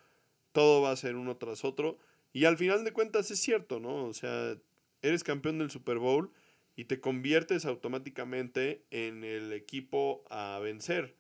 todo 0.53 0.83
va 0.83 0.91
a 0.91 0.97
ser 0.97 1.17
uno 1.17 1.37
tras 1.37 1.65
otro 1.65 1.99
y 2.35 2.47
al 2.47 2.59
final 2.59 2.83
de 2.83 2.93
cuentas 2.93 3.31
es 3.31 3.39
cierto, 3.39 3.79
¿no? 3.79 4.07
O 4.07 4.13
sea, 4.13 4.59
eres 5.03 5.23
campeón 5.23 5.59
del 5.59 5.71
Super 5.71 5.99
Bowl 5.99 6.33
y 6.75 6.87
te 6.87 7.01
conviertes 7.01 7.65
automáticamente 7.65 8.85
en 8.91 9.23
el 9.23 9.53
equipo 9.53 10.25
a 10.31 10.59
vencer. 10.59 11.15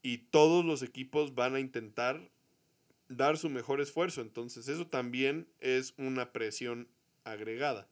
Y 0.00 0.18
todos 0.30 0.64
los 0.64 0.82
equipos 0.82 1.34
van 1.34 1.56
a 1.56 1.60
intentar 1.60 2.30
dar 3.10 3.36
su 3.36 3.50
mejor 3.50 3.82
esfuerzo. 3.82 4.22
Entonces 4.22 4.68
eso 4.68 4.86
también 4.86 5.46
es 5.60 5.92
una 5.98 6.32
presión 6.32 6.88
agregada. 7.24 7.86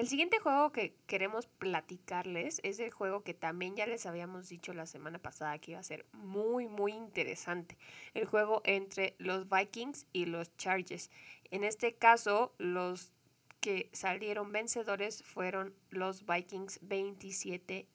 El 0.00 0.08
siguiente 0.08 0.38
juego 0.38 0.72
que 0.72 0.94
queremos 1.06 1.46
platicarles 1.46 2.62
es 2.62 2.80
el 2.80 2.90
juego 2.90 3.22
que 3.22 3.34
también 3.34 3.76
ya 3.76 3.86
les 3.86 4.06
habíamos 4.06 4.48
dicho 4.48 4.72
la 4.72 4.86
semana 4.86 5.18
pasada 5.18 5.58
que 5.58 5.72
iba 5.72 5.80
a 5.80 5.82
ser 5.82 6.06
muy, 6.14 6.68
muy 6.68 6.92
interesante. 6.92 7.76
El 8.14 8.24
juego 8.24 8.62
entre 8.64 9.14
los 9.18 9.46
Vikings 9.50 10.06
y 10.14 10.24
los 10.24 10.56
Chargers. 10.56 11.10
En 11.50 11.64
este 11.64 11.96
caso, 11.96 12.54
los 12.56 13.12
que 13.60 13.90
salieron 13.92 14.52
vencedores 14.52 15.22
fueron 15.22 15.74
los 15.90 16.24
Vikings 16.24 16.80
27-20. 16.80 17.86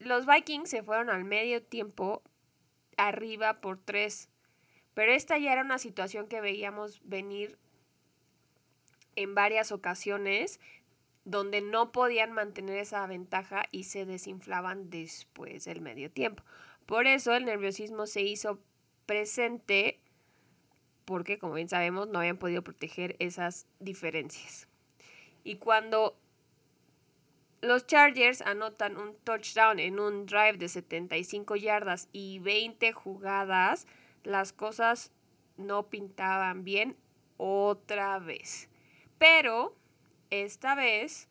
Los 0.00 0.26
Vikings 0.26 0.68
se 0.68 0.82
fueron 0.82 1.08
al 1.08 1.24
medio 1.24 1.62
tiempo 1.62 2.22
arriba 2.98 3.62
por 3.62 3.78
3. 3.82 4.28
Pero 4.92 5.12
esta 5.12 5.38
ya 5.38 5.54
era 5.54 5.62
una 5.62 5.78
situación 5.78 6.28
que 6.28 6.42
veíamos 6.42 7.00
venir 7.04 7.56
en 9.16 9.34
varias 9.34 9.72
ocasiones 9.72 10.60
donde 11.24 11.60
no 11.60 11.92
podían 11.92 12.32
mantener 12.32 12.78
esa 12.78 13.06
ventaja 13.06 13.64
y 13.70 13.84
se 13.84 14.06
desinflaban 14.06 14.90
después 14.90 15.64
del 15.64 15.80
medio 15.80 16.10
tiempo. 16.10 16.42
Por 16.86 17.06
eso 17.06 17.34
el 17.34 17.44
nerviosismo 17.44 18.06
se 18.06 18.22
hizo 18.22 18.60
presente 19.06 20.00
porque, 21.04 21.38
como 21.38 21.54
bien 21.54 21.68
sabemos, 21.68 22.08
no 22.08 22.20
habían 22.20 22.38
podido 22.38 22.62
proteger 22.62 23.16
esas 23.18 23.66
diferencias. 23.80 24.68
Y 25.42 25.56
cuando 25.56 26.16
los 27.60 27.86
Chargers 27.86 28.42
anotan 28.42 28.96
un 28.96 29.16
touchdown 29.24 29.78
en 29.78 29.98
un 29.98 30.26
drive 30.26 30.56
de 30.56 30.68
75 30.68 31.56
yardas 31.56 32.08
y 32.12 32.38
20 32.38 32.92
jugadas, 32.92 33.86
las 34.22 34.52
cosas 34.52 35.12
no 35.56 35.88
pintaban 35.88 36.64
bien 36.64 36.96
otra 37.36 38.18
vez. 38.18 38.68
Pero 39.18 39.76
esta 40.30 40.74
vez 40.74 41.28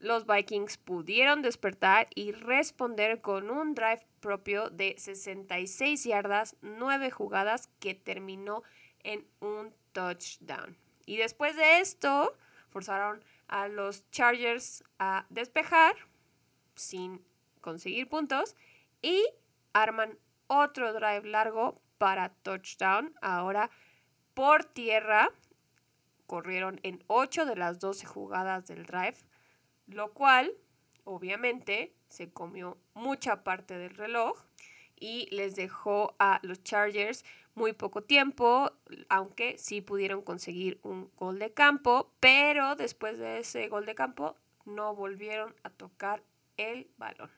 los 0.00 0.26
Vikings 0.26 0.78
pudieron 0.78 1.42
despertar 1.42 2.08
y 2.14 2.32
responder 2.32 3.20
con 3.20 3.50
un 3.50 3.74
drive 3.74 4.06
propio 4.20 4.70
de 4.70 4.94
66 4.96 6.04
yardas, 6.04 6.56
9 6.62 7.10
jugadas 7.10 7.68
que 7.80 7.94
terminó 7.94 8.62
en 9.02 9.26
un 9.40 9.74
touchdown. 9.92 10.76
Y 11.06 11.16
después 11.16 11.56
de 11.56 11.80
esto, 11.80 12.36
forzaron 12.70 13.24
a 13.48 13.68
los 13.68 14.08
Chargers 14.10 14.84
a 14.98 15.26
despejar 15.30 15.96
sin 16.74 17.24
conseguir 17.60 18.08
puntos 18.08 18.54
y 19.02 19.24
arman 19.72 20.18
otro 20.46 20.92
drive 20.92 21.26
largo 21.26 21.80
para 21.98 22.28
touchdown. 22.28 23.14
Ahora 23.20 23.70
por 24.34 24.64
tierra 24.64 25.32
corrieron 26.28 26.78
en 26.84 27.02
8 27.08 27.46
de 27.46 27.56
las 27.56 27.80
12 27.80 28.06
jugadas 28.06 28.68
del 28.68 28.84
drive, 28.84 29.16
lo 29.86 30.12
cual 30.12 30.52
obviamente 31.04 31.94
se 32.08 32.30
comió 32.30 32.78
mucha 32.94 33.42
parte 33.42 33.76
del 33.76 33.96
reloj 33.96 34.38
y 34.94 35.26
les 35.34 35.56
dejó 35.56 36.14
a 36.18 36.38
los 36.42 36.62
Chargers 36.62 37.24
muy 37.54 37.72
poco 37.72 38.02
tiempo, 38.02 38.70
aunque 39.08 39.56
sí 39.58 39.80
pudieron 39.80 40.22
conseguir 40.22 40.78
un 40.82 41.10
gol 41.16 41.38
de 41.38 41.52
campo, 41.52 42.12
pero 42.20 42.76
después 42.76 43.18
de 43.18 43.38
ese 43.38 43.68
gol 43.68 43.86
de 43.86 43.94
campo 43.94 44.36
no 44.66 44.94
volvieron 44.94 45.54
a 45.62 45.70
tocar 45.70 46.22
el 46.58 46.90
balón. 46.98 47.30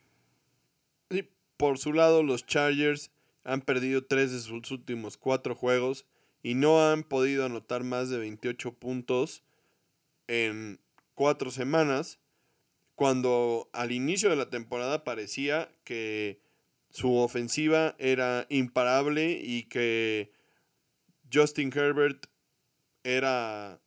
Y 1.11 1.29
por 1.57 1.79
su 1.79 1.93
lado, 1.93 2.23
los 2.23 2.45
Chargers 2.45 3.13
han 3.45 3.61
perdido 3.61 4.05
tres 4.05 4.33
de 4.33 4.41
sus 4.41 4.71
últimos 4.71 5.17
cuatro 5.17 5.55
juegos 5.55 6.07
y 6.43 6.55
no 6.55 6.89
han 6.89 7.03
podido 7.03 7.45
anotar 7.45 7.85
más 7.85 8.09
de 8.09 8.19
28 8.19 8.75
puntos 8.75 9.43
en 10.27 10.81
cuatro 11.15 11.51
semanas, 11.51 12.19
cuando 12.95 13.69
al 13.73 13.93
inicio 13.93 14.31
de 14.31 14.37
la 14.37 14.51
temporada 14.51 15.05
parecía 15.05 15.71
que 15.85 16.41
su 16.91 17.17
ofensiva 17.17 17.95
era 17.99 18.47
imparable 18.49 19.41
y 19.43 19.65
que 19.65 20.33
Justin 21.33 21.73
Herbert 21.75 22.27
era 23.05 23.81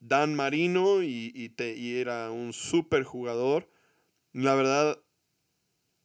Dan 0.00 0.34
Marino 0.34 1.02
y, 1.02 1.32
y 1.34 1.96
era 1.96 2.30
un 2.30 2.52
super 2.52 3.04
jugador. 3.04 3.68
La 4.32 4.54
verdad, 4.54 4.98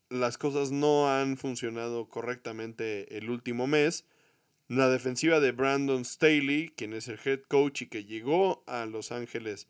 las 0.09 0.37
cosas 0.37 0.71
no 0.71 1.09
han 1.09 1.37
funcionado 1.37 2.09
correctamente 2.09 3.17
el 3.17 3.29
último 3.29 3.67
mes. 3.67 4.05
La 4.67 4.89
defensiva 4.89 5.39
de 5.39 5.51
Brandon 5.51 6.03
Staley, 6.03 6.69
quien 6.69 6.93
es 6.93 7.07
el 7.07 7.19
head 7.23 7.41
coach 7.47 7.83
y 7.83 7.87
que 7.87 8.03
llegó 8.03 8.63
a 8.65 8.87
Los 8.87 9.11
Ángeles 9.11 9.67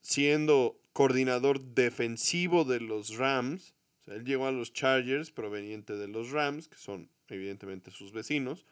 siendo 0.00 0.80
coordinador 0.94 1.60
defensivo 1.60 2.64
de 2.64 2.80
los 2.80 3.16
Rams. 3.16 3.74
Él 4.06 4.24
llegó 4.24 4.46
a 4.46 4.52
los 4.52 4.72
Chargers 4.72 5.30
proveniente 5.30 5.96
de 5.96 6.08
los 6.08 6.30
Rams, 6.30 6.68
que 6.68 6.78
son 6.78 7.10
evidentemente 7.28 7.90
sus 7.90 8.12
vecinos. 8.12 8.64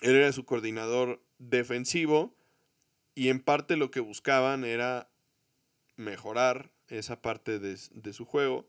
Él 0.00 0.16
era 0.16 0.32
su 0.32 0.44
coordinador 0.44 1.22
defensivo 1.38 2.34
y 3.14 3.28
en 3.28 3.40
parte 3.40 3.76
lo 3.76 3.90
que 3.90 4.00
buscaban 4.00 4.64
era 4.64 5.10
mejorar 5.96 6.70
esa 6.88 7.20
parte 7.20 7.58
de, 7.58 7.78
de 7.92 8.12
su 8.12 8.24
juego 8.24 8.66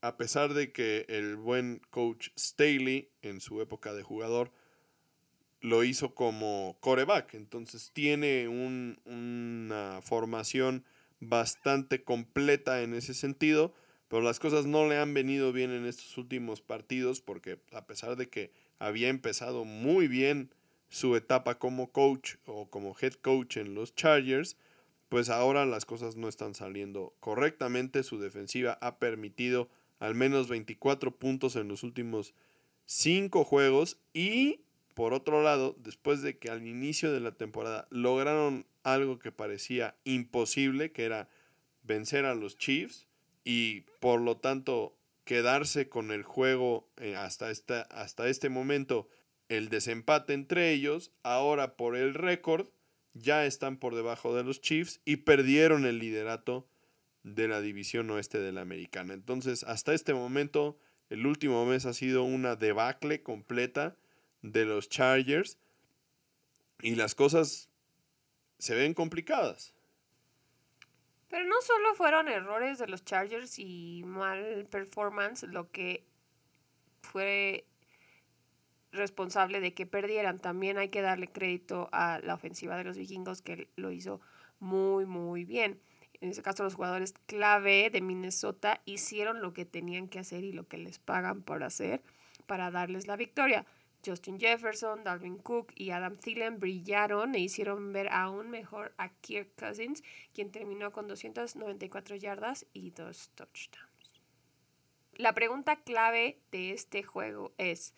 a 0.00 0.16
pesar 0.16 0.54
de 0.54 0.72
que 0.72 1.06
el 1.08 1.36
buen 1.36 1.80
coach 1.90 2.28
Staley 2.38 3.10
en 3.22 3.40
su 3.40 3.60
época 3.60 3.92
de 3.94 4.02
jugador 4.02 4.52
lo 5.60 5.82
hizo 5.82 6.14
como 6.14 6.76
coreback, 6.80 7.34
entonces 7.34 7.90
tiene 7.92 8.46
una 8.48 10.00
formación 10.02 10.84
bastante 11.20 12.04
completa 12.04 12.82
en 12.82 12.94
ese 12.94 13.12
sentido, 13.12 13.74
pero 14.06 14.22
las 14.22 14.38
cosas 14.38 14.66
no 14.66 14.88
le 14.88 14.98
han 14.98 15.14
venido 15.14 15.52
bien 15.52 15.72
en 15.72 15.84
estos 15.84 16.16
últimos 16.16 16.60
partidos 16.60 17.20
porque 17.20 17.60
a 17.72 17.86
pesar 17.86 18.16
de 18.16 18.28
que 18.28 18.52
había 18.78 19.08
empezado 19.08 19.64
muy 19.64 20.06
bien 20.06 20.54
su 20.88 21.16
etapa 21.16 21.58
como 21.58 21.90
coach 21.90 22.36
o 22.46 22.70
como 22.70 22.96
head 23.00 23.14
coach 23.14 23.56
en 23.56 23.74
los 23.74 23.94
Chargers, 23.94 24.56
pues 25.08 25.28
ahora 25.28 25.66
las 25.66 25.84
cosas 25.84 26.16
no 26.16 26.28
están 26.28 26.54
saliendo 26.54 27.14
correctamente, 27.20 28.02
su 28.02 28.18
defensiva 28.18 28.78
ha 28.80 28.98
permitido 28.98 29.68
al 29.98 30.14
menos 30.14 30.48
24 30.48 31.16
puntos 31.16 31.56
en 31.56 31.68
los 31.68 31.82
últimos 31.82 32.34
5 32.86 33.44
juegos. 33.44 33.98
Y 34.12 34.60
por 34.94 35.14
otro 35.14 35.42
lado, 35.42 35.76
después 35.78 36.22
de 36.22 36.38
que 36.38 36.50
al 36.50 36.66
inicio 36.66 37.12
de 37.12 37.20
la 37.20 37.32
temporada 37.32 37.86
lograron 37.90 38.66
algo 38.82 39.18
que 39.18 39.32
parecía 39.32 39.96
imposible, 40.04 40.92
que 40.92 41.04
era 41.04 41.28
vencer 41.82 42.24
a 42.24 42.34
los 42.34 42.58
Chiefs 42.58 43.06
y 43.44 43.82
por 44.00 44.20
lo 44.20 44.38
tanto 44.38 44.96
quedarse 45.24 45.88
con 45.88 46.10
el 46.10 46.22
juego 46.22 46.88
eh, 46.96 47.14
hasta, 47.14 47.50
esta, 47.50 47.82
hasta 47.82 48.28
este 48.28 48.48
momento, 48.48 49.08
el 49.48 49.68
desempate 49.68 50.32
entre 50.32 50.72
ellos, 50.72 51.12
ahora 51.22 51.76
por 51.76 51.96
el 51.96 52.14
récord 52.14 52.68
ya 53.14 53.44
están 53.44 53.78
por 53.78 53.94
debajo 53.94 54.34
de 54.34 54.44
los 54.44 54.60
Chiefs 54.60 55.00
y 55.04 55.16
perdieron 55.16 55.86
el 55.86 55.98
liderato 55.98 56.66
de 57.22 57.48
la 57.48 57.60
división 57.60 58.10
oeste 58.10 58.38
de 58.38 58.52
la 58.52 58.62
americana. 58.62 59.14
Entonces, 59.14 59.64
hasta 59.64 59.94
este 59.94 60.14
momento, 60.14 60.78
el 61.10 61.26
último 61.26 61.64
mes 61.66 61.86
ha 61.86 61.92
sido 61.92 62.22
una 62.22 62.56
debacle 62.56 63.22
completa 63.22 63.96
de 64.42 64.64
los 64.64 64.88
Chargers 64.88 65.58
y 66.80 66.94
las 66.94 67.14
cosas 67.14 67.68
se 68.58 68.74
ven 68.74 68.94
complicadas. 68.94 69.74
Pero 71.28 71.44
no 71.44 71.60
solo 71.60 71.94
fueron 71.94 72.28
errores 72.28 72.78
de 72.78 72.86
los 72.86 73.04
Chargers 73.04 73.58
y 73.58 74.02
mal 74.06 74.66
performance 74.70 75.42
lo 75.42 75.70
que 75.70 76.04
fue 77.02 77.66
responsable 78.92 79.60
de 79.60 79.74
que 79.74 79.84
perdieran. 79.86 80.38
También 80.38 80.78
hay 80.78 80.88
que 80.88 81.02
darle 81.02 81.28
crédito 81.28 81.90
a 81.92 82.20
la 82.20 82.34
ofensiva 82.34 82.76
de 82.76 82.84
los 82.84 82.96
vikingos 82.96 83.42
que 83.42 83.68
lo 83.76 83.90
hizo 83.90 84.20
muy, 84.58 85.04
muy 85.04 85.44
bien 85.44 85.78
en 86.20 86.30
ese 86.30 86.42
caso 86.42 86.64
los 86.64 86.74
jugadores 86.74 87.14
clave 87.26 87.90
de 87.90 88.00
Minnesota, 88.00 88.80
hicieron 88.84 89.40
lo 89.40 89.52
que 89.52 89.64
tenían 89.64 90.08
que 90.08 90.18
hacer 90.18 90.44
y 90.44 90.52
lo 90.52 90.66
que 90.66 90.78
les 90.78 90.98
pagan 90.98 91.42
por 91.42 91.62
hacer 91.62 92.02
para 92.46 92.70
darles 92.70 93.06
la 93.06 93.16
victoria. 93.16 93.66
Justin 94.04 94.38
Jefferson, 94.38 95.04
Dalvin 95.04 95.38
Cook 95.38 95.72
y 95.74 95.90
Adam 95.90 96.16
Thielen 96.16 96.58
brillaron 96.58 97.34
e 97.34 97.40
hicieron 97.40 97.92
ver 97.92 98.08
aún 98.10 98.48
mejor 98.48 98.94
a 98.96 99.08
Kirk 99.08 99.50
Cousins, 99.56 100.02
quien 100.32 100.50
terminó 100.50 100.92
con 100.92 101.08
294 101.08 102.16
yardas 102.16 102.66
y 102.72 102.90
dos 102.90 103.30
touchdowns. 103.34 103.88
La 105.14 105.34
pregunta 105.34 105.76
clave 105.76 106.38
de 106.52 106.72
este 106.72 107.02
juego 107.02 107.52
es, 107.58 107.92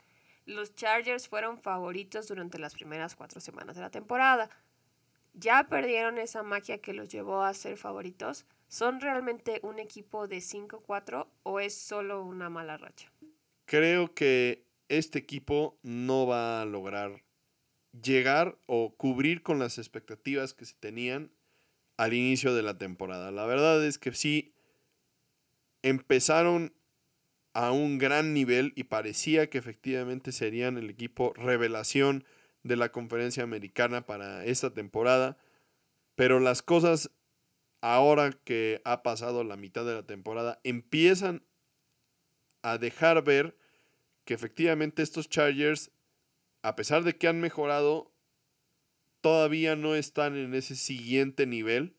los 0.47 0.75
Chargers 0.75 1.29
fueron 1.29 1.61
favoritos 1.61 2.29
durante 2.29 2.59
las 2.59 2.75
primeras 2.75 3.15
cuatro 3.15 3.41
semanas 3.41 3.77
de 3.77 3.83
la 3.83 3.91
temporada 3.91 4.49
ya 5.35 5.69
perdieron 5.69 6.19
esa 6.19 6.43
magia 6.43 6.79
que 6.79 6.93
los 6.93 7.09
llevó 7.09 7.43
a 7.43 7.55
ser 7.55 7.77
favoritos? 7.77 8.47
¿Son 8.69 9.01
realmente 9.01 9.61
un 9.63 9.79
equipo 9.79 10.29
de 10.29 10.39
5-4 10.39 11.27
o 11.43 11.61
es 11.61 11.75
solo 11.75 12.23
una 12.23 12.51
mala 12.51 12.77
racha? 12.77 13.11
Creo 13.65 14.15
que 14.15 14.65
este 14.89 15.19
equipo 15.19 15.79
no 15.83 16.27
va 16.27 16.63
a 16.63 16.65
lograr 16.65 17.23
llegar 17.93 18.59
o 18.67 18.95
cubrir 18.97 19.43
con 19.43 19.59
las 19.59 19.79
expectativas 19.79 20.55
que 20.55 20.65
se 20.65 20.75
tenían 20.75 21.33
al 21.97 22.15
inicio 22.15 22.55
de 22.55 22.63
la 22.63 22.79
temporada. 22.79 23.31
La 23.31 23.47
verdad 23.47 23.85
es 23.85 23.99
que 23.99 24.13
sí 24.13 24.55
empezaron 25.83 26.73
a 27.53 27.73
un 27.73 27.99
gran 27.99 28.33
nivel 28.33 28.73
y 28.77 28.85
parecía 28.85 29.51
que 29.51 29.59
efectivamente 29.59 30.33
serían 30.33 30.79
el 30.79 30.89
equipo 30.91 31.33
revelación 31.35 32.25
de 32.63 32.77
la 32.77 32.93
conferencia 32.93 33.43
americana 33.43 34.07
para 34.07 34.45
esta 34.45 34.73
temporada. 34.73 35.39
Pero 36.15 36.41
las 36.41 36.63
cosas, 36.63 37.11
ahora 37.81 38.33
que 38.45 38.83
ha 38.85 39.03
pasado 39.03 39.45
la 39.45 39.57
mitad 39.57 39.85
de 39.85 39.95
la 39.95 40.07
temporada, 40.07 40.61
empiezan 40.65 41.45
a 42.63 42.79
dejar 42.79 43.25
ver 43.25 43.57
que 44.25 44.35
efectivamente 44.35 45.03
estos 45.03 45.29
Chargers 45.29 45.91
a 46.63 46.77
pesar 46.77 47.05
de 47.05 47.17
que 47.17 47.29
han 47.29 47.41
mejorado, 47.41 48.13
todavía 49.21 49.77
no 49.77 49.95
están 49.95 50.37
en 50.37 50.55
ese 50.55 50.77
siguiente 50.77 51.47
nivel. 51.47 51.95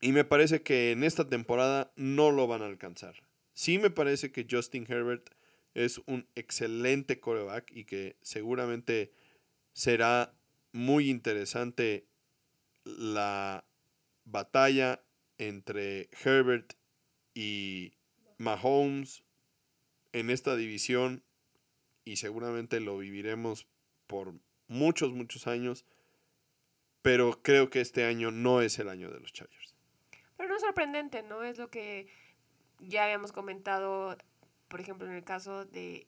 Y 0.00 0.12
me 0.12 0.24
parece 0.24 0.62
que 0.62 0.92
en 0.92 1.04
esta 1.04 1.28
temporada 1.28 1.92
no 1.96 2.30
lo 2.30 2.46
van 2.46 2.62
a 2.62 2.66
alcanzar. 2.66 3.22
Sí 3.52 3.78
me 3.78 3.90
parece 3.90 4.32
que 4.32 4.46
Justin 4.50 4.86
Herbert 4.88 5.30
es 5.74 6.00
un 6.06 6.26
excelente 6.34 7.20
coreback 7.20 7.70
y 7.74 7.84
que 7.84 8.16
seguramente 8.22 9.12
será 9.80 10.34
muy 10.72 11.08
interesante 11.08 12.06
la 12.84 13.64
batalla 14.26 15.02
entre 15.38 16.10
Herbert 16.22 16.74
y 17.32 17.94
Mahomes 18.36 19.24
en 20.12 20.28
esta 20.28 20.54
división 20.54 21.24
y 22.04 22.16
seguramente 22.16 22.78
lo 22.80 22.98
viviremos 22.98 23.68
por 24.06 24.34
muchos, 24.68 25.12
muchos 25.12 25.46
años, 25.46 25.86
pero 27.00 27.40
creo 27.42 27.70
que 27.70 27.80
este 27.80 28.04
año 28.04 28.30
no 28.30 28.60
es 28.60 28.78
el 28.80 28.90
año 28.90 29.10
de 29.10 29.20
los 29.20 29.32
Chargers. 29.32 29.74
Pero 30.36 30.50
no 30.50 30.56
es 30.56 30.60
sorprendente, 30.60 31.22
¿no? 31.22 31.42
Es 31.42 31.56
lo 31.56 31.70
que 31.70 32.06
ya 32.80 33.04
habíamos 33.04 33.32
comentado, 33.32 34.18
por 34.68 34.82
ejemplo, 34.82 35.06
en 35.06 35.14
el 35.14 35.24
caso 35.24 35.64
de 35.64 36.06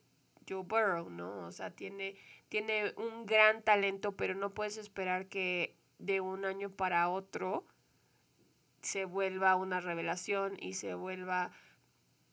Joe 0.49 0.63
Burrow, 0.63 1.11
¿no? 1.11 1.47
O 1.47 1.53
sea, 1.53 1.71
tiene, 1.71 2.17
tiene 2.49 2.93
un 2.97 3.27
gran 3.27 3.63
talento, 3.63 4.13
pero 4.13 4.35
no 4.35 4.55
puedes 4.55 4.77
esperar 4.77 5.27
que 5.27 5.77
de 5.99 6.21
un 6.21 6.45
año 6.45 6.71
para 6.71 7.09
otro 7.09 7.65
se 8.83 9.05
vuelva 9.05 9.57
una 9.57 9.81
revelación 9.81 10.57
y 10.61 10.75
se 10.75 10.95
vuelva 10.95 11.53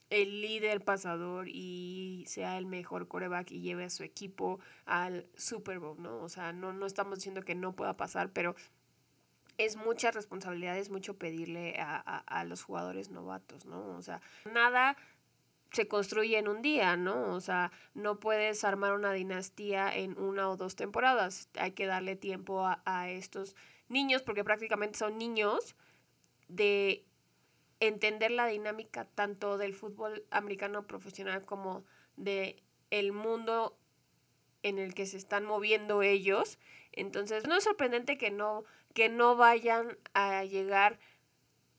el 0.09 0.41
líder 0.41 0.83
pasador 0.83 1.47
y 1.47 2.23
sea 2.27 2.57
el 2.57 2.65
mejor 2.65 3.07
coreback 3.07 3.51
y 3.51 3.61
lleve 3.61 3.85
a 3.85 3.89
su 3.89 4.03
equipo 4.03 4.59
al 4.85 5.27
Super 5.35 5.79
Bowl, 5.79 6.01
¿no? 6.01 6.17
O 6.21 6.29
sea, 6.29 6.51
no, 6.51 6.73
no 6.73 6.87
estamos 6.87 7.19
diciendo 7.19 7.43
que 7.43 7.53
no 7.53 7.75
pueda 7.75 7.95
pasar, 7.95 8.31
pero 8.31 8.55
es 9.57 9.75
mucha 9.75 10.09
responsabilidad, 10.09 10.77
es 10.77 10.89
mucho 10.89 11.17
pedirle 11.17 11.75
a, 11.79 11.99
a, 11.99 12.43
los 12.45 12.63
jugadores 12.63 13.11
novatos, 13.11 13.65
¿no? 13.65 13.89
O 13.89 14.01
sea, 14.01 14.21
nada 14.51 14.97
se 15.71 15.87
construye 15.87 16.37
en 16.37 16.47
un 16.47 16.61
día, 16.61 16.97
¿no? 16.97 17.33
O 17.33 17.41
sea, 17.41 17.71
no 17.93 18.19
puedes 18.19 18.63
armar 18.63 18.93
una 18.93 19.13
dinastía 19.13 19.95
en 19.95 20.17
una 20.17 20.49
o 20.49 20.57
dos 20.57 20.75
temporadas. 20.75 21.49
Hay 21.57 21.71
que 21.71 21.85
darle 21.85 22.15
tiempo 22.15 22.65
a, 22.65 22.81
a 22.85 23.09
estos 23.09 23.55
niños, 23.87 24.21
porque 24.21 24.43
prácticamente 24.43 24.97
son 24.97 25.17
niños, 25.17 25.75
de 26.47 27.05
entender 27.79 28.31
la 28.31 28.47
dinámica 28.47 29.05
tanto 29.05 29.57
del 29.57 29.73
fútbol 29.73 30.25
americano 30.31 30.85
profesional 30.87 31.45
como 31.45 31.85
de 32.17 32.61
el 32.89 33.11
mundo 33.11 33.77
en 34.63 34.79
el 34.79 34.93
que 34.93 35.05
se 35.05 35.17
están 35.17 35.45
moviendo 35.45 36.01
ellos. 36.01 36.59
Entonces, 36.91 37.47
no 37.47 37.55
es 37.55 37.63
sorprendente 37.63 38.17
que 38.17 38.31
no, 38.31 38.63
que 38.93 39.09
no 39.09 39.35
vayan 39.35 39.97
a 40.13 40.43
llegar 40.43 40.99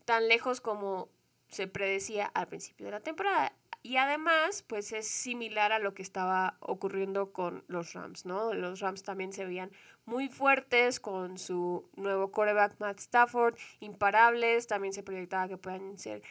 tan 0.05 0.28
lejos 0.28 0.61
como 0.61 1.11
se 1.49 1.66
predecía 1.66 2.26
al 2.26 2.49
principio 2.49 2.86
de 2.86 2.93
la 2.93 3.01
temporada. 3.01 3.53
Y 3.83 3.97
además, 3.97 4.62
pues 4.66 4.93
es 4.93 5.09
similar 5.09 5.72
a 5.72 5.78
lo 5.78 5.95
que 5.95 6.03
estaba 6.03 6.59
ocurriendo 6.61 7.33
con 7.33 7.64
los 7.66 7.95
Rams, 7.95 8.26
¿no? 8.26 8.53
Los 8.53 8.81
Rams 8.81 9.03
también 9.03 9.33
se 9.33 9.47
veían 9.47 9.70
muy 10.05 10.28
fuertes 10.28 11.01
con 11.01 11.39
su 11.39 11.89
nuevo 11.97 12.31
quarterback 12.31 12.78
Matt 12.78 12.99
Stafford, 12.99 13.57
imparables, 13.81 14.66
también 14.66 14.93
se 14.93 15.03
proyectaba 15.03 15.49
que 15.49 15.57
puedan 15.57 15.99
ser 15.99 16.22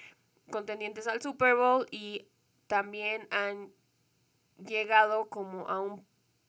contendientes 0.52 1.08
al 1.08 1.22
Super 1.22 1.56
Bowl 1.56 1.88
y 1.90 2.28
también 2.68 3.28
han 3.32 3.72
llegado 4.64 5.28
como 5.30 5.68
a 5.68 5.80
un 5.80 6.06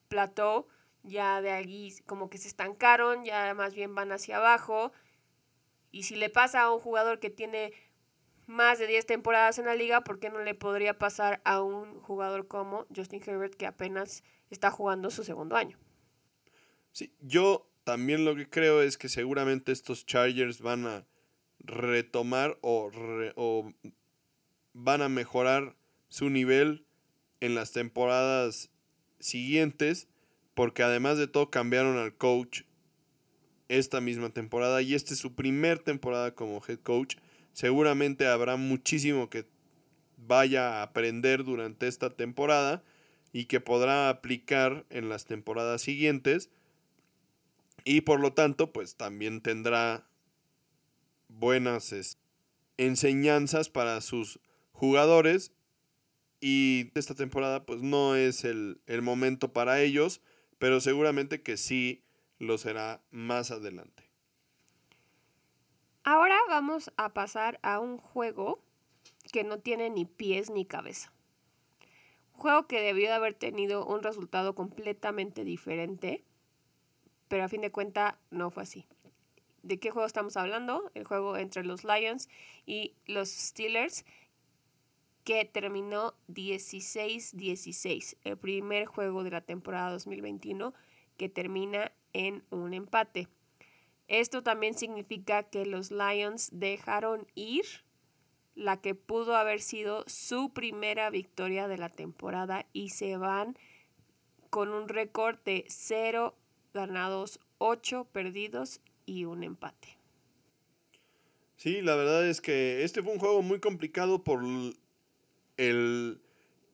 plató 0.09 0.67
ya 1.03 1.41
de 1.41 1.51
allí 1.51 1.95
como 2.07 2.29
que 2.29 2.39
se 2.39 2.49
estancaron, 2.49 3.25
ya 3.25 3.55
más 3.55 3.75
bien 3.75 3.95
van 3.95 4.13
hacia 4.13 4.37
abajo. 4.37 4.93
Y 5.91 6.05
si 6.05 6.17
le 6.17 6.29
pasa 6.31 6.63
a 6.63 6.73
un 6.73 6.81
jugador 6.81 7.21
que 7.21 7.31
tiene 7.31 7.73
más 8.51 8.79
de 8.79 8.87
10 8.87 9.07
temporadas 9.07 9.59
en 9.59 9.67
la 9.67 9.75
liga, 9.75 10.03
¿por 10.03 10.19
qué 10.19 10.29
no 10.29 10.41
le 10.41 10.55
podría 10.55 10.99
pasar 10.99 11.41
a 11.45 11.63
un 11.63 12.01
jugador 12.01 12.49
como 12.49 12.87
Justin 12.95 13.23
Herbert 13.25 13.55
que 13.55 13.67
apenas 13.67 14.23
está 14.51 14.71
jugando 14.71 15.11
su 15.11 15.25
segundo 15.25 15.57
año? 15.57 15.79
Sí, 16.93 17.15
yo 17.21 17.71
también 17.85 18.25
lo 18.25 18.35
que 18.35 18.49
creo 18.49 18.83
es 18.83 18.99
que 18.99 19.09
seguramente 19.09 19.73
estos 19.73 20.05
Chargers 20.05 20.61
van 20.61 20.87
a 20.87 21.07
retomar 21.61 22.59
o, 22.61 22.91
o 23.37 23.73
van 24.73 25.03
a 25.03 25.09
mejorar 25.09 25.77
su 26.09 26.29
nivel 26.29 26.85
en 27.41 27.55
las 27.55 27.73
temporadas 27.73 28.71
siguientes, 29.19 30.09
porque 30.55 30.83
además 30.83 31.19
de 31.19 31.29
todo 31.29 31.51
cambiaron 31.51 31.99
al 31.99 32.17
coach 32.17 32.63
esta 33.69 34.01
misma 34.01 34.31
temporada 34.31 34.83
y 34.83 34.95
esta 34.95 35.15
es 35.15 35.21
su 35.21 35.35
primer 35.35 35.79
temporada 35.79 36.35
como 36.35 36.61
head 36.67 36.81
coach 36.81 37.17
Seguramente 37.61 38.27
habrá 38.27 38.57
muchísimo 38.57 39.29
que 39.29 39.45
vaya 40.17 40.79
a 40.79 40.83
aprender 40.83 41.45
durante 41.45 41.89
esta 41.89 42.09
temporada 42.09 42.83
y 43.35 43.45
que 43.45 43.61
podrá 43.61 44.09
aplicar 44.09 44.87
en 44.89 45.11
las 45.11 45.27
temporadas 45.27 45.83
siguientes. 45.83 46.49
Y 47.85 48.01
por 48.01 48.19
lo 48.19 48.33
tanto, 48.33 48.73
pues 48.73 48.97
también 48.97 49.43
tendrá 49.43 50.09
buenas 51.29 52.17
enseñanzas 52.79 53.69
para 53.69 54.01
sus 54.01 54.41
jugadores. 54.73 55.53
Y 56.41 56.91
esta 56.95 57.15
temporada, 57.15 57.67
pues 57.67 57.83
no 57.83 58.17
es 58.17 58.45
el, 58.47 58.81
el 58.87 59.03
momento 59.03 59.53
para 59.53 59.83
ellos, 59.83 60.23
pero 60.59 60.81
seguramente 60.81 61.43
que 61.43 61.59
sí 61.59 62.05
lo 62.39 62.57
será 62.57 63.03
más 63.11 63.51
adelante. 63.51 64.10
Ahora 66.03 66.39
vamos 66.49 66.91
a 66.97 67.13
pasar 67.13 67.61
a 67.63 67.79
un 67.79 67.99
juego 67.99 68.59
que 69.33 69.45
no 69.45 69.59
tiene 69.59 69.91
ni 69.91 70.07
pies 70.07 70.49
ni 70.49 70.65
cabeza. 70.65 71.13
Juego 72.33 72.67
que 72.67 72.81
debió 72.81 73.09
de 73.09 73.15
haber 73.15 73.35
tenido 73.35 73.85
un 73.85 74.03
resultado 74.03 74.55
completamente 74.55 75.45
diferente, 75.45 76.25
pero 77.29 77.45
a 77.45 77.49
fin 77.49 77.61
de 77.61 77.71
cuentas 77.71 78.15
no 78.31 78.51
fue 78.51 78.63
así. 78.63 78.87
¿De 79.63 79.79
qué 79.79 79.91
juego 79.91 80.07
estamos 80.07 80.39
hablando? 80.39 80.91
El 80.95 81.05
juego 81.05 81.37
entre 81.37 81.65
los 81.65 81.85
Lions 81.85 82.31
y 82.65 82.95
los 83.07 83.29
Steelers, 83.29 84.07
que 85.23 85.45
terminó 85.45 86.15
16-16, 86.29 88.17
el 88.25 88.39
primer 88.39 88.87
juego 88.87 89.23
de 89.23 89.33
la 89.33 89.43
temporada 89.43 89.91
2021 89.93 90.73
que 91.19 91.29
termina 91.29 91.93
en 92.15 92.43
un 92.49 92.73
empate. 92.73 93.29
Esto 94.11 94.43
también 94.43 94.75
significa 94.75 95.45
que 95.45 95.65
los 95.65 95.93
Lions 95.93 96.51
dejaron 96.53 97.29
ir 97.37 97.65
la 98.57 98.81
que 98.81 98.97
pudo 98.97 99.37
haber 99.37 99.61
sido 99.61 100.03
su 100.09 100.53
primera 100.53 101.11
victoria 101.11 101.69
de 101.69 101.79
la 101.79 101.91
temporada 101.91 102.67
y 102.73 102.89
se 102.89 103.17
van 103.17 103.57
con 104.51 104.71
un 104.71 104.89
récord 104.89 105.39
de 105.45 105.65
0 105.69 106.35
ganados, 106.75 107.39
8 107.59 108.09
perdidos 108.13 108.81
y 109.07 109.27
un 109.27 109.45
empate. 109.45 109.97
Sí, 111.55 111.81
la 111.81 111.95
verdad 111.95 112.27
es 112.27 112.41
que 112.41 112.83
este 112.83 113.05
fue 113.05 113.13
un 113.13 113.21
juego 113.21 113.43
muy 113.43 113.61
complicado 113.61 114.25
por 114.25 114.43
el 115.57 116.21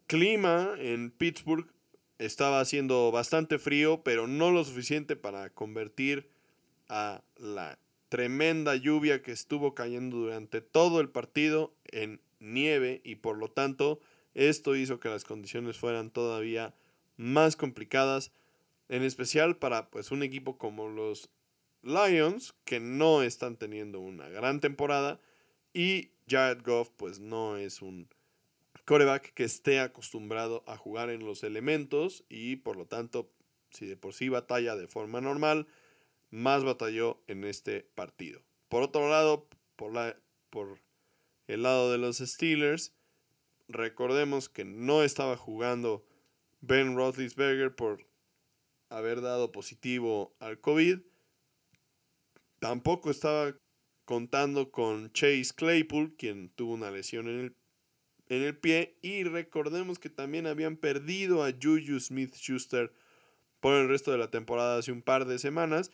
clima 0.07 0.70
en 0.78 1.11
Pittsburgh. 1.11 1.70
Estaba 2.18 2.61
haciendo 2.61 3.12
bastante 3.12 3.59
frío, 3.59 4.03
pero 4.03 4.26
no 4.26 4.51
lo 4.53 4.64
suficiente 4.64 5.16
para 5.16 5.51
convertir 5.51 6.34
a 6.89 7.22
la 7.37 7.78
tremenda 8.09 8.76
lluvia 8.76 9.22
que 9.22 9.32
estuvo 9.32 9.74
cayendo 9.74 10.16
durante 10.16 10.61
todo 10.61 11.01
el 11.01 11.09
partido 11.09 11.74
en 11.84 12.20
nieve 12.39 13.01
y 13.05 13.16
por 13.16 13.37
lo 13.37 13.49
tanto 13.51 14.01
esto 14.34 14.76
hizo 14.76 15.01
que 15.01 15.09
las 15.09 15.24
condiciones 15.24 15.78
fueran 15.78 16.11
todavía 16.11 16.74
más 17.16 17.57
complicadas, 17.57 18.32
en 18.89 19.03
especial 19.03 19.57
para 19.57 19.91
pues 19.91 20.11
un 20.11 20.22
equipo 20.22 20.59
como 20.59 20.89
los 20.89 21.30
Lions 21.82 22.55
que 22.64 22.80
no 22.80 23.22
están 23.22 23.57
teniendo 23.57 24.01
una 24.01 24.28
gran 24.28 24.61
temporada 24.61 25.20
y 25.72 26.11
Jared 26.28 26.62
Goff 26.64 26.91
pues 26.97 27.18
no 27.18 27.57
es 27.57 27.80
un 27.80 28.09
coreback 28.84 29.32
que 29.34 29.45
esté 29.45 29.80
acostumbrado 29.80 30.62
a 30.66 30.76
jugar 30.76 31.11
en 31.11 31.24
los 31.24 31.43
elementos 31.43 32.24
y 32.28 32.57
por 32.57 32.76
lo 32.76 32.87
tanto 32.87 33.30
si 33.70 33.87
de 33.87 33.97
por 33.97 34.14
sí 34.14 34.28
batalla 34.28 34.76
de 34.76 34.87
forma 34.87 35.20
normal 35.20 35.66
más 36.31 36.64
batalló 36.64 37.22
en 37.27 37.45
este 37.45 37.83
partido. 37.95 38.43
Por 38.68 38.83
otro 38.83 39.09
lado, 39.09 39.49
por, 39.77 39.93
la, 39.93 40.16
por 40.51 40.81
el 41.47 41.62
lado 41.62 41.93
de 41.93 41.99
los 41.99 42.18
Steelers, 42.18 42.93
recordemos 43.68 44.49
que 44.49 44.64
no 44.64 45.03
estaba 45.03 45.37
jugando 45.37 46.05
Ben 46.61 46.97
Roethlisberger 46.97 47.74
por 47.74 48.07
haber 48.89 49.20
dado 49.20 49.53
positivo 49.53 50.35
al 50.41 50.61
COVID. 50.61 51.01
Tampoco 52.59 53.11
estaba 53.11 53.55
contando 54.05 54.70
con 54.70 55.12
Chase 55.12 55.53
Claypool, 55.55 56.16
quien 56.16 56.49
tuvo 56.51 56.74
una 56.74 56.91
lesión 56.91 57.29
en 57.29 57.41
el, 57.41 57.57
en 58.29 58.43
el 58.43 58.57
pie. 58.57 58.97
Y 59.03 59.24
recordemos 59.24 59.99
que 59.99 60.09
también 60.11 60.47
habían 60.47 60.77
perdido 60.77 61.45
a 61.45 61.53
Juju 61.53 62.01
Smith 62.01 62.35
Schuster 62.35 62.93
por 63.61 63.74
el 63.74 63.89
resto 63.89 64.12
de 64.12 64.18
la 64.18 64.31
temporada 64.31 64.79
hace 64.79 64.93
un 64.93 65.03
par 65.03 65.27
de 65.27 65.39
semanas. 65.39 65.91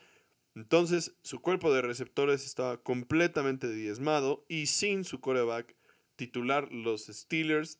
Entonces, 0.54 1.14
su 1.22 1.40
cuerpo 1.40 1.72
de 1.72 1.82
receptores 1.82 2.44
estaba 2.44 2.82
completamente 2.82 3.72
diezmado 3.72 4.44
y 4.48 4.66
sin 4.66 5.04
su 5.04 5.20
coreback 5.20 5.74
titular, 6.16 6.70
los 6.72 7.06
Steelers, 7.06 7.78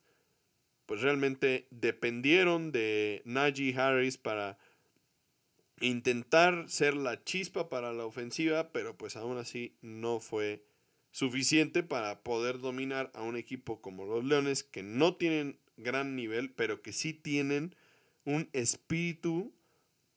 pues 0.85 1.01
realmente 1.01 1.67
dependieron 1.69 2.71
de 2.71 3.21
Najee 3.25 3.75
Harris 3.77 4.17
para 4.17 4.57
intentar 5.79 6.65
ser 6.67 6.95
la 6.95 7.23
chispa 7.23 7.69
para 7.69 7.93
la 7.93 8.05
ofensiva, 8.05 8.71
pero 8.71 8.97
pues 8.97 9.15
aún 9.15 9.37
así 9.37 9.75
no 9.81 10.19
fue 10.19 10.65
suficiente 11.11 11.83
para 11.83 12.23
poder 12.23 12.59
dominar 12.59 13.11
a 13.13 13.21
un 13.21 13.37
equipo 13.37 13.81
como 13.81 14.05
los 14.05 14.23
Leones 14.23 14.63
que 14.63 14.81
no 14.81 15.15
tienen 15.15 15.59
gran 15.77 16.15
nivel, 16.15 16.51
pero 16.51 16.81
que 16.81 16.93
sí 16.93 17.13
tienen 17.13 17.75
un 18.25 18.49
espíritu 18.53 19.53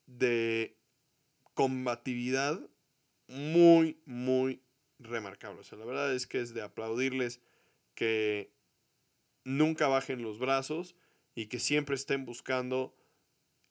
de 0.05 0.76
combatividad 1.57 2.61
muy, 3.27 3.99
muy 4.05 4.61
remarcable. 4.99 5.61
O 5.61 5.63
sea, 5.63 5.79
la 5.79 5.85
verdad 5.85 6.13
es 6.13 6.27
que 6.27 6.39
es 6.39 6.53
de 6.53 6.61
aplaudirles 6.61 7.41
que 7.95 8.53
nunca 9.43 9.87
bajen 9.87 10.21
los 10.21 10.37
brazos 10.37 10.95
y 11.33 11.47
que 11.47 11.57
siempre 11.57 11.95
estén 11.95 12.25
buscando 12.25 12.95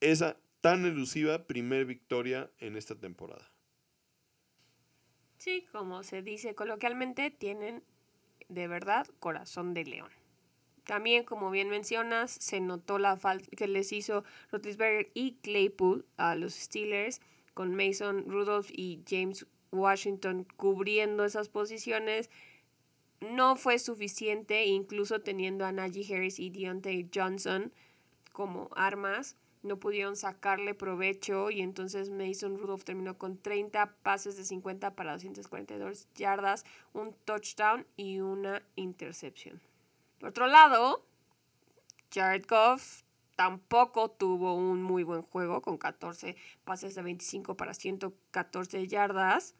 esa 0.00 0.36
tan 0.60 0.84
elusiva 0.84 1.46
primer 1.46 1.84
victoria 1.84 2.50
en 2.58 2.76
esta 2.76 2.96
temporada. 2.96 3.52
Sí, 5.38 5.64
como 5.70 6.02
se 6.02 6.22
dice 6.22 6.56
coloquialmente, 6.56 7.30
tienen 7.30 7.84
de 8.48 8.66
verdad 8.66 9.06
corazón 9.20 9.74
de 9.74 9.84
león. 9.84 10.10
También, 10.82 11.22
como 11.22 11.52
bien 11.52 11.68
mencionas, 11.68 12.32
se 12.32 12.58
notó 12.58 12.98
la 12.98 13.16
falta 13.16 13.48
que 13.56 13.68
les 13.68 13.92
hizo 13.92 14.24
Roethlisberger 14.50 15.12
y 15.14 15.36
Claypool 15.36 16.04
a 16.16 16.34
los 16.34 16.54
Steelers 16.54 17.20
con 17.56 17.74
Mason 17.74 18.26
Rudolph 18.28 18.68
y 18.70 19.02
James 19.08 19.46
Washington 19.72 20.46
cubriendo 20.58 21.24
esas 21.24 21.48
posiciones 21.48 22.28
no 23.20 23.56
fue 23.56 23.78
suficiente, 23.78 24.66
incluso 24.66 25.22
teniendo 25.22 25.64
a 25.64 25.72
Najee 25.72 26.14
Harris 26.14 26.38
y 26.38 26.50
Deontay 26.50 27.08
Johnson 27.14 27.72
como 28.32 28.68
armas, 28.76 29.36
no 29.62 29.80
pudieron 29.80 30.16
sacarle 30.16 30.74
provecho 30.74 31.50
y 31.50 31.62
entonces 31.62 32.10
Mason 32.10 32.58
Rudolph 32.58 32.84
terminó 32.84 33.16
con 33.16 33.38
30 33.38 33.94
pases 34.02 34.36
de 34.36 34.44
50 34.44 34.94
para 34.94 35.12
242 35.12 36.08
yardas, 36.14 36.66
un 36.92 37.14
touchdown 37.24 37.86
y 37.96 38.20
una 38.20 38.62
intercepción. 38.74 39.62
Por 40.18 40.28
otro 40.28 40.46
lado, 40.46 41.06
Jared 42.12 42.44
Goff 42.46 43.05
tampoco 43.36 44.10
tuvo 44.10 44.54
un 44.54 44.82
muy 44.82 45.04
buen 45.04 45.22
juego 45.22 45.62
con 45.62 45.78
14 45.78 46.36
pases 46.64 46.94
de 46.94 47.02
25 47.02 47.56
para 47.56 47.74
114 47.74 48.88
yardas. 48.88 49.54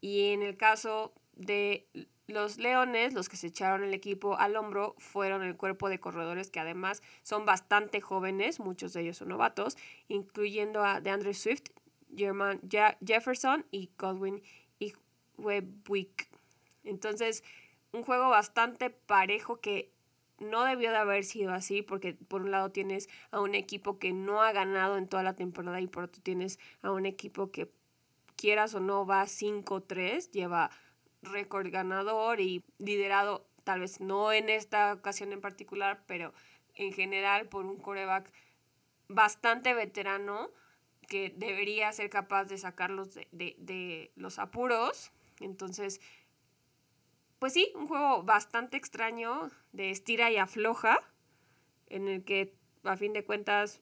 Y 0.00 0.32
en 0.32 0.42
el 0.42 0.56
caso 0.56 1.12
de 1.34 1.86
los 2.26 2.58
Leones, 2.58 3.12
los 3.12 3.28
que 3.28 3.36
se 3.36 3.48
echaron 3.48 3.84
el 3.84 3.92
equipo 3.92 4.36
al 4.36 4.56
hombro, 4.56 4.94
fueron 4.98 5.42
el 5.42 5.56
cuerpo 5.56 5.88
de 5.88 6.00
corredores 6.00 6.50
que 6.50 6.60
además 6.60 7.02
son 7.22 7.44
bastante 7.44 8.00
jóvenes, 8.00 8.60
muchos 8.60 8.92
de 8.94 9.02
ellos 9.02 9.18
son 9.18 9.28
novatos, 9.28 9.76
incluyendo 10.08 10.84
a 10.84 11.00
DeAndre 11.00 11.34
Swift, 11.34 11.68
German 12.16 12.60
Jefferson 13.04 13.66
y 13.70 13.90
Godwin 13.98 14.42
y 14.78 14.94
Webwick. 15.36 16.28
Entonces, 16.84 17.44
un 17.92 18.04
juego 18.04 18.30
bastante 18.30 18.90
parejo 18.90 19.60
que 19.60 19.92
no 20.40 20.64
debió 20.64 20.90
de 20.90 20.96
haber 20.96 21.24
sido 21.24 21.52
así 21.52 21.82
porque 21.82 22.14
por 22.14 22.42
un 22.42 22.50
lado 22.50 22.70
tienes 22.72 23.08
a 23.30 23.40
un 23.40 23.54
equipo 23.54 23.98
que 23.98 24.12
no 24.12 24.42
ha 24.42 24.52
ganado 24.52 24.96
en 24.96 25.06
toda 25.06 25.22
la 25.22 25.36
temporada 25.36 25.80
y 25.80 25.86
por 25.86 26.04
otro 26.04 26.22
tienes 26.22 26.58
a 26.82 26.90
un 26.90 27.06
equipo 27.06 27.50
que 27.50 27.70
quieras 28.36 28.74
o 28.74 28.80
no 28.80 29.06
va 29.06 29.24
5-3, 29.24 30.30
lleva 30.30 30.70
récord 31.22 31.70
ganador 31.70 32.40
y 32.40 32.64
liderado, 32.78 33.46
tal 33.64 33.80
vez 33.80 34.00
no 34.00 34.32
en 34.32 34.48
esta 34.48 34.94
ocasión 34.94 35.32
en 35.32 35.40
particular, 35.40 36.02
pero 36.06 36.32
en 36.74 36.92
general 36.92 37.48
por 37.48 37.66
un 37.66 37.76
coreback 37.76 38.32
bastante 39.08 39.74
veterano 39.74 40.50
que 41.06 41.34
debería 41.36 41.92
ser 41.92 42.08
capaz 42.08 42.44
de 42.44 42.56
sacarlos 42.56 43.14
de, 43.14 43.26
de 43.58 44.12
los 44.16 44.38
apuros. 44.38 45.10
Entonces, 45.40 46.00
pues 47.40 47.54
sí, 47.54 47.72
un 47.74 47.88
juego 47.88 48.22
bastante 48.22 48.76
extraño 48.76 49.50
de 49.72 49.90
estira 49.90 50.30
y 50.30 50.36
afloja, 50.36 51.00
en 51.88 52.06
el 52.06 52.22
que 52.22 52.54
a 52.84 52.96
fin 52.96 53.14
de 53.14 53.24
cuentas 53.24 53.80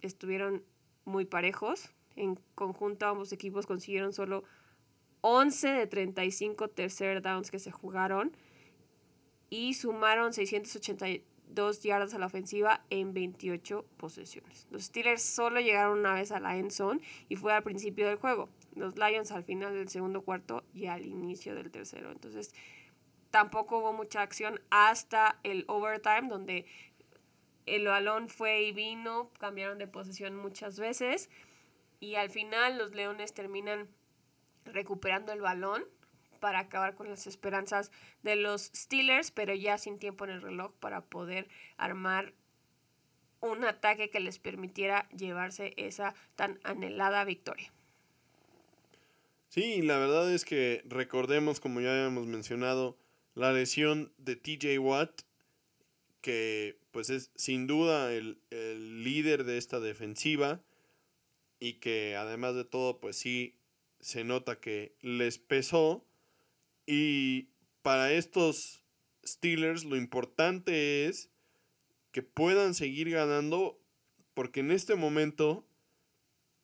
estuvieron 0.00 0.64
muy 1.04 1.24
parejos. 1.24 1.90
En 2.14 2.36
conjunto 2.54 3.06
ambos 3.06 3.32
equipos 3.32 3.66
consiguieron 3.66 4.12
solo 4.12 4.44
11 5.22 5.68
de 5.68 5.86
35 5.88 6.68
tercer 6.68 7.20
downs 7.20 7.50
que 7.50 7.58
se 7.58 7.72
jugaron 7.72 8.32
y 9.50 9.74
sumaron 9.74 10.32
682 10.32 11.82
yardas 11.82 12.14
a 12.14 12.18
la 12.18 12.26
ofensiva 12.26 12.84
en 12.90 13.12
28 13.12 13.84
posesiones. 13.96 14.68
Los 14.70 14.84
Steelers 14.84 15.22
solo 15.22 15.60
llegaron 15.60 15.98
una 15.98 16.14
vez 16.14 16.30
a 16.30 16.38
la 16.38 16.56
end 16.56 16.70
zone 16.70 17.00
y 17.28 17.34
fue 17.34 17.52
al 17.52 17.64
principio 17.64 18.06
del 18.06 18.16
juego. 18.16 18.48
Los 18.76 18.96
Lions 18.96 19.32
al 19.32 19.42
final 19.42 19.74
del 19.74 19.88
segundo 19.88 20.22
cuarto 20.22 20.62
y 20.72 20.86
al 20.86 21.04
inicio 21.04 21.56
del 21.56 21.72
tercero. 21.72 22.12
Entonces 22.12 22.54
tampoco 23.30 23.78
hubo 23.78 23.92
mucha 23.92 24.22
acción 24.22 24.60
hasta 24.70 25.38
el 25.42 25.64
overtime 25.68 26.28
donde 26.28 26.66
el 27.66 27.86
balón 27.86 28.28
fue 28.28 28.62
y 28.62 28.72
vino, 28.72 29.30
cambiaron 29.38 29.78
de 29.78 29.86
posesión 29.86 30.36
muchas 30.36 30.78
veces 30.78 31.30
y 32.00 32.16
al 32.16 32.30
final 32.30 32.78
los 32.78 32.94
Leones 32.94 33.34
terminan 33.34 33.88
recuperando 34.64 35.32
el 35.32 35.40
balón 35.40 35.84
para 36.40 36.60
acabar 36.60 36.94
con 36.94 37.08
las 37.08 37.26
esperanzas 37.26 37.92
de 38.22 38.36
los 38.36 38.70
Steelers, 38.74 39.30
pero 39.30 39.54
ya 39.54 39.78
sin 39.78 39.98
tiempo 39.98 40.24
en 40.24 40.30
el 40.30 40.42
reloj 40.42 40.72
para 40.80 41.02
poder 41.02 41.48
armar 41.76 42.32
un 43.40 43.64
ataque 43.64 44.10
que 44.10 44.20
les 44.20 44.38
permitiera 44.38 45.08
llevarse 45.10 45.74
esa 45.76 46.14
tan 46.36 46.58
anhelada 46.64 47.24
victoria. 47.24 47.72
Sí, 49.48 49.82
la 49.82 49.98
verdad 49.98 50.32
es 50.32 50.44
que 50.44 50.82
recordemos, 50.86 51.60
como 51.60 51.80
ya 51.80 51.92
habíamos 51.92 52.26
mencionado, 52.26 52.96
la 53.34 53.52
lesión 53.52 54.12
de 54.18 54.36
TJ 54.36 54.78
Watt, 54.78 55.22
que 56.20 56.78
pues 56.90 57.10
es 57.10 57.30
sin 57.34 57.66
duda 57.66 58.12
el, 58.12 58.40
el 58.50 59.04
líder 59.04 59.44
de 59.44 59.58
esta 59.58 59.80
defensiva 59.80 60.60
y 61.58 61.74
que 61.74 62.16
además 62.16 62.54
de 62.54 62.64
todo, 62.64 63.00
pues 63.00 63.16
sí 63.16 63.54
se 64.00 64.24
nota 64.24 64.60
que 64.60 64.94
les 65.02 65.38
pesó. 65.38 66.04
Y 66.86 67.48
para 67.82 68.12
estos 68.12 68.82
Steelers 69.24 69.84
lo 69.84 69.96
importante 69.96 71.06
es 71.06 71.30
que 72.10 72.22
puedan 72.22 72.74
seguir 72.74 73.10
ganando 73.10 73.78
porque 74.34 74.60
en 74.60 74.70
este 74.72 74.94
momento 74.94 75.66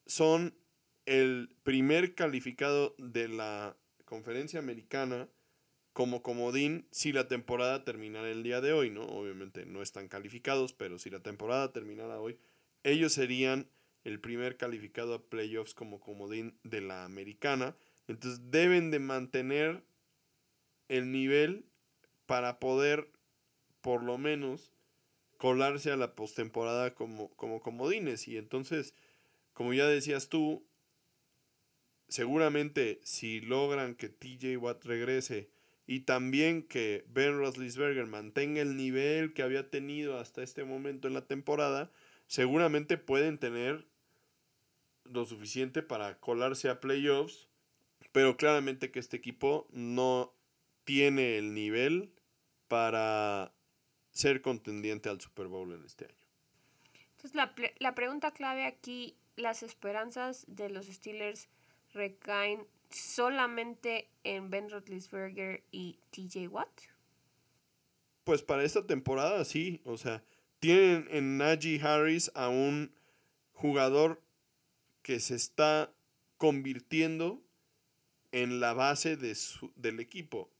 son 0.06 0.56
el 1.04 1.54
primer 1.62 2.14
calificado 2.14 2.94
de 2.98 3.28
la 3.28 3.76
conferencia 4.04 4.58
americana 4.58 5.28
como 5.96 6.22
comodín 6.22 6.86
si 6.90 7.10
la 7.10 7.26
temporada 7.26 7.82
terminara 7.82 8.28
el 8.28 8.42
día 8.42 8.60
de 8.60 8.74
hoy, 8.74 8.90
¿no? 8.90 9.06
Obviamente 9.06 9.64
no 9.64 9.80
están 9.80 10.08
calificados, 10.08 10.74
pero 10.74 10.98
si 10.98 11.08
la 11.08 11.20
temporada 11.20 11.72
terminara 11.72 12.20
hoy, 12.20 12.38
ellos 12.82 13.14
serían 13.14 13.70
el 14.04 14.20
primer 14.20 14.58
calificado 14.58 15.14
a 15.14 15.22
playoffs 15.22 15.72
como 15.72 15.98
comodín 15.98 16.58
de 16.64 16.82
la 16.82 17.06
americana. 17.06 17.74
Entonces 18.08 18.50
deben 18.50 18.90
de 18.90 18.98
mantener 18.98 19.84
el 20.88 21.12
nivel 21.12 21.64
para 22.26 22.58
poder 22.60 23.10
por 23.80 24.02
lo 24.02 24.18
menos 24.18 24.74
colarse 25.38 25.92
a 25.92 25.96
la 25.96 26.14
postemporada 26.14 26.94
como, 26.94 27.30
como 27.36 27.62
comodines. 27.62 28.28
Y 28.28 28.36
entonces, 28.36 28.92
como 29.54 29.72
ya 29.72 29.86
decías 29.86 30.28
tú, 30.28 30.62
seguramente 32.08 33.00
si 33.02 33.40
logran 33.40 33.94
que 33.94 34.10
TJ 34.10 34.58
Watt 34.58 34.84
regrese 34.84 35.55
y 35.86 36.00
también 36.00 36.62
que 36.62 37.04
Ben 37.08 37.38
Roethlisberger 37.38 38.06
mantenga 38.06 38.60
el 38.60 38.76
nivel 38.76 39.32
que 39.32 39.42
había 39.42 39.70
tenido 39.70 40.18
hasta 40.18 40.42
este 40.42 40.64
momento 40.64 41.06
en 41.06 41.14
la 41.14 41.26
temporada, 41.26 41.90
seguramente 42.26 42.98
pueden 42.98 43.38
tener 43.38 43.86
lo 45.04 45.24
suficiente 45.24 45.82
para 45.82 46.18
colarse 46.18 46.68
a 46.68 46.80
playoffs, 46.80 47.48
pero 48.10 48.36
claramente 48.36 48.90
que 48.90 48.98
este 48.98 49.16
equipo 49.16 49.68
no 49.70 50.32
tiene 50.84 51.38
el 51.38 51.54
nivel 51.54 52.12
para 52.66 53.52
ser 54.10 54.42
contendiente 54.42 55.08
al 55.08 55.20
Super 55.20 55.46
Bowl 55.46 55.72
en 55.72 55.84
este 55.84 56.06
año. 56.06 56.14
Entonces 57.12 57.34
la, 57.34 57.54
la 57.78 57.94
pregunta 57.94 58.32
clave 58.32 58.64
aquí, 58.64 59.16
las 59.36 59.62
esperanzas 59.62 60.44
de 60.48 60.68
los 60.68 60.86
Steelers 60.86 61.48
recaen 61.92 62.66
solamente 62.96 64.08
en 64.24 64.50
Ben 64.50 64.70
Roethlisberger 64.70 65.62
y 65.70 65.98
TJ 66.10 66.48
Watt. 66.48 66.80
Pues 68.24 68.42
para 68.42 68.64
esta 68.64 68.86
temporada 68.86 69.44
sí, 69.44 69.80
o 69.84 69.96
sea, 69.96 70.24
tienen 70.58 71.06
en 71.10 71.38
Najee 71.38 71.80
Harris 71.80 72.30
a 72.34 72.48
un 72.48 72.92
jugador 73.52 74.22
que 75.02 75.20
se 75.20 75.34
está 75.34 75.92
convirtiendo 76.38 77.42
en 78.32 78.60
la 78.60 78.74
base 78.74 79.16
de 79.16 79.34
su, 79.34 79.72
del 79.76 80.00
equipo, 80.00 80.50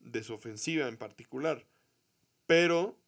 de 0.00 0.22
su 0.22 0.34
ofensiva 0.34 0.88
en 0.88 0.96
particular. 0.96 1.66
Pero 2.46 2.98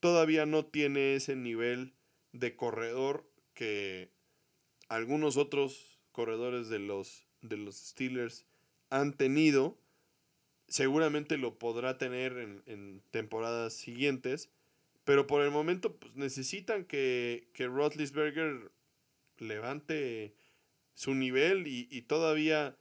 todavía 0.00 0.46
no 0.46 0.64
tiene 0.64 1.14
ese 1.14 1.36
nivel 1.36 1.94
de 2.32 2.56
corredor 2.56 3.30
que 3.54 4.10
algunos 4.88 5.36
otros 5.36 5.98
corredores 6.12 6.68
de 6.68 6.78
los, 6.78 7.26
de 7.42 7.56
los 7.56 7.76
Steelers 7.76 8.46
han 8.90 9.16
tenido. 9.16 9.78
Seguramente 10.68 11.36
lo 11.36 11.58
podrá 11.58 11.98
tener 11.98 12.38
en, 12.38 12.62
en 12.66 13.02
temporadas 13.10 13.74
siguientes. 13.74 14.50
Pero 15.04 15.26
por 15.26 15.42
el 15.42 15.50
momento 15.50 15.96
pues, 15.96 16.14
necesitan 16.14 16.84
que, 16.84 17.48
que 17.52 17.66
Roethlisberger 17.66 18.70
levante 19.38 20.34
su 20.94 21.14
nivel 21.14 21.66
y, 21.66 21.88
y 21.90 22.02
todavía 22.02 22.76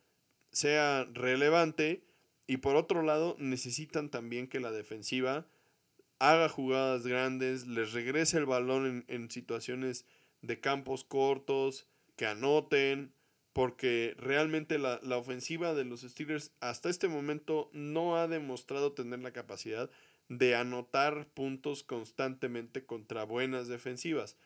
sea 0.51 1.07
relevante. 1.13 2.03
Y 2.47 2.57
por 2.57 2.75
otro 2.75 3.03
lado, 3.03 3.35
necesitan 3.39 4.09
también 4.09 4.47
que 4.47 4.59
la 4.59 4.71
defensiva 4.71 5.47
haga 6.19 6.49
jugadas 6.49 7.07
grandes, 7.07 7.65
les 7.65 7.93
regrese 7.93 8.37
el 8.37 8.45
balón 8.45 8.85
en, 8.85 9.05
en, 9.07 9.31
situaciones 9.31 10.05
de 10.41 10.59
campos 10.59 11.03
cortos, 11.03 11.87
que 12.17 12.25
anoten, 12.25 13.13
porque 13.53 14.15
realmente 14.17 14.77
la, 14.77 14.99
la, 15.03 15.17
ofensiva 15.17 15.73
de 15.73 15.85
los 15.85 16.01
Steelers 16.01 16.51
hasta 16.59 16.89
este 16.89 17.07
momento 17.07 17.69
no 17.73 18.17
ha 18.17 18.27
demostrado 18.27 18.93
tener 18.93 19.19
la 19.19 19.33
capacidad 19.33 19.89
de 20.29 20.55
anotar 20.55 21.27
puntos 21.33 21.83
constantemente 21.83 22.85
contra 22.85 23.23
buenas 23.23 23.67
defensivas. 23.67 24.37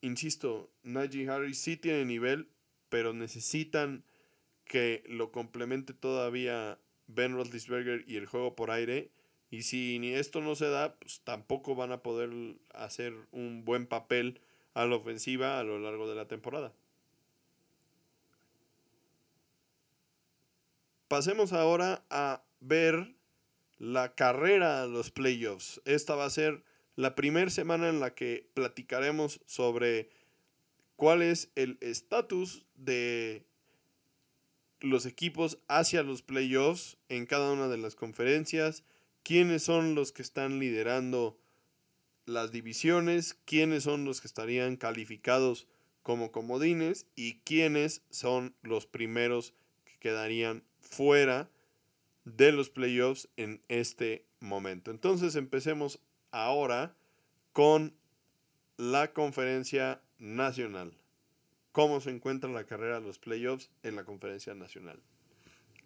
Insisto, 0.00 0.70
Najee 0.82 1.28
Harris 1.28 1.58
sí 1.58 1.76
tiene 1.76 2.04
nivel, 2.04 2.48
pero 2.88 3.12
necesitan 3.12 4.04
que 4.64 5.04
lo 5.06 5.30
complemente 5.30 5.92
todavía 5.92 6.78
Ben 7.06 7.34
Roethlisberger 7.34 8.04
y 8.08 8.16
el 8.16 8.26
juego 8.26 8.56
por 8.56 8.70
aire. 8.70 9.10
Y 9.50 9.62
si 9.62 9.98
ni 9.98 10.14
esto 10.14 10.40
no 10.40 10.54
se 10.54 10.68
da, 10.68 10.96
pues 10.98 11.20
tampoco 11.20 11.74
van 11.74 11.92
a 11.92 12.02
poder 12.02 12.30
hacer 12.72 13.14
un 13.32 13.64
buen 13.64 13.86
papel 13.86 14.40
a 14.74 14.86
la 14.86 14.96
ofensiva 14.96 15.58
a 15.58 15.62
lo 15.62 15.78
largo 15.78 16.08
de 16.08 16.14
la 16.14 16.26
temporada. 16.26 16.72
Pasemos 21.12 21.52
ahora 21.52 22.06
a 22.08 22.42
ver 22.60 23.14
la 23.76 24.14
carrera 24.14 24.80
a 24.82 24.86
los 24.86 25.10
playoffs. 25.10 25.82
Esta 25.84 26.14
va 26.14 26.24
a 26.24 26.30
ser 26.30 26.64
la 26.96 27.14
primera 27.14 27.50
semana 27.50 27.90
en 27.90 28.00
la 28.00 28.14
que 28.14 28.48
platicaremos 28.54 29.42
sobre 29.44 30.08
cuál 30.96 31.20
es 31.20 31.50
el 31.54 31.76
estatus 31.82 32.64
de 32.76 33.44
los 34.80 35.04
equipos 35.04 35.58
hacia 35.68 36.02
los 36.02 36.22
playoffs 36.22 36.96
en 37.10 37.26
cada 37.26 37.52
una 37.52 37.68
de 37.68 37.76
las 37.76 37.94
conferencias, 37.94 38.82
quiénes 39.22 39.62
son 39.62 39.94
los 39.94 40.12
que 40.12 40.22
están 40.22 40.60
liderando 40.60 41.38
las 42.24 42.52
divisiones, 42.52 43.34
quiénes 43.44 43.82
son 43.82 44.06
los 44.06 44.22
que 44.22 44.28
estarían 44.28 44.78
calificados 44.78 45.68
como 46.02 46.32
comodines 46.32 47.04
y 47.16 47.34
quiénes 47.40 48.00
son 48.08 48.56
los 48.62 48.86
primeros 48.86 49.52
que 49.84 49.98
quedarían 49.98 50.64
fuera 50.92 51.48
de 52.24 52.52
los 52.52 52.68
playoffs 52.68 53.28
en 53.36 53.62
este 53.68 54.26
momento. 54.40 54.90
Entonces 54.90 55.36
empecemos 55.36 56.00
ahora 56.30 56.94
con 57.52 57.94
la 58.76 59.12
conferencia 59.12 60.02
nacional. 60.18 60.92
¿Cómo 61.72 62.00
se 62.00 62.10
encuentra 62.10 62.50
la 62.50 62.64
carrera 62.64 63.00
de 63.00 63.06
los 63.06 63.18
playoffs 63.18 63.70
en 63.82 63.96
la 63.96 64.04
conferencia 64.04 64.54
nacional? 64.54 65.00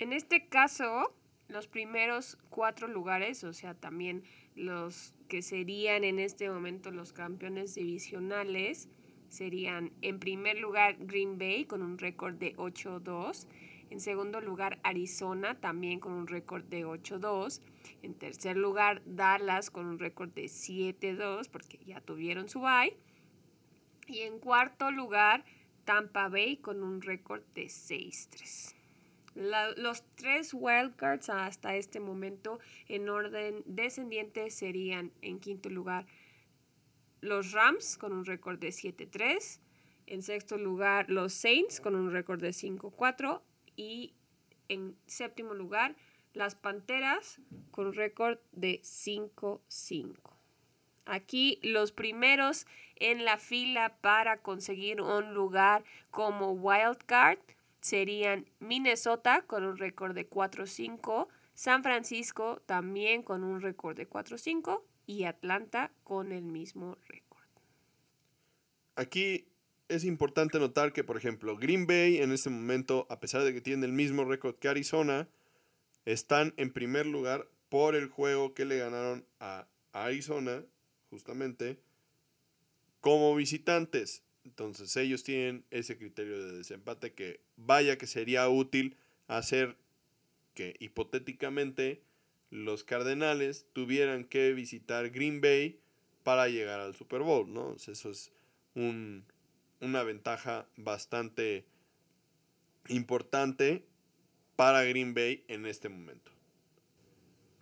En 0.01 0.13
este 0.13 0.49
caso, 0.49 1.15
los 1.49 1.69
primeros 1.69 2.37
cuatro 2.51 2.89
lugares, 2.89 3.45
o 3.45 3.53
sea, 3.53 3.75
también 3.75 4.25
los 4.57 5.15
que 5.29 5.41
serían 5.41 6.03
en 6.03 6.19
este 6.19 6.51
momento 6.51 6.91
los 6.91 7.13
campeones 7.13 7.77
divisionales, 7.77 8.89
serían 9.29 9.93
en 10.03 10.19
primer 10.19 10.59
lugar 10.59 10.97
Green 10.99 11.39
Bay 11.39 11.65
con 11.65 11.83
un 11.83 11.99
récord 11.99 12.35
de 12.35 12.57
8-2. 12.57 13.47
En 13.91 14.01
segundo 14.01 14.41
lugar, 14.41 14.79
Arizona, 14.83 15.61
también 15.61 16.01
con 16.01 16.13
un 16.13 16.27
récord 16.27 16.65
de 16.65 16.85
8-2. 16.85 17.61
En 18.03 18.15
tercer 18.15 18.57
lugar, 18.57 19.03
Dallas 19.05 19.71
con 19.71 19.87
un 19.87 19.99
récord 19.99 20.31
de 20.31 20.45
7-2, 20.45 21.49
porque 21.49 21.79
ya 21.85 22.01
tuvieron 22.01 22.49
su 22.49 22.61
bye. 22.61 22.97
Y 24.09 24.21
en 24.21 24.39
cuarto 24.39 24.91
lugar, 24.91 25.45
Tampa 25.85 26.29
Bay 26.29 26.57
con 26.57 26.83
un 26.83 27.01
récord 27.01 27.43
de 27.55 27.67
6-3. 27.67 28.75
los 29.77 30.03
tres 30.15 30.55
wildcards 30.55 31.29
hasta 31.29 31.77
este 31.77 32.01
momento 32.01 32.59
en 32.89 33.09
orden 33.09 33.63
descendiente 33.67 34.51
serían 34.51 35.13
en 35.21 35.39
quinto 35.41 35.69
lugar 35.69 36.07
los 37.21 37.53
Rams 37.53 37.99
con 37.99 38.13
un 38.13 38.25
récord 38.25 38.59
de 38.59 38.69
7-3. 38.69 39.61
En 40.07 40.23
sexto 40.23 40.57
lugar, 40.57 41.11
los 41.11 41.33
Saints 41.33 41.81
con 41.81 41.95
un 41.95 42.11
récord 42.11 42.41
de 42.41 42.51
5-4 42.51 43.43
y 43.77 44.15
en 44.69 44.97
séptimo 45.07 45.55
lugar 45.55 45.95
las 46.33 46.55
Panteras 46.55 47.41
con 47.71 47.87
un 47.87 47.95
récord 47.95 48.39
de 48.53 48.81
5-5. 48.83 50.15
Aquí 51.07 51.61
los 51.63 51.93
primeros 51.93 52.67
en 52.97 53.25
la 53.25 53.39
fila 53.39 53.97
para 54.01 54.39
conseguir 54.39 55.01
un 55.01 55.35
lugar 55.35 55.85
como 56.11 56.53
wild 56.53 56.99
card 57.07 57.39
serían 57.81 58.47
Minnesota 58.59 59.43
con 59.43 59.65
un 59.65 59.79
récord 59.79 60.15
de 60.15 60.29
4-5, 60.29 61.29
San 61.55 61.83
Francisco 61.83 62.61
también 62.67 63.23
con 63.23 63.45
un 63.45 63.61
récord 63.61 63.97
de 63.97 64.09
4-5 64.09 64.83
y 65.07 65.25
Atlanta 65.25 65.93
con 66.03 66.33
el 66.33 66.43
mismo 66.43 66.99
récord. 67.07 67.47
Aquí 68.97 69.47
es 69.89 70.05
importante 70.05 70.59
notar 70.59 70.93
que, 70.93 71.05
por 71.05 71.17
ejemplo, 71.17 71.57
Green 71.57 71.87
Bay 71.87 72.19
en 72.19 72.33
este 72.33 72.51
momento, 72.51 73.07
a 73.11 73.21
pesar 73.21 73.45
de 73.45 73.53
que 73.53 73.61
tiene 73.61 73.87
el 73.87 73.93
mismo 73.93 74.25
récord 74.25 74.57
que 74.57 74.69
Arizona, 74.69 75.29
están 76.05 76.55
en 76.57 76.73
primer 76.73 77.07
lugar 77.07 77.49
por 77.69 77.95
el 77.95 78.09
juego 78.09 78.55
que 78.55 78.65
le 78.65 78.79
ganaron 78.79 79.25
a 79.41 79.67
Arizona, 79.93 80.65
justamente, 81.11 81.79
como 83.01 83.35
visitantes. 83.35 84.23
Entonces 84.45 84.97
ellos 84.97 85.25
tienen 85.25 85.65
ese 85.71 85.97
criterio 85.97 86.45
de 86.45 86.59
desempate 86.59 87.13
que 87.13 87.41
vaya 87.57 87.99
que 87.99 88.07
sería 88.07 88.49
útil 88.49 88.97
hacer 89.27 89.77
que 90.55 90.77
hipotéticamente 90.79 92.03
los 92.51 92.85
Cardenales 92.85 93.67
tuvieran 93.73 94.25
que 94.25 94.53
visitar 94.53 95.11
Green 95.11 95.41
Bay 95.41 95.81
para 96.23 96.49
llegar 96.49 96.81
al 96.81 96.95
Super 96.95 97.23
Bowl, 97.23 97.53
¿no? 97.53 97.75
Eso 97.75 98.11
es 98.11 98.33
un, 98.75 99.25
una 99.81 100.03
ventaja 100.03 100.67
bastante 100.77 101.67
importante 102.89 103.85
para 104.57 104.85
Green 104.85 105.15
Bay 105.15 105.45
en 105.49 105.67
este 105.67 105.89
momento. 105.89 106.33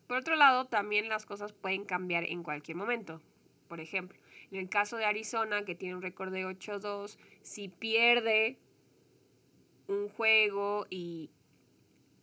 Por 0.07 0.19
otro 0.19 0.37
lado, 0.37 0.67
también 0.67 1.09
las 1.09 1.27
cosas 1.27 1.53
pueden 1.53 1.85
cambiar 1.85 2.25
en 2.25 2.43
cualquier 2.43 2.77
momento. 2.77 3.21
Por 3.69 3.81
ejemplo, 3.81 4.19
en 4.51 4.59
el 4.59 4.69
caso 4.69 4.97
de 4.97 5.07
Arizona, 5.07 5.65
que 5.65 5.75
tiene 5.75 5.95
un 5.95 6.03
récord 6.03 6.33
de 6.33 6.47
8-2, 6.47 7.17
si 7.43 7.69
pierde 7.69 8.59
un 9.89 10.09
juego 10.09 10.87
y 10.91 11.31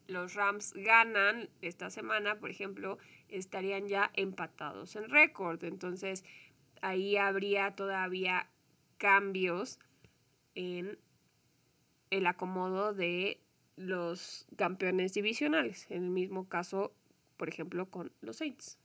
los 0.08 0.36
Rams 0.36 0.74
ganan 0.74 1.50
esta 1.62 1.90
semana, 1.90 2.40
por 2.40 2.52
ejemplo, 2.52 2.98
estarían 3.30 3.88
ya 3.88 4.12
empatados 4.14 4.96
en 4.96 5.10
récord. 5.10 5.64
Entonces, 5.64 6.24
ahí 6.82 7.18
habría 7.18 7.76
todavía 7.76 8.51
cambios 9.02 9.80
en 10.54 11.00
el 12.12 12.28
acomodo 12.28 12.94
de 12.94 13.42
los 13.76 14.46
campeones 14.58 15.16
divisionales. 15.16 15.88
En 15.90 16.04
el 16.04 16.10
mismo 16.12 16.48
caso, 16.48 16.94
por 17.36 17.50
ejemplo, 17.50 17.90
con 17.90 18.12
los 18.22 18.38
Saints. 18.38 18.78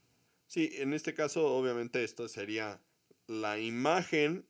Sí, 0.47 0.71
en 0.77 0.95
este 0.95 1.13
caso, 1.13 1.55
obviamente, 1.55 2.03
esto 2.03 2.29
sería 2.29 2.81
la 3.27 3.59
imagen 3.59 4.47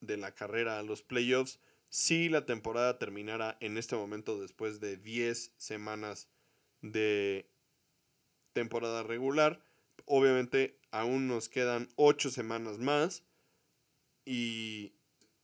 de 0.00 0.18
la 0.18 0.36
carrera 0.36 0.78
a 0.78 0.84
los 0.84 1.02
playoffs 1.02 1.58
si 1.88 2.28
la 2.28 2.46
temporada 2.46 2.98
terminara 2.98 3.56
en 3.58 3.76
este 3.76 3.96
momento 3.96 4.40
después 4.40 4.78
de 4.78 4.98
10 4.98 5.52
semanas 5.56 6.28
de 6.80 7.50
temporada 8.52 9.02
regular. 9.02 9.60
Obviamente 10.04 10.78
aún 10.92 11.26
nos 11.26 11.48
quedan 11.48 11.88
8 11.96 12.30
semanas 12.30 12.78
más 12.78 13.24
y 14.24 14.92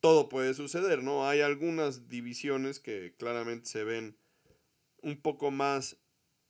todo 0.05 0.29
puede 0.29 0.53
suceder, 0.53 1.01
¿no? 1.01 1.27
Hay 1.27 1.41
algunas 1.41 2.07
divisiones 2.07 2.79
que 2.79 3.15
claramente 3.17 3.65
se 3.65 3.83
ven 3.83 4.15
un 5.01 5.19
poco 5.19 5.49
más 5.49 5.97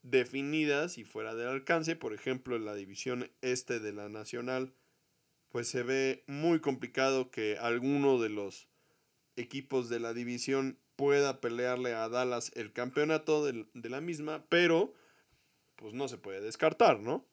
definidas 0.01 0.97
y 0.97 1.05
fuera 1.05 1.35
del 1.35 1.47
alcance, 1.47 1.95
por 1.95 2.13
ejemplo, 2.13 2.57
en 2.57 2.65
la 2.65 2.75
división 2.75 3.31
este 3.39 3.79
de 3.79 3.93
la 3.93 4.09
Nacional, 4.09 4.75
pues 5.47 5.69
se 5.69 5.83
ve 5.83 6.25
muy 6.27 6.59
complicado 6.59 7.31
que 7.31 7.57
alguno 7.57 8.19
de 8.19 8.27
los 8.27 8.67
equipos 9.37 9.87
de 9.87 10.01
la 10.01 10.13
división 10.13 10.77
pueda 10.97 11.39
pelearle 11.39 11.93
a 11.93 12.09
Dallas 12.09 12.51
el 12.55 12.73
campeonato 12.73 13.45
de, 13.45 13.69
de 13.73 13.89
la 13.89 14.01
misma, 14.01 14.45
pero 14.49 14.93
pues 15.77 15.93
no 15.93 16.09
se 16.09 16.17
puede 16.17 16.41
descartar, 16.41 16.99
¿no? 16.99 17.25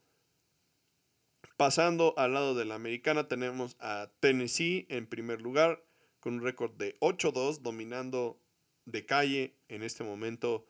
Pasando 1.57 2.15
al 2.17 2.35
lado 2.35 2.55
de 2.55 2.65
la 2.65 2.77
americana 2.77 3.27
tenemos 3.27 3.75
a 3.81 4.13
Tennessee 4.21 4.87
en 4.89 5.09
primer 5.09 5.41
lugar 5.41 5.83
con 6.23 6.35
un 6.35 6.43
récord 6.43 6.71
de 6.77 6.97
8-2 7.01 7.63
dominando 7.63 8.41
de 8.85 9.05
calle 9.05 9.57
en 9.69 9.83
este 9.83 10.05
momento 10.05 10.65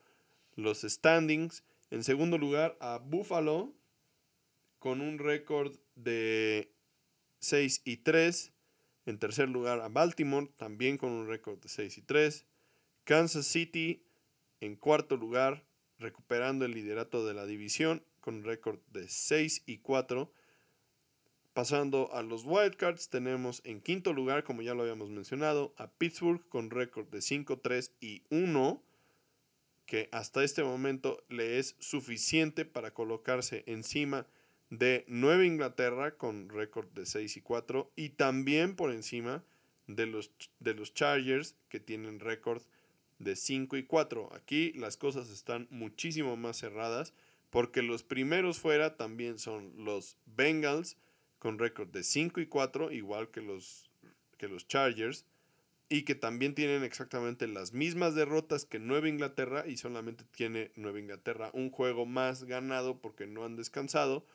los 0.55 0.81
standings. 0.81 1.63
En 1.91 2.03
segundo 2.03 2.39
lugar 2.39 2.75
a 2.81 2.97
Buffalo 2.97 3.71
con 4.79 4.99
un 4.99 5.19
récord 5.19 5.77
de 5.93 6.73
6 7.39 7.83
y 7.85 7.97
3. 7.97 8.51
En 9.05 9.19
tercer 9.19 9.47
lugar 9.47 9.79
a 9.81 9.89
Baltimore 9.89 10.49
también 10.57 10.97
con 10.97 11.11
un 11.11 11.27
récord 11.27 11.59
de 11.59 11.69
6 11.69 11.99
y 11.99 12.01
3. 12.01 12.47
Kansas 13.03 13.45
City 13.45 14.03
en 14.59 14.75
cuarto 14.75 15.17
lugar 15.17 15.63
recuperando 15.99 16.65
el 16.65 16.71
liderato 16.71 17.27
de 17.27 17.35
la 17.35 17.45
división 17.45 18.03
con 18.21 18.37
un 18.37 18.43
récord 18.43 18.79
de 18.87 19.07
6 19.07 19.61
y 19.67 19.77
4. 19.77 20.33
Pasando 21.53 22.11
a 22.13 22.23
los 22.23 22.45
wildcards, 22.45 23.09
tenemos 23.09 23.61
en 23.63 23.79
quinto 23.79 24.11
lugar, 24.11 24.43
como 24.43 24.63
ya 24.63 24.73
lo 24.73 24.81
habíamos 24.81 25.09
mencionado, 25.09 25.73
a 25.77 25.87
Pittsburgh 25.87 26.41
con 26.49 26.71
récord 26.71 27.07
de 27.09 27.21
5, 27.21 27.59
3 27.59 27.91
y 28.01 28.23
1, 28.31 28.81
que 29.85 30.09
hasta 30.11 30.43
este 30.43 30.63
momento 30.63 31.23
le 31.29 31.59
es 31.59 31.75
suficiente 31.79 32.65
para 32.65 32.93
colocarse 32.93 33.63
encima 33.67 34.25
de 34.71 35.05
Nueva 35.07 35.45
Inglaterra 35.45 36.17
con 36.17 36.49
récord 36.49 36.87
de 36.93 37.05
6 37.05 37.37
y 37.37 37.41
4 37.41 37.91
y 37.95 38.09
también 38.09 38.75
por 38.75 38.91
encima 38.91 39.43
de 39.85 40.07
los, 40.07 40.31
de 40.59 40.73
los 40.73 40.95
Chargers 40.95 41.55
que 41.69 41.79
tienen 41.79 42.19
récord 42.19 42.63
de 43.19 43.35
5 43.35 43.77
y 43.77 43.83
4. 43.83 44.33
Aquí 44.33 44.73
las 44.73 44.97
cosas 44.97 45.29
están 45.29 45.67
muchísimo 45.69 46.35
más 46.37 46.57
cerradas 46.57 47.13
porque 47.51 47.83
los 47.83 48.01
primeros 48.01 48.57
fuera 48.57 48.97
también 48.97 49.37
son 49.37 49.73
los 49.85 50.17
Bengals, 50.25 50.97
con 51.43 51.59
récord 51.59 51.89
de 51.89 52.05
5 52.05 52.39
y 52.39 52.45
4, 52.45 52.93
igual 52.93 53.29
que 53.29 53.41
los, 53.41 53.91
que 54.37 54.47
los 54.47 54.65
Chargers, 54.65 55.25
y 55.89 56.03
que 56.03 56.15
también 56.15 56.55
tienen 56.55 56.85
exactamente 56.85 57.47
las 57.47 57.73
mismas 57.73 58.15
derrotas 58.15 58.63
que 58.63 58.79
Nueva 58.79 59.09
Inglaterra, 59.09 59.65
y 59.67 59.75
solamente 59.75 60.23
tiene 60.31 60.71
Nueva 60.77 60.99
Inglaterra 60.99 61.51
un 61.53 61.69
juego 61.69 62.05
más 62.05 62.45
ganado 62.45 63.01
porque 63.01 63.27
no 63.27 63.43
han 63.43 63.57
descansado, 63.57 64.25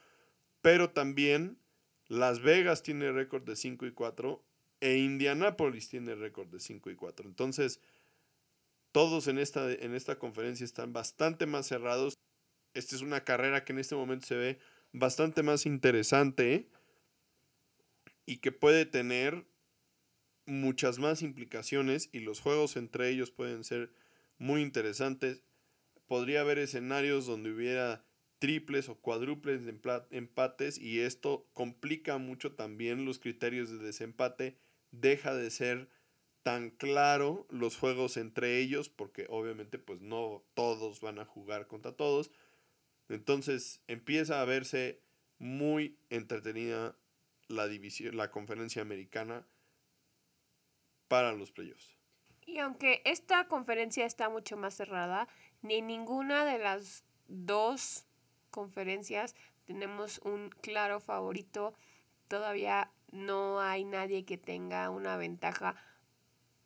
pero 0.60 0.90
también 0.90 1.56
Las 2.08 2.42
Vegas 2.42 2.82
tiene 2.82 3.10
récord 3.10 3.44
de 3.44 3.56
5 3.56 3.86
y 3.86 3.92
4 3.92 4.44
e 4.82 4.98
Indianapolis 4.98 5.88
tiene 5.88 6.14
récord 6.14 6.48
de 6.48 6.60
5 6.60 6.90
y 6.90 6.94
4. 6.94 7.26
Entonces, 7.26 7.80
todos 8.92 9.28
en 9.28 9.38
esta, 9.38 9.72
en 9.72 9.94
esta 9.94 10.18
conferencia 10.18 10.64
están 10.64 10.92
bastante 10.92 11.46
más 11.46 11.66
cerrados. 11.66 12.18
Esta 12.74 12.96
es 12.96 13.00
una 13.00 13.24
carrera 13.24 13.64
que 13.64 13.72
en 13.72 13.78
este 13.78 13.94
momento 13.94 14.26
se 14.26 14.36
ve 14.36 14.58
bastante 14.92 15.42
más 15.42 15.64
interesante 15.64 16.68
y 18.28 18.40
que 18.40 18.52
puede 18.52 18.84
tener 18.84 19.46
muchas 20.44 20.98
más 20.98 21.22
implicaciones 21.22 22.10
y 22.12 22.20
los 22.20 22.40
juegos 22.40 22.76
entre 22.76 23.08
ellos 23.08 23.30
pueden 23.30 23.64
ser 23.64 23.90
muy 24.36 24.60
interesantes. 24.60 25.42
Podría 26.06 26.42
haber 26.42 26.58
escenarios 26.58 27.24
donde 27.24 27.50
hubiera 27.50 28.04
triples 28.38 28.90
o 28.90 28.96
cuádruples 28.96 29.64
de 29.64 29.74
empates 30.10 30.76
y 30.78 31.00
esto 31.00 31.48
complica 31.54 32.18
mucho 32.18 32.52
también 32.52 33.06
los 33.06 33.18
criterios 33.18 33.70
de 33.70 33.78
desempate. 33.78 34.58
Deja 34.90 35.34
de 35.34 35.50
ser 35.50 35.88
tan 36.42 36.68
claro 36.68 37.46
los 37.48 37.78
juegos 37.78 38.18
entre 38.18 38.58
ellos 38.58 38.90
porque 38.90 39.24
obviamente 39.30 39.78
pues 39.78 40.02
no 40.02 40.44
todos 40.52 41.00
van 41.00 41.18
a 41.18 41.24
jugar 41.24 41.66
contra 41.66 41.92
todos. 41.92 42.30
Entonces 43.08 43.80
empieza 43.86 44.42
a 44.42 44.44
verse 44.44 45.00
muy 45.38 45.96
entretenida 46.10 46.94
la 47.48 47.66
división, 47.66 48.16
la 48.16 48.30
conferencia 48.30 48.82
americana 48.82 49.46
para 51.08 51.32
los 51.32 51.50
playoffs. 51.50 51.96
Y 52.46 52.58
aunque 52.58 53.02
esta 53.04 53.46
conferencia 53.48 54.06
está 54.06 54.28
mucho 54.28 54.56
más 54.56 54.74
cerrada, 54.74 55.28
ni 55.62 55.82
ninguna 55.82 56.44
de 56.44 56.58
las 56.58 57.04
dos 57.26 58.06
conferencias 58.50 59.34
tenemos 59.66 60.18
un 60.24 60.50
claro 60.62 61.00
favorito. 61.00 61.74
Todavía 62.28 62.90
no 63.12 63.60
hay 63.60 63.84
nadie 63.84 64.24
que 64.24 64.38
tenga 64.38 64.88
una 64.90 65.16
ventaja 65.16 65.76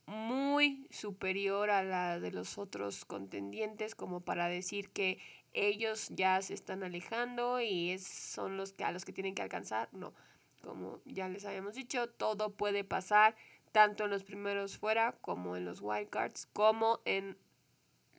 muy 0.06 0.86
superior 0.90 1.70
a 1.70 1.82
la 1.82 2.20
de 2.20 2.32
los 2.32 2.58
otros 2.58 3.04
contendientes 3.04 3.94
como 3.94 4.20
para 4.20 4.48
decir 4.48 4.90
que 4.90 5.18
ellos 5.52 6.08
ya 6.10 6.40
se 6.42 6.54
están 6.54 6.82
alejando 6.82 7.60
y 7.60 7.90
es, 7.90 8.06
son 8.06 8.56
los 8.56 8.72
que 8.72 8.84
a 8.84 8.92
los 8.92 9.04
que 9.04 9.12
tienen 9.12 9.34
que 9.34 9.42
alcanzar. 9.42 9.88
No, 9.92 10.14
como 10.62 11.00
ya 11.04 11.28
les 11.28 11.44
habíamos 11.44 11.74
dicho, 11.74 12.08
todo 12.08 12.54
puede 12.54 12.84
pasar 12.84 13.36
tanto 13.72 14.04
en 14.04 14.10
los 14.10 14.24
primeros 14.24 14.78
fuera 14.78 15.12
como 15.20 15.56
en 15.56 15.64
los 15.64 15.80
wildcards, 15.80 16.46
como 16.46 17.00
en 17.04 17.36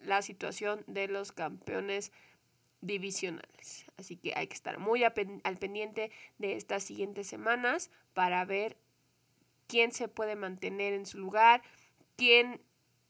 la 0.04 0.22
situación 0.22 0.84
de 0.88 1.08
los 1.08 1.32
campeones 1.32 2.12
divisionales. 2.82 3.86
Así 3.98 4.18
que 4.18 4.34
hay 4.36 4.48
que 4.48 4.56
estar 4.56 4.78
muy 4.80 5.04
al 5.04 5.58
pendiente 5.58 6.12
de 6.38 6.56
estas 6.56 6.84
siguientes 6.84 7.28
semanas 7.28 7.90
para 8.14 8.44
ver 8.46 8.78
quién 9.68 9.92
se 9.92 10.08
puede 10.08 10.36
mantener 10.36 10.94
en 10.94 11.06
su 11.06 11.18
lugar, 11.18 11.64
quién 12.18 12.62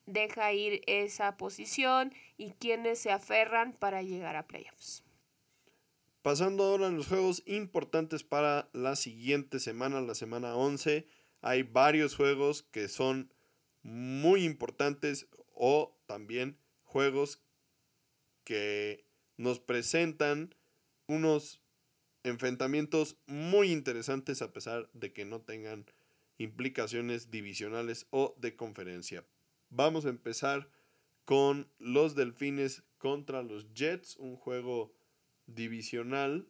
deja 0.06 0.52
ir 0.54 0.82
esa 0.86 1.38
posición 1.38 2.14
y 2.38 2.52
quiénes 2.52 3.00
se 3.00 3.12
aferran 3.12 3.74
para 3.74 4.02
llegar 4.02 4.36
a 4.36 4.48
playoffs. 4.48 5.03
Pasando 6.24 6.63
ahora 6.63 6.88
a 6.88 6.89
los 6.89 7.07
juegos 7.07 7.43
importantes 7.45 8.24
para 8.24 8.69
la 8.71 8.95
siguiente 8.95 9.59
semana, 9.59 9.99
la 9.99 10.15
semana 10.15 10.55
11, 10.55 11.05
hay 11.41 11.63
varios 11.63 12.15
juegos 12.15 12.63
que 12.63 12.88
son 12.88 13.30
muy 13.82 14.45
importantes 14.45 15.28
o 15.53 15.99
también 16.05 16.57
juegos 16.86 17.41
que 18.45 19.05
nos 19.36 19.59
presentan 19.59 20.55
unos 21.07 21.59
enfrentamientos 22.24 23.17
muy 23.28 23.74
interesantes 23.74 24.41
a 24.41 24.53
pesar 24.53 24.89
de 24.93 25.11
que 25.11 25.26
no 25.26 25.41
tengan 25.41 25.86
implicaciones 26.38 27.32
divisionales 27.32 28.07
o 28.11 28.34
de 28.38 28.55
conferencia. 28.55 29.26
Vamos 29.69 30.05
a 30.05 30.09
empezar 30.09 30.69
con 31.26 31.69
los 31.80 32.15
Delfines 32.15 32.84
contra 32.97 33.43
los 33.43 33.74
Jets, 33.74 34.15
un 34.15 34.38
juego 34.38 35.03
divisional. 35.48 36.48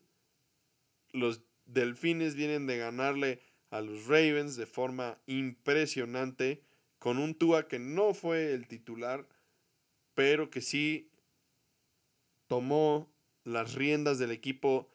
Los 1.12 1.42
Delfines 1.66 2.36
vienen 2.36 2.68
de 2.68 2.78
ganarle 2.78 3.42
a 3.70 3.82
los 3.82 4.08
Ravens 4.08 4.56
de 4.56 4.66
forma 4.66 5.20
impresionante 5.26 6.64
con 7.00 7.18
un 7.18 7.36
Tua 7.36 7.68
que 7.68 7.80
no 7.80 8.14
fue 8.14 8.54
el 8.54 8.68
titular, 8.68 9.28
pero 10.14 10.50
que 10.50 10.62
sí 10.62 11.12
tomó 12.48 13.14
las 13.44 13.74
riendas 13.74 14.20
del 14.20 14.32
equipo 14.32 14.94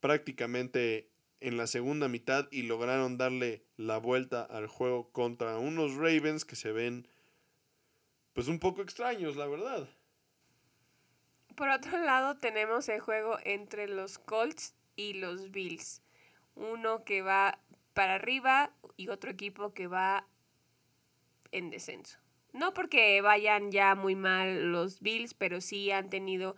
prácticamente 0.00 1.10
en 1.40 1.56
la 1.56 1.66
segunda 1.66 2.08
mitad 2.08 2.48
y 2.50 2.62
lograron 2.62 3.16
darle 3.16 3.64
la 3.76 3.98
vuelta 3.98 4.42
al 4.42 4.66
juego 4.66 5.10
contra 5.12 5.58
unos 5.58 5.94
Ravens 5.94 6.44
que 6.44 6.56
se 6.56 6.72
ven 6.72 7.08
pues 8.32 8.48
un 8.48 8.58
poco 8.58 8.82
extraños, 8.82 9.36
la 9.36 9.46
verdad. 9.46 9.88
Por 11.56 11.68
otro 11.68 11.98
lado, 11.98 12.36
tenemos 12.36 12.88
el 12.88 13.00
juego 13.00 13.38
entre 13.44 13.86
los 13.86 14.18
Colts 14.18 14.74
y 14.96 15.14
los 15.14 15.52
Bills. 15.52 16.02
Uno 16.56 17.04
que 17.04 17.22
va 17.22 17.60
para 17.92 18.16
arriba 18.16 18.72
y 18.96 19.08
otro 19.08 19.30
equipo 19.30 19.72
que 19.72 19.86
va 19.86 20.26
en 21.52 21.70
descenso. 21.70 22.18
No 22.52 22.74
porque 22.74 23.20
vayan 23.20 23.70
ya 23.70 23.94
muy 23.94 24.16
mal 24.16 24.72
los 24.72 25.00
Bills, 25.00 25.34
pero 25.34 25.60
sí 25.60 25.90
han 25.92 26.10
tenido 26.10 26.56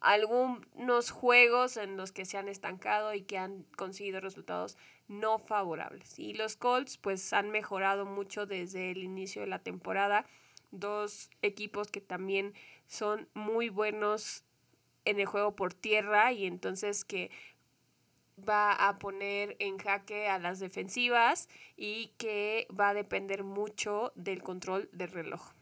algunos 0.00 1.10
juegos 1.10 1.76
en 1.76 1.96
los 1.96 2.12
que 2.12 2.24
se 2.24 2.36
han 2.36 2.48
estancado 2.48 3.14
y 3.14 3.22
que 3.22 3.38
han 3.38 3.64
conseguido 3.76 4.20
resultados 4.20 4.76
no 5.08 5.38
favorables. 5.38 6.18
Y 6.18 6.34
los 6.34 6.56
Colts 6.56 6.98
pues 6.98 7.32
han 7.32 7.50
mejorado 7.50 8.04
mucho 8.04 8.46
desde 8.46 8.90
el 8.90 9.02
inicio 9.02 9.42
de 9.42 9.48
la 9.48 9.58
temporada. 9.58 10.24
Dos 10.70 11.30
equipos 11.42 11.90
que 11.90 12.00
también 12.00 12.54
son 12.86 13.28
muy 13.34 13.68
buenos 13.68 14.44
en 15.04 15.20
el 15.20 15.26
juego 15.26 15.54
por 15.54 15.74
tierra 15.74 16.32
y 16.32 16.46
entonces 16.46 17.04
que 17.04 17.30
va 18.36 18.72
a 18.72 18.98
poner 18.98 19.56
en 19.58 19.78
jaque 19.78 20.28
a 20.28 20.38
las 20.38 20.58
defensivas 20.58 21.48
y 21.76 22.08
que 22.18 22.66
va 22.78 22.90
a 22.90 22.94
depender 22.94 23.44
mucho 23.44 24.12
del 24.16 24.42
control 24.42 24.88
del 24.92 25.10
reloj. 25.10 25.52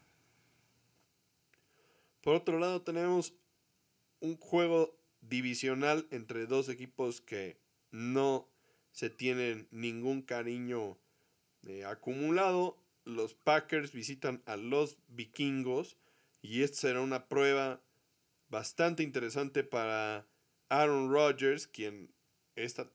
Por 2.23 2.37
otro 2.37 2.59
lado 2.59 2.83
tenemos 2.83 3.35
un 4.21 4.37
juego 4.37 4.97
divisional 5.21 6.07
entre 6.11 6.47
dos 6.47 6.69
equipos 6.69 7.21
que 7.21 7.59
no 7.91 8.49
se 8.93 9.11
tienen 9.11 9.69
ningún 9.71 10.23
cariño 10.23 10.99
eh, 11.65 11.85
acumulado 11.85 12.83
los 13.05 13.35
Packers 13.35 13.93
visitan 13.93 14.43
a 14.47 14.57
los 14.57 14.99
vikingos 15.09 15.97
y 16.43 16.63
esta 16.63 16.79
será 16.79 17.01
una 17.01 17.29
prueba 17.29 17.81
bastante 18.49 19.03
interesante 19.03 19.65
para 19.65 20.27
Aaron 20.69 21.11
Rodgers, 21.11 21.69
quien 21.69 22.13
esta 22.57 22.91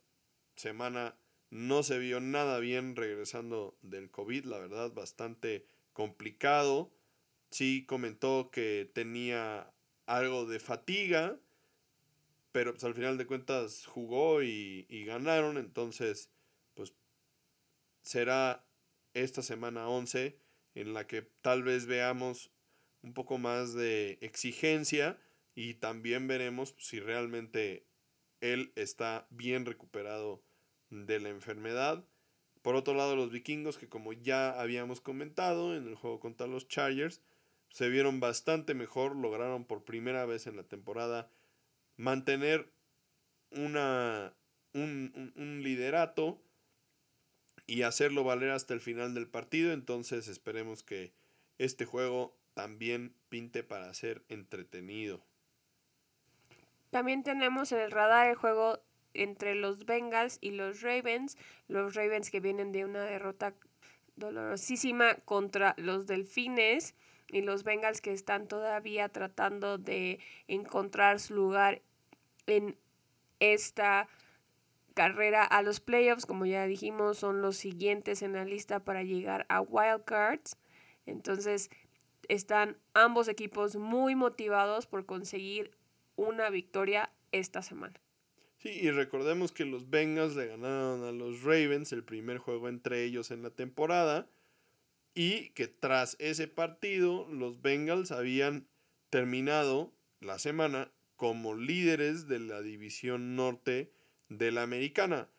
semana 0.56 1.18
no 1.50 1.82
se 1.82 1.98
vio 1.98 2.20
nada 2.20 2.60
bien 2.60 2.96
regresando 2.96 3.78
del 3.82 4.12
COVID, 4.12 4.46
la 4.46 4.60
verdad, 4.60 4.92
bastante 4.92 5.66
complicado. 5.94 6.92
Sí 7.50 7.86
comentó 7.86 8.52
que 8.52 8.92
tenía 8.94 9.74
algo 10.06 10.46
de 10.46 10.60
fatiga, 10.60 11.40
pero 12.52 12.74
pues, 12.74 12.84
al 12.84 12.94
final 12.94 13.18
de 13.18 13.28
cuentas 13.28 13.86
jugó 13.86 14.44
y, 14.44 14.86
y 14.90 15.06
ganaron, 15.06 15.58
entonces 15.58 16.30
pues 16.74 16.94
será 18.02 18.66
esta 19.14 19.42
semana 19.42 19.88
11 19.88 20.38
en 20.76 20.94
la 20.94 21.08
que 21.08 21.22
tal 21.42 21.64
vez 21.64 21.86
veamos 21.86 22.52
un 23.08 23.14
poco 23.14 23.38
más 23.38 23.74
de 23.74 24.18
exigencia 24.22 25.18
y 25.56 25.76
también 25.76 26.28
veremos 26.28 26.76
si 26.78 27.00
realmente 27.00 27.88
él 28.42 28.74
está 28.76 29.28
bien 29.30 29.66
recuperado 29.66 30.44
de 30.90 31.20
la 31.20 31.30
enfermedad. 31.30 32.06
Por 32.62 32.76
otro 32.76 32.94
lado, 32.94 33.16
los 33.16 33.32
vikingos, 33.32 33.78
que 33.78 33.88
como 33.88 34.12
ya 34.12 34.60
habíamos 34.60 35.00
comentado 35.00 35.76
en 35.76 35.88
el 35.88 35.96
juego 35.96 36.20
contra 36.20 36.48
los 36.48 36.68
Chargers, 36.68 37.22
se 37.70 37.88
vieron 37.88 38.20
bastante 38.20 38.74
mejor, 38.74 39.16
lograron 39.16 39.64
por 39.64 39.86
primera 39.86 40.26
vez 40.26 40.48
en 40.48 40.58
la 40.58 40.64
temporada 40.64 41.32
mantener 41.96 42.70
una, 43.52 44.36
un, 44.74 45.34
un 45.36 45.64
liderato 45.64 46.42
y 47.68 47.84
hacerlo 47.84 48.26
valer 48.26 48.52
hasta 48.52 48.74
el 48.74 48.82
final 48.82 49.14
del 49.14 49.28
partido. 49.28 49.72
Entonces 49.72 50.28
esperemos 50.28 50.84
que 50.84 51.14
este 51.58 51.86
juego 51.86 52.38
también 52.58 53.14
pinte 53.30 53.62
para 53.62 53.94
ser 53.94 54.24
entretenido. 54.30 55.22
También 56.90 57.22
tenemos 57.22 57.72
en 57.72 57.82
el 57.82 57.92
radar 57.92 58.30
el 58.30 58.36
juego 58.36 58.80
entre 59.14 59.54
los 59.54 59.86
Bengals 59.86 60.40
y 60.42 60.50
los 60.50 60.82
Ravens. 60.82 61.38
Los 61.68 61.94
Ravens 61.94 62.32
que 62.32 62.40
vienen 62.40 62.72
de 62.72 62.84
una 62.84 63.04
derrota 63.04 63.54
dolorosísima 64.16 65.18
contra 65.18 65.76
los 65.78 66.08
Delfines 66.08 66.96
y 67.28 67.42
los 67.42 67.64
Bengals 67.64 68.02
que 68.02 68.12
están 68.12 68.48
todavía 68.48 69.10
tratando 69.10 69.78
de 69.78 70.20
encontrar 70.48 71.20
su 71.20 71.36
lugar 71.36 71.84
en 72.48 72.76
esta 73.40 74.08
carrera 74.96 75.44
a 75.44 75.62
los 75.62 75.80
playoffs, 75.80 76.26
como 76.26 76.48
ya 76.48 76.66
dijimos, 76.66 77.20
son 77.20 77.44
los 77.44 77.56
siguientes 77.56 78.24
en 78.24 78.34
la 78.34 78.46
lista 78.46 78.80
para 78.80 79.04
llegar 79.04 79.46
a 79.48 79.62
Wild 79.62 80.06
Cards. 80.06 80.58
Entonces, 81.06 81.70
están 82.30 82.78
ambos 82.94 83.28
equipos 83.28 83.76
muy 83.76 84.16
motivados 84.16 84.88
por 84.88 85.06
conseguir 85.06 85.72
una 86.16 86.50
victoria 86.50 87.12
esta 87.32 87.62
semana. 87.62 88.00
Sí, 88.58 88.70
y 88.70 88.90
recordemos 88.90 89.52
que 89.52 89.66
los 89.66 89.90
Bengals 89.90 90.36
le 90.36 90.48
ganaron 90.48 91.04
a 91.04 91.12
los 91.12 91.44
Ravens 91.44 91.94
el 91.94 92.04
primer 92.04 92.40
juego 92.40 92.70
entre 92.70 93.04
ellos 93.04 93.30
en 93.30 93.44
la 93.44 93.52
temporada 93.52 94.28
y 95.14 95.50
que 95.50 95.68
tras 95.68 96.16
ese 96.20 96.48
partido 96.48 97.28
los 97.30 97.62
Bengals 97.62 98.12
habían 98.12 98.68
terminado 99.10 99.94
la 100.20 100.40
semana 100.40 100.92
como 101.16 101.56
líderes 101.56 102.28
de 102.28 102.40
la 102.40 102.62
división 102.62 103.36
norte 103.36 103.92
de 104.30 104.52
la 104.52 104.64
americana. 104.64 105.30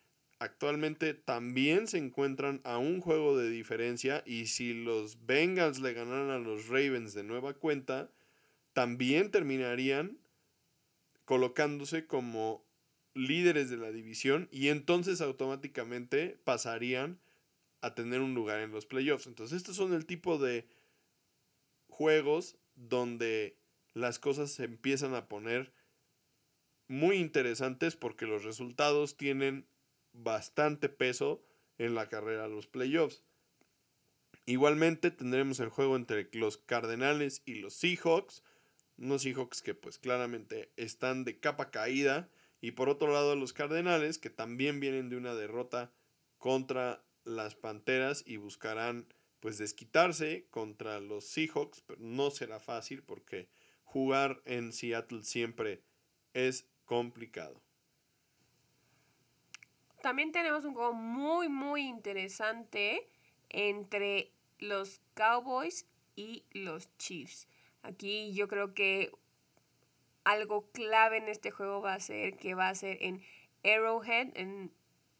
Actualmente 0.40 1.14
también 1.14 1.88
se 1.88 1.98
encuentran 1.98 2.60
a 2.62 2.78
un 2.78 3.00
juego 3.00 3.36
de 3.36 3.50
diferencia 3.50 4.22
y 4.24 4.46
si 4.46 4.72
los 4.72 5.26
Bengals 5.26 5.80
le 5.80 5.94
ganaran 5.94 6.30
a 6.30 6.38
los 6.38 6.68
Ravens 6.68 7.12
de 7.12 7.24
nueva 7.24 7.54
cuenta, 7.54 8.10
también 8.72 9.32
terminarían 9.32 10.18
colocándose 11.24 12.06
como 12.06 12.64
líderes 13.14 13.68
de 13.68 13.78
la 13.78 13.90
división 13.90 14.48
y 14.52 14.68
entonces 14.68 15.20
automáticamente 15.20 16.38
pasarían 16.44 17.18
a 17.80 17.94
tener 17.94 18.20
un 18.20 18.34
lugar 18.34 18.60
en 18.60 18.70
los 18.70 18.86
playoffs. 18.86 19.26
Entonces 19.26 19.56
estos 19.56 19.74
son 19.74 19.92
el 19.92 20.06
tipo 20.06 20.38
de 20.38 20.68
juegos 21.88 22.56
donde 22.76 23.56
las 23.92 24.20
cosas 24.20 24.52
se 24.52 24.64
empiezan 24.64 25.14
a 25.14 25.26
poner 25.26 25.72
muy 26.86 27.16
interesantes 27.16 27.96
porque 27.96 28.26
los 28.26 28.44
resultados 28.44 29.16
tienen 29.16 29.66
bastante 30.22 30.88
peso 30.88 31.42
en 31.78 31.94
la 31.94 32.08
carrera 32.08 32.44
a 32.44 32.48
los 32.48 32.66
playoffs. 32.66 33.22
Igualmente 34.46 35.10
tendremos 35.10 35.60
el 35.60 35.68
juego 35.68 35.96
entre 35.96 36.28
los 36.32 36.56
Cardenales 36.56 37.42
y 37.44 37.56
los 37.56 37.74
Seahawks. 37.74 38.42
Unos 38.96 39.22
Seahawks 39.22 39.62
que 39.62 39.74
pues 39.74 39.98
claramente 39.98 40.72
están 40.76 41.24
de 41.24 41.38
capa 41.38 41.70
caída. 41.70 42.30
Y 42.60 42.72
por 42.72 42.88
otro 42.88 43.12
lado 43.12 43.36
los 43.36 43.52
Cardenales 43.52 44.18
que 44.18 44.30
también 44.30 44.80
vienen 44.80 45.10
de 45.10 45.16
una 45.16 45.34
derrota 45.34 45.92
contra 46.38 47.04
las 47.24 47.54
Panteras 47.54 48.24
y 48.26 48.36
buscarán 48.36 49.12
pues 49.40 49.58
desquitarse 49.58 50.46
contra 50.50 50.98
los 51.00 51.26
Seahawks. 51.26 51.82
Pero 51.82 52.00
no 52.00 52.30
será 52.30 52.58
fácil 52.58 53.02
porque 53.02 53.48
jugar 53.84 54.42
en 54.46 54.72
Seattle 54.72 55.22
siempre 55.22 55.82
es 56.32 56.66
complicado. 56.84 57.62
También 60.08 60.32
tenemos 60.32 60.64
un 60.64 60.72
juego 60.72 60.94
muy, 60.94 61.50
muy 61.50 61.82
interesante 61.82 63.06
entre 63.50 64.32
los 64.58 65.02
Cowboys 65.12 65.84
y 66.16 66.44
los 66.52 66.88
Chiefs. 66.96 67.46
Aquí 67.82 68.32
yo 68.32 68.48
creo 68.48 68.72
que 68.72 69.12
algo 70.24 70.70
clave 70.72 71.18
en 71.18 71.28
este 71.28 71.50
juego 71.50 71.82
va 71.82 71.92
a 71.92 72.00
ser 72.00 72.38
que 72.38 72.54
va 72.54 72.70
a 72.70 72.74
ser 72.74 72.96
en 73.02 73.22
Arrowhead, 73.62 74.28
en 74.34 74.72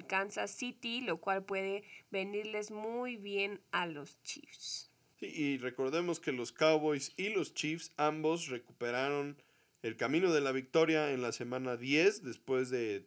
Kansas 0.07 0.53
City, 0.53 1.03
lo 1.03 1.19
cual 1.19 1.45
puede 1.45 1.85
venirles 2.11 2.71
muy 2.71 3.17
bien 3.17 3.61
a 3.73 3.85
los 3.85 4.19
Chiefs. 4.23 4.91
Sí, 5.21 5.27
y 5.27 5.59
recordemos 5.59 6.19
que 6.19 6.33
los 6.33 6.51
Cowboys 6.51 7.13
y 7.19 7.29
los 7.29 7.53
Chiefs 7.53 7.93
ambos 7.99 8.47
recuperaron 8.47 9.37
el 9.83 9.99
camino 9.99 10.33
de 10.33 10.41
la 10.41 10.53
victoria 10.53 11.13
en 11.13 11.21
la 11.21 11.33
semana 11.33 11.77
10 11.77 12.23
después 12.23 12.71
de 12.71 13.07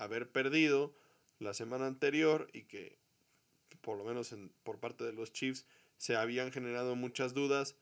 haber 0.00 0.30
perdido 0.30 0.94
la 1.38 1.54
semana 1.54 1.86
anterior 1.86 2.48
y 2.52 2.62
que 2.62 2.98
por 3.80 3.96
lo 3.96 4.04
menos 4.04 4.34
por 4.62 4.78
parte 4.78 5.04
de 5.04 5.12
los 5.12 5.32
Chiefs 5.32 5.66
se 5.96 6.16
habían 6.16 6.52
generado 6.52 6.96
muchas 6.96 7.34
dudas. 7.34 7.76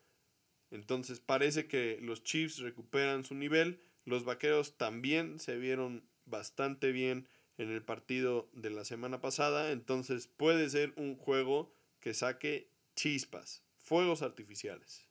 Entonces 0.70 1.20
parece 1.20 1.66
que 1.66 1.98
los 2.02 2.22
Chiefs 2.22 2.58
recuperan 2.58 3.24
su 3.24 3.34
nivel. 3.34 3.80
Los 4.04 4.24
Vaqueros 4.24 4.76
también 4.76 5.38
se 5.38 5.56
vieron 5.56 6.04
bastante 6.26 6.92
bien 6.92 7.26
en 7.56 7.70
el 7.70 7.82
partido 7.82 8.48
de 8.52 8.70
la 8.70 8.84
semana 8.84 9.20
pasada. 9.20 9.70
Entonces 9.70 10.26
puede 10.26 10.68
ser 10.70 10.92
un 10.96 11.16
juego 11.16 11.72
que 12.00 12.14
saque 12.14 12.68
chispas, 12.94 13.62
fuegos 13.78 14.22
artificiales. 14.22 15.06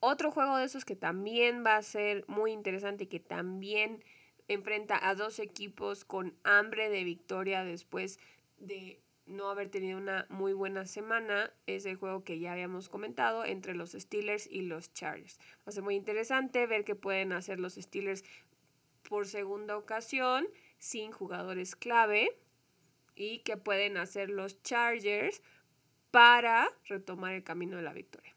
Otro 0.00 0.32
juego 0.32 0.56
de 0.56 0.64
esos 0.64 0.84
que 0.84 0.96
también 0.96 1.64
va 1.64 1.76
a 1.76 1.82
ser 1.82 2.24
muy 2.26 2.50
interesante 2.52 3.04
y 3.04 3.06
que 3.06 3.20
también 3.20 4.02
enfrenta 4.52 5.08
a 5.08 5.14
dos 5.14 5.38
equipos 5.38 6.04
con 6.04 6.34
hambre 6.44 6.88
de 6.88 7.04
victoria 7.04 7.64
después 7.64 8.18
de 8.58 9.00
no 9.26 9.48
haber 9.48 9.68
tenido 9.70 9.98
una 9.98 10.26
muy 10.28 10.52
buena 10.52 10.84
semana 10.86 11.52
es 11.66 11.86
el 11.86 11.96
juego 11.96 12.24
que 12.24 12.38
ya 12.38 12.52
habíamos 12.52 12.88
comentado 12.88 13.44
entre 13.44 13.74
los 13.74 13.92
Steelers 13.92 14.46
y 14.46 14.62
los 14.62 14.92
Chargers. 14.92 15.38
Va 15.58 15.66
a 15.66 15.72
ser 15.72 15.82
muy 15.82 15.94
interesante 15.94 16.66
ver 16.66 16.84
qué 16.84 16.94
pueden 16.94 17.32
hacer 17.32 17.60
los 17.60 17.74
Steelers 17.74 18.24
por 19.08 19.26
segunda 19.26 19.76
ocasión 19.76 20.46
sin 20.78 21.12
jugadores 21.12 21.76
clave 21.76 22.36
y 23.14 23.40
qué 23.40 23.56
pueden 23.56 23.96
hacer 23.96 24.30
los 24.30 24.62
Chargers 24.62 25.42
para 26.10 26.68
retomar 26.86 27.34
el 27.34 27.44
camino 27.44 27.76
de 27.76 27.82
la 27.82 27.92
victoria. 27.92 28.34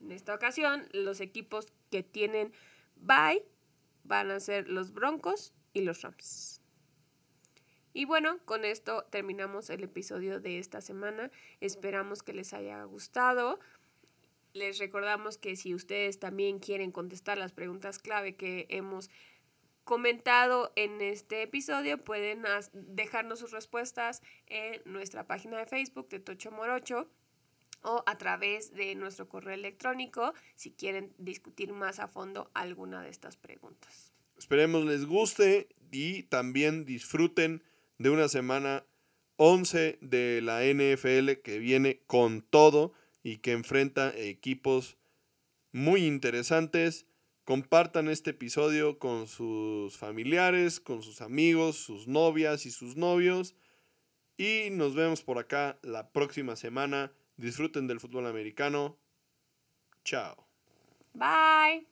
En 0.00 0.12
esta 0.12 0.34
ocasión, 0.34 0.88
los 0.92 1.20
equipos 1.20 1.66
que 1.90 2.02
tienen 2.02 2.52
bye 2.96 3.44
van 4.10 4.32
a 4.32 4.40
ser 4.40 4.68
los 4.68 4.92
Broncos 4.92 5.54
y 5.72 5.82
los 5.82 6.02
Rams. 6.02 6.60
Y 7.92 8.06
bueno, 8.06 8.38
con 8.44 8.64
esto 8.64 9.04
terminamos 9.08 9.70
el 9.70 9.84
episodio 9.84 10.40
de 10.40 10.58
esta 10.58 10.80
semana. 10.80 11.30
Esperamos 11.60 12.24
que 12.24 12.32
les 12.32 12.52
haya 12.52 12.82
gustado. 12.82 13.60
Les 14.52 14.80
recordamos 14.80 15.38
que 15.38 15.54
si 15.54 15.76
ustedes 15.76 16.18
también 16.18 16.58
quieren 16.58 16.90
contestar 16.90 17.38
las 17.38 17.52
preguntas 17.52 18.00
clave 18.00 18.34
que 18.34 18.66
hemos 18.68 19.10
comentado 19.84 20.72
en 20.74 21.00
este 21.00 21.42
episodio, 21.42 22.02
pueden 22.02 22.42
dejarnos 22.72 23.38
sus 23.38 23.52
respuestas 23.52 24.22
en 24.48 24.82
nuestra 24.86 25.28
página 25.28 25.58
de 25.58 25.66
Facebook 25.66 26.08
de 26.08 26.18
Tocho 26.18 26.50
Morocho 26.50 27.08
o 27.82 28.02
a 28.06 28.18
través 28.18 28.72
de 28.74 28.94
nuestro 28.94 29.28
correo 29.28 29.54
electrónico 29.54 30.34
si 30.54 30.72
quieren 30.72 31.12
discutir 31.18 31.72
más 31.72 31.98
a 31.98 32.08
fondo 32.08 32.50
alguna 32.54 33.02
de 33.02 33.10
estas 33.10 33.36
preguntas. 33.36 34.12
Esperemos 34.36 34.84
les 34.84 35.04
guste 35.04 35.68
y 35.90 36.22
también 36.24 36.84
disfruten 36.84 37.62
de 37.98 38.10
una 38.10 38.28
semana 38.28 38.84
11 39.36 39.98
de 40.00 40.40
la 40.42 40.62
NFL 40.64 41.42
que 41.42 41.58
viene 41.58 42.00
con 42.06 42.42
todo 42.42 42.92
y 43.22 43.38
que 43.38 43.52
enfrenta 43.52 44.16
equipos 44.16 44.96
muy 45.72 46.06
interesantes. 46.06 47.06
Compartan 47.44 48.08
este 48.08 48.30
episodio 48.30 48.98
con 48.98 49.26
sus 49.26 49.96
familiares, 49.96 50.78
con 50.80 51.02
sus 51.02 51.20
amigos, 51.20 51.76
sus 51.76 52.06
novias 52.06 52.66
y 52.66 52.70
sus 52.70 52.96
novios. 52.96 53.54
Y 54.36 54.68
nos 54.70 54.94
vemos 54.94 55.22
por 55.22 55.38
acá 55.38 55.78
la 55.82 56.12
próxima 56.12 56.56
semana. 56.56 57.12
Disfruten 57.40 57.86
del 57.86 58.00
fútbol 58.00 58.26
americano. 58.26 58.98
Chao. 60.04 60.46
Bye. 61.14 61.86